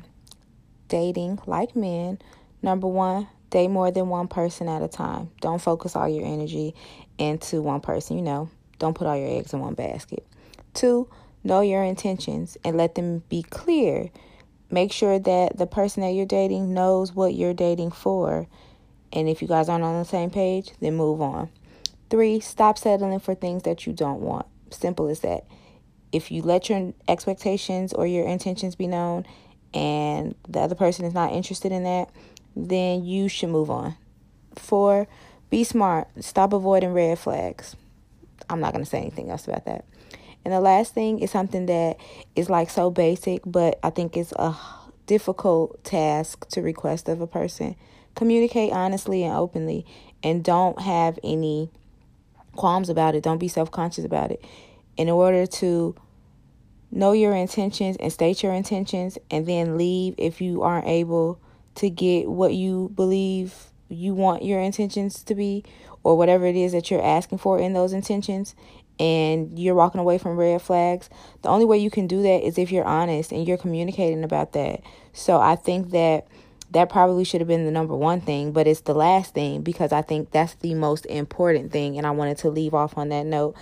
dating 0.88 1.38
like 1.46 1.74
men 1.74 2.18
number 2.62 2.86
one 2.86 3.26
date 3.50 3.68
more 3.68 3.90
than 3.90 4.08
one 4.08 4.28
person 4.28 4.68
at 4.68 4.82
a 4.82 4.88
time 4.88 5.30
don't 5.40 5.60
focus 5.60 5.96
all 5.96 6.08
your 6.08 6.24
energy 6.24 6.74
into 7.18 7.60
one 7.60 7.80
person 7.80 8.16
you 8.16 8.22
know 8.22 8.48
don't 8.78 8.94
put 8.94 9.06
all 9.06 9.16
your 9.16 9.30
eggs 9.30 9.52
in 9.52 9.60
one 9.60 9.74
basket. 9.74 10.26
Two, 10.72 11.08
know 11.42 11.60
your 11.60 11.82
intentions 11.82 12.56
and 12.64 12.76
let 12.76 12.94
them 12.94 13.22
be 13.28 13.42
clear. 13.42 14.10
Make 14.70 14.92
sure 14.92 15.18
that 15.18 15.56
the 15.56 15.66
person 15.66 16.02
that 16.02 16.10
you're 16.10 16.26
dating 16.26 16.74
knows 16.74 17.14
what 17.14 17.34
you're 17.34 17.54
dating 17.54 17.92
for. 17.92 18.46
And 19.12 19.28
if 19.28 19.40
you 19.40 19.48
guys 19.48 19.68
aren't 19.68 19.84
on 19.84 19.98
the 19.98 20.04
same 20.04 20.30
page, 20.30 20.72
then 20.80 20.96
move 20.96 21.20
on. 21.20 21.48
Three, 22.10 22.40
stop 22.40 22.76
settling 22.78 23.20
for 23.20 23.34
things 23.34 23.62
that 23.62 23.86
you 23.86 23.92
don't 23.92 24.20
want. 24.20 24.46
Simple 24.74 25.08
as 25.08 25.20
that. 25.20 25.44
If 26.12 26.30
you 26.30 26.42
let 26.42 26.68
your 26.68 26.92
expectations 27.08 27.92
or 27.92 28.06
your 28.06 28.26
intentions 28.26 28.76
be 28.76 28.86
known 28.86 29.26
and 29.72 30.34
the 30.48 30.60
other 30.60 30.74
person 30.74 31.04
is 31.04 31.14
not 31.14 31.32
interested 31.32 31.72
in 31.72 31.84
that, 31.84 32.10
then 32.54 33.04
you 33.04 33.28
should 33.28 33.48
move 33.48 33.70
on. 33.70 33.96
Four, 34.54 35.08
be 35.50 35.64
smart. 35.64 36.08
Stop 36.20 36.52
avoiding 36.52 36.92
red 36.92 37.18
flags. 37.18 37.74
I'm 38.48 38.60
not 38.60 38.72
going 38.72 38.84
to 38.84 38.90
say 38.90 39.00
anything 39.00 39.30
else 39.30 39.46
about 39.46 39.64
that. 39.64 39.84
And 40.44 40.52
the 40.52 40.60
last 40.60 40.94
thing 40.94 41.20
is 41.20 41.30
something 41.30 41.66
that 41.66 41.96
is 42.36 42.50
like 42.50 42.70
so 42.70 42.90
basic, 42.90 43.42
but 43.46 43.78
I 43.82 43.90
think 43.90 44.16
it's 44.16 44.32
a 44.32 44.54
difficult 45.06 45.82
task 45.84 46.46
to 46.50 46.60
request 46.60 47.08
of 47.08 47.20
a 47.20 47.26
person. 47.26 47.76
Communicate 48.14 48.72
honestly 48.72 49.24
and 49.24 49.34
openly, 49.34 49.86
and 50.22 50.44
don't 50.44 50.80
have 50.80 51.18
any 51.24 51.70
qualms 52.56 52.88
about 52.88 53.14
it. 53.14 53.22
Don't 53.22 53.38
be 53.38 53.48
self 53.48 53.70
conscious 53.70 54.04
about 54.04 54.30
it. 54.30 54.44
In 54.96 55.10
order 55.10 55.46
to 55.46 55.94
know 56.90 57.12
your 57.12 57.34
intentions 57.34 57.96
and 57.98 58.12
state 58.12 58.42
your 58.42 58.52
intentions, 58.52 59.18
and 59.30 59.46
then 59.46 59.76
leave 59.76 60.14
if 60.16 60.40
you 60.40 60.62
aren't 60.62 60.86
able 60.86 61.40
to 61.76 61.90
get 61.90 62.28
what 62.28 62.54
you 62.54 62.92
believe 62.94 63.54
you 63.88 64.14
want 64.14 64.44
your 64.44 64.60
intentions 64.60 65.22
to 65.24 65.34
be 65.34 65.64
or 66.02 66.16
whatever 66.16 66.46
it 66.46 66.56
is 66.56 66.72
that 66.72 66.90
you're 66.90 67.04
asking 67.04 67.38
for 67.38 67.58
in 67.58 67.72
those 67.72 67.92
intentions 67.92 68.54
and 68.98 69.58
you're 69.58 69.74
walking 69.74 70.00
away 70.00 70.18
from 70.18 70.36
red 70.36 70.62
flags, 70.62 71.10
the 71.42 71.48
only 71.48 71.64
way 71.64 71.76
you 71.78 71.90
can 71.90 72.06
do 72.06 72.22
that 72.22 72.46
is 72.46 72.58
if 72.58 72.70
you're 72.70 72.84
honest 72.84 73.32
and 73.32 73.46
you're 73.46 73.58
communicating 73.58 74.22
about 74.22 74.52
that. 74.52 74.80
So 75.12 75.40
I 75.40 75.56
think 75.56 75.90
that 75.90 76.28
that 76.70 76.88
probably 76.88 77.24
should 77.24 77.40
have 77.40 77.48
been 77.48 77.64
the 77.64 77.70
number 77.70 77.94
one 77.94 78.20
thing, 78.20 78.52
but 78.52 78.66
it's 78.66 78.80
the 78.80 78.94
last 78.94 79.34
thing 79.34 79.62
because 79.62 79.92
I 79.92 80.02
think 80.02 80.30
that's 80.30 80.54
the 80.56 80.74
most 80.74 81.06
important 81.06 81.72
thing. 81.72 81.96
And 81.98 82.06
I 82.06 82.10
wanted 82.10 82.38
to 82.38 82.50
leave 82.50 82.74
off 82.74 82.98
on 82.98 83.10
that 83.10 83.26
note 83.26 83.54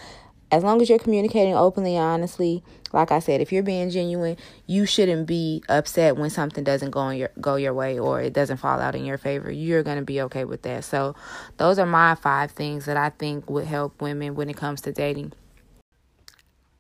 as 0.53 0.63
long 0.63 0.83
as 0.83 0.91
you're 0.91 0.99
communicating 0.99 1.55
openly 1.55 1.97
and 1.97 2.05
honestly, 2.05 2.63
like 2.93 3.11
I 3.11 3.21
said, 3.21 3.41
if 3.41 3.53
you're 3.53 3.63
being 3.63 3.89
genuine, 3.89 4.37
you 4.67 4.85
shouldn't 4.85 5.27
be 5.27 5.65
upset 5.71 6.19
when 6.19 6.29
something 6.29 6.63
doesn't 6.63 6.91
go 6.91 7.09
your 7.09 7.31
go 7.41 7.57
your 7.57 7.73
way 7.73 7.99
or 7.99 8.21
it 8.21 8.35
doesn't 8.35 8.59
fall 8.59 8.79
out 8.79 8.95
in 8.95 9.07
your 9.07 9.17
favor. 9.17 9.51
You're 9.51 9.83
gonna 9.83 10.03
be 10.03 10.21
okay 10.21 10.45
with 10.45 10.61
that. 10.63 10.85
So 10.85 11.17
those 11.57 11.79
are 11.79 11.87
my 11.87 12.15
five 12.15 12.51
things 12.51 12.85
that 12.85 12.99
I 12.99 13.09
think 13.09 13.49
would 13.49 13.65
help 13.65 14.03
women 14.03 14.35
when 14.35 14.51
it 14.51 14.57
comes 14.59 14.83
to 14.83 14.93
dating. 14.93 15.33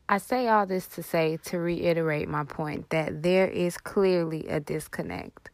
I 0.06 0.18
say 0.18 0.48
all 0.48 0.66
this 0.66 0.86
to 0.88 1.02
say 1.02 1.38
to 1.44 1.58
reiterate 1.58 2.28
my 2.28 2.44
point 2.44 2.90
that 2.90 3.22
there 3.22 3.48
is 3.48 3.78
clearly 3.78 4.46
a 4.48 4.60
disconnect. 4.60 5.48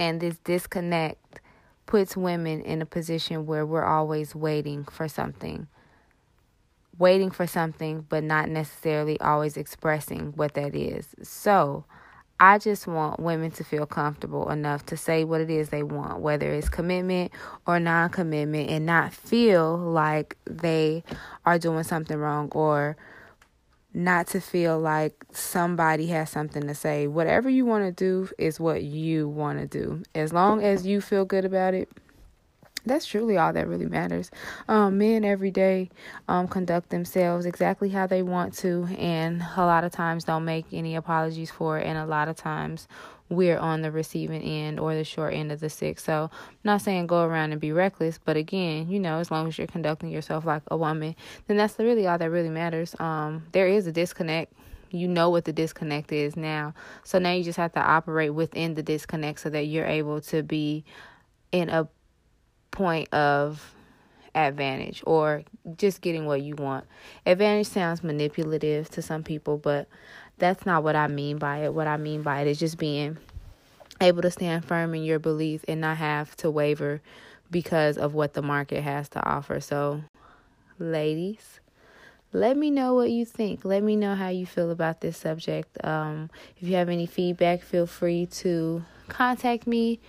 And 0.00 0.20
this 0.20 0.38
disconnect 0.38 1.40
puts 1.86 2.16
women 2.16 2.62
in 2.62 2.82
a 2.82 2.86
position 2.86 3.46
where 3.46 3.64
we're 3.64 3.84
always 3.84 4.34
waiting 4.34 4.84
for 4.84 5.06
something 5.06 5.68
waiting 7.00 7.30
for 7.30 7.46
something, 7.46 8.06
but 8.08 8.22
not 8.22 8.48
necessarily 8.48 9.18
always 9.20 9.56
expressing 9.56 10.32
what 10.36 10.54
that 10.54 10.76
is. 10.76 11.08
So, 11.22 11.84
I 12.38 12.58
just 12.58 12.86
want 12.86 13.20
women 13.20 13.50
to 13.52 13.64
feel 13.64 13.84
comfortable 13.84 14.48
enough 14.50 14.86
to 14.86 14.96
say 14.96 15.24
what 15.24 15.42
it 15.42 15.50
is 15.50 15.68
they 15.68 15.82
want, 15.82 16.20
whether 16.20 16.50
it's 16.50 16.70
commitment 16.70 17.32
or 17.66 17.78
non 17.80 18.08
commitment, 18.10 18.70
and 18.70 18.86
not 18.86 19.12
feel 19.12 19.76
like 19.76 20.36
they 20.46 21.04
are 21.44 21.58
doing 21.58 21.84
something 21.84 22.16
wrong 22.16 22.48
or 22.52 22.96
not 23.92 24.26
to 24.28 24.40
feel 24.40 24.78
like 24.78 25.24
somebody 25.32 26.06
has 26.08 26.30
something 26.30 26.66
to 26.66 26.74
say. 26.74 27.06
Whatever 27.06 27.48
you 27.48 27.64
want 27.64 27.84
to 27.84 27.92
do 27.92 28.30
is 28.38 28.60
what 28.60 28.82
you 28.82 29.28
want 29.28 29.58
to 29.58 29.66
do. 29.66 30.02
As 30.14 30.32
long 30.32 30.62
as 30.62 30.86
you 30.86 31.00
feel 31.00 31.24
good 31.24 31.44
about 31.44 31.74
it, 31.74 31.90
that's 32.84 33.06
truly 33.06 33.36
all 33.36 33.52
that 33.52 33.68
really 33.68 33.86
matters. 33.86 34.30
Um, 34.68 34.98
men 34.98 35.24
every 35.24 35.50
day 35.50 35.90
um, 36.28 36.48
conduct 36.48 36.90
themselves 36.90 37.46
exactly 37.46 37.88
how 37.90 38.06
they 38.06 38.22
want 38.22 38.54
to, 38.58 38.88
and 38.98 39.42
a 39.56 39.64
lot 39.64 39.84
of 39.84 39.92
times 39.92 40.24
don't 40.24 40.44
make 40.44 40.66
any 40.72 40.96
apologies 40.96 41.50
for 41.50 41.78
it, 41.78 41.86
and 41.86 41.98
a 41.98 42.06
lot 42.06 42.28
of 42.28 42.36
times 42.36 42.88
we're 43.28 43.58
on 43.58 43.82
the 43.82 43.90
receiving 43.92 44.42
end 44.42 44.80
or 44.80 44.94
the 44.94 45.04
short 45.04 45.34
end 45.34 45.52
of 45.52 45.60
the 45.60 45.70
stick. 45.70 46.00
So, 46.00 46.30
I'm 46.32 46.58
not 46.64 46.82
saying 46.82 47.06
go 47.06 47.22
around 47.22 47.52
and 47.52 47.60
be 47.60 47.72
reckless, 47.72 48.18
but 48.24 48.36
again, 48.36 48.90
you 48.90 48.98
know, 48.98 49.18
as 49.18 49.30
long 49.30 49.46
as 49.46 49.56
you're 49.56 49.66
conducting 49.66 50.10
yourself 50.10 50.44
like 50.44 50.62
a 50.68 50.76
woman, 50.76 51.14
then 51.46 51.56
that's 51.56 51.78
really 51.78 52.06
all 52.06 52.18
that 52.18 52.30
really 52.30 52.48
matters. 52.48 52.96
Um, 52.98 53.44
there 53.52 53.68
is 53.68 53.86
a 53.86 53.92
disconnect 53.92 54.52
you 54.92 55.06
know 55.06 55.30
what 55.30 55.44
the 55.44 55.52
disconnect 55.52 56.12
is 56.12 56.36
now. 56.36 56.74
So 57.04 57.18
now 57.18 57.32
you 57.32 57.44
just 57.44 57.58
have 57.58 57.72
to 57.74 57.80
operate 57.80 58.34
within 58.34 58.74
the 58.74 58.82
disconnect 58.82 59.40
so 59.40 59.50
that 59.50 59.66
you're 59.66 59.86
able 59.86 60.20
to 60.22 60.42
be 60.42 60.84
in 61.52 61.68
a 61.68 61.88
point 62.70 63.12
of 63.12 63.74
advantage 64.34 65.02
or 65.06 65.42
just 65.76 66.00
getting 66.00 66.26
what 66.26 66.42
you 66.42 66.54
want. 66.54 66.86
Advantage 67.26 67.66
sounds 67.66 68.02
manipulative 68.02 68.88
to 68.90 69.02
some 69.02 69.22
people, 69.22 69.58
but 69.58 69.88
that's 70.38 70.64
not 70.64 70.82
what 70.82 70.96
I 70.96 71.08
mean 71.08 71.38
by 71.38 71.64
it. 71.64 71.74
What 71.74 71.86
I 71.86 71.96
mean 71.96 72.22
by 72.22 72.42
it 72.42 72.46
is 72.48 72.58
just 72.58 72.78
being 72.78 73.18
able 74.00 74.22
to 74.22 74.30
stand 74.30 74.64
firm 74.64 74.94
in 74.94 75.02
your 75.02 75.18
belief 75.18 75.64
and 75.68 75.80
not 75.80 75.98
have 75.98 76.34
to 76.36 76.50
waver 76.50 77.02
because 77.50 77.98
of 77.98 78.14
what 78.14 78.34
the 78.34 78.42
market 78.42 78.82
has 78.82 79.08
to 79.10 79.24
offer. 79.28 79.60
So, 79.60 80.02
ladies, 80.78 81.60
let 82.32 82.56
me 82.56 82.70
know 82.70 82.94
what 82.94 83.10
you 83.10 83.24
think. 83.24 83.64
Let 83.64 83.82
me 83.82 83.96
know 83.96 84.14
how 84.14 84.28
you 84.28 84.46
feel 84.46 84.70
about 84.70 85.00
this 85.00 85.16
subject. 85.16 85.84
Um, 85.84 86.30
if 86.56 86.68
you 86.68 86.76
have 86.76 86.88
any 86.88 87.06
feedback, 87.06 87.62
feel 87.62 87.86
free 87.86 88.26
to 88.26 88.84
contact 89.08 89.66
me 89.66 90.00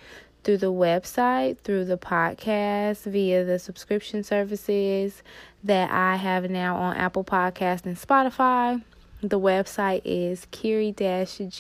through 0.44 0.58
the 0.58 0.72
website, 0.72 1.58
through 1.60 1.86
the 1.86 1.98
podcast, 1.98 3.04
via 3.04 3.44
the 3.44 3.60
subscription 3.60 4.24
services 4.24 5.22
that 5.64 5.92
I 5.92 6.16
have 6.16 6.50
now 6.50 6.76
on 6.78 6.98
Apple 6.98 7.24
Podcast 7.24 7.86
and 7.86 7.96
Spotify. 7.96 8.82
The 9.22 9.40
website 9.40 10.02
is 10.04 10.48
kiri-g.com. 10.50 11.54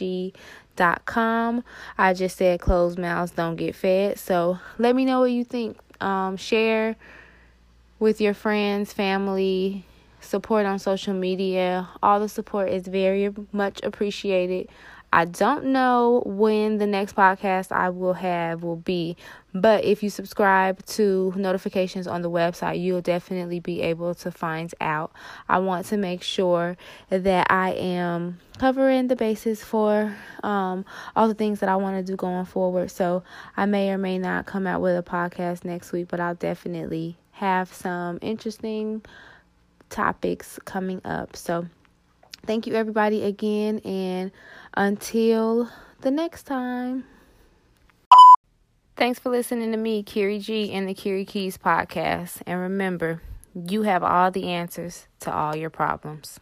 I 1.97 2.13
just 2.13 2.37
said 2.37 2.59
closed 2.59 2.97
mouths 2.97 3.31
don't 3.31 3.55
get 3.55 3.75
fed. 3.75 4.17
So 4.17 4.57
let 4.79 4.95
me 4.95 5.05
know 5.05 5.19
what 5.19 5.31
you 5.31 5.43
think. 5.43 5.77
Um, 5.99 6.37
share 6.37 6.95
with 7.99 8.19
your 8.19 8.33
friends, 8.33 8.91
family, 8.91 9.85
support 10.21 10.65
on 10.65 10.79
social 10.79 11.13
media. 11.13 11.87
All 12.01 12.19
the 12.19 12.29
support 12.29 12.69
is 12.69 12.87
very 12.87 13.31
much 13.51 13.79
appreciated. 13.83 14.69
I 15.13 15.25
don't 15.25 15.65
know 15.65 16.23
when 16.25 16.77
the 16.77 16.87
next 16.87 17.15
podcast 17.15 17.71
I 17.71 17.89
will 17.89 18.13
have 18.13 18.63
will 18.63 18.77
be, 18.77 19.17
but 19.53 19.83
if 19.83 20.03
you 20.03 20.09
subscribe 20.09 20.85
to 20.87 21.33
notifications 21.35 22.07
on 22.07 22.21
the 22.21 22.29
website, 22.29 22.81
you'll 22.81 23.01
definitely 23.01 23.59
be 23.59 23.81
able 23.81 24.15
to 24.15 24.31
find 24.31 24.73
out. 24.79 25.11
I 25.49 25.59
want 25.59 25.85
to 25.87 25.97
make 25.97 26.23
sure 26.23 26.77
that 27.09 27.47
I 27.49 27.71
am 27.71 28.39
covering 28.57 29.07
the 29.07 29.17
basis 29.17 29.61
for 29.63 30.15
um, 30.43 30.85
all 31.15 31.27
the 31.27 31.33
things 31.33 31.59
that 31.59 31.67
I 31.67 31.75
want 31.75 31.97
to 31.97 32.09
do 32.09 32.15
going 32.15 32.45
forward. 32.45 32.89
So 32.91 33.23
I 33.57 33.65
may 33.65 33.89
or 33.91 33.97
may 33.97 34.17
not 34.17 34.45
come 34.45 34.65
out 34.65 34.81
with 34.81 34.97
a 34.97 35.03
podcast 35.03 35.65
next 35.65 35.91
week, 35.91 36.07
but 36.07 36.21
I'll 36.21 36.35
definitely 36.35 37.17
have 37.31 37.73
some 37.73 38.19
interesting 38.21 39.03
topics 39.89 40.57
coming 40.63 41.01
up. 41.03 41.35
So 41.35 41.65
thank 42.45 42.65
you, 42.65 42.75
everybody, 42.75 43.23
again, 43.23 43.79
and 43.79 44.31
until 44.73 45.69
the 46.01 46.11
next 46.11 46.43
time. 46.43 47.05
Thanks 48.95 49.19
for 49.19 49.29
listening 49.29 49.71
to 49.71 49.77
me, 49.77 50.03
Kiri 50.03 50.39
G, 50.39 50.71
and 50.71 50.87
the 50.87 50.93
Kiri 50.93 51.25
Keys 51.25 51.57
podcast. 51.57 52.41
And 52.45 52.59
remember, 52.59 53.21
you 53.55 53.83
have 53.83 54.03
all 54.03 54.31
the 54.31 54.47
answers 54.49 55.07
to 55.21 55.33
all 55.33 55.55
your 55.55 55.69
problems. 55.69 56.39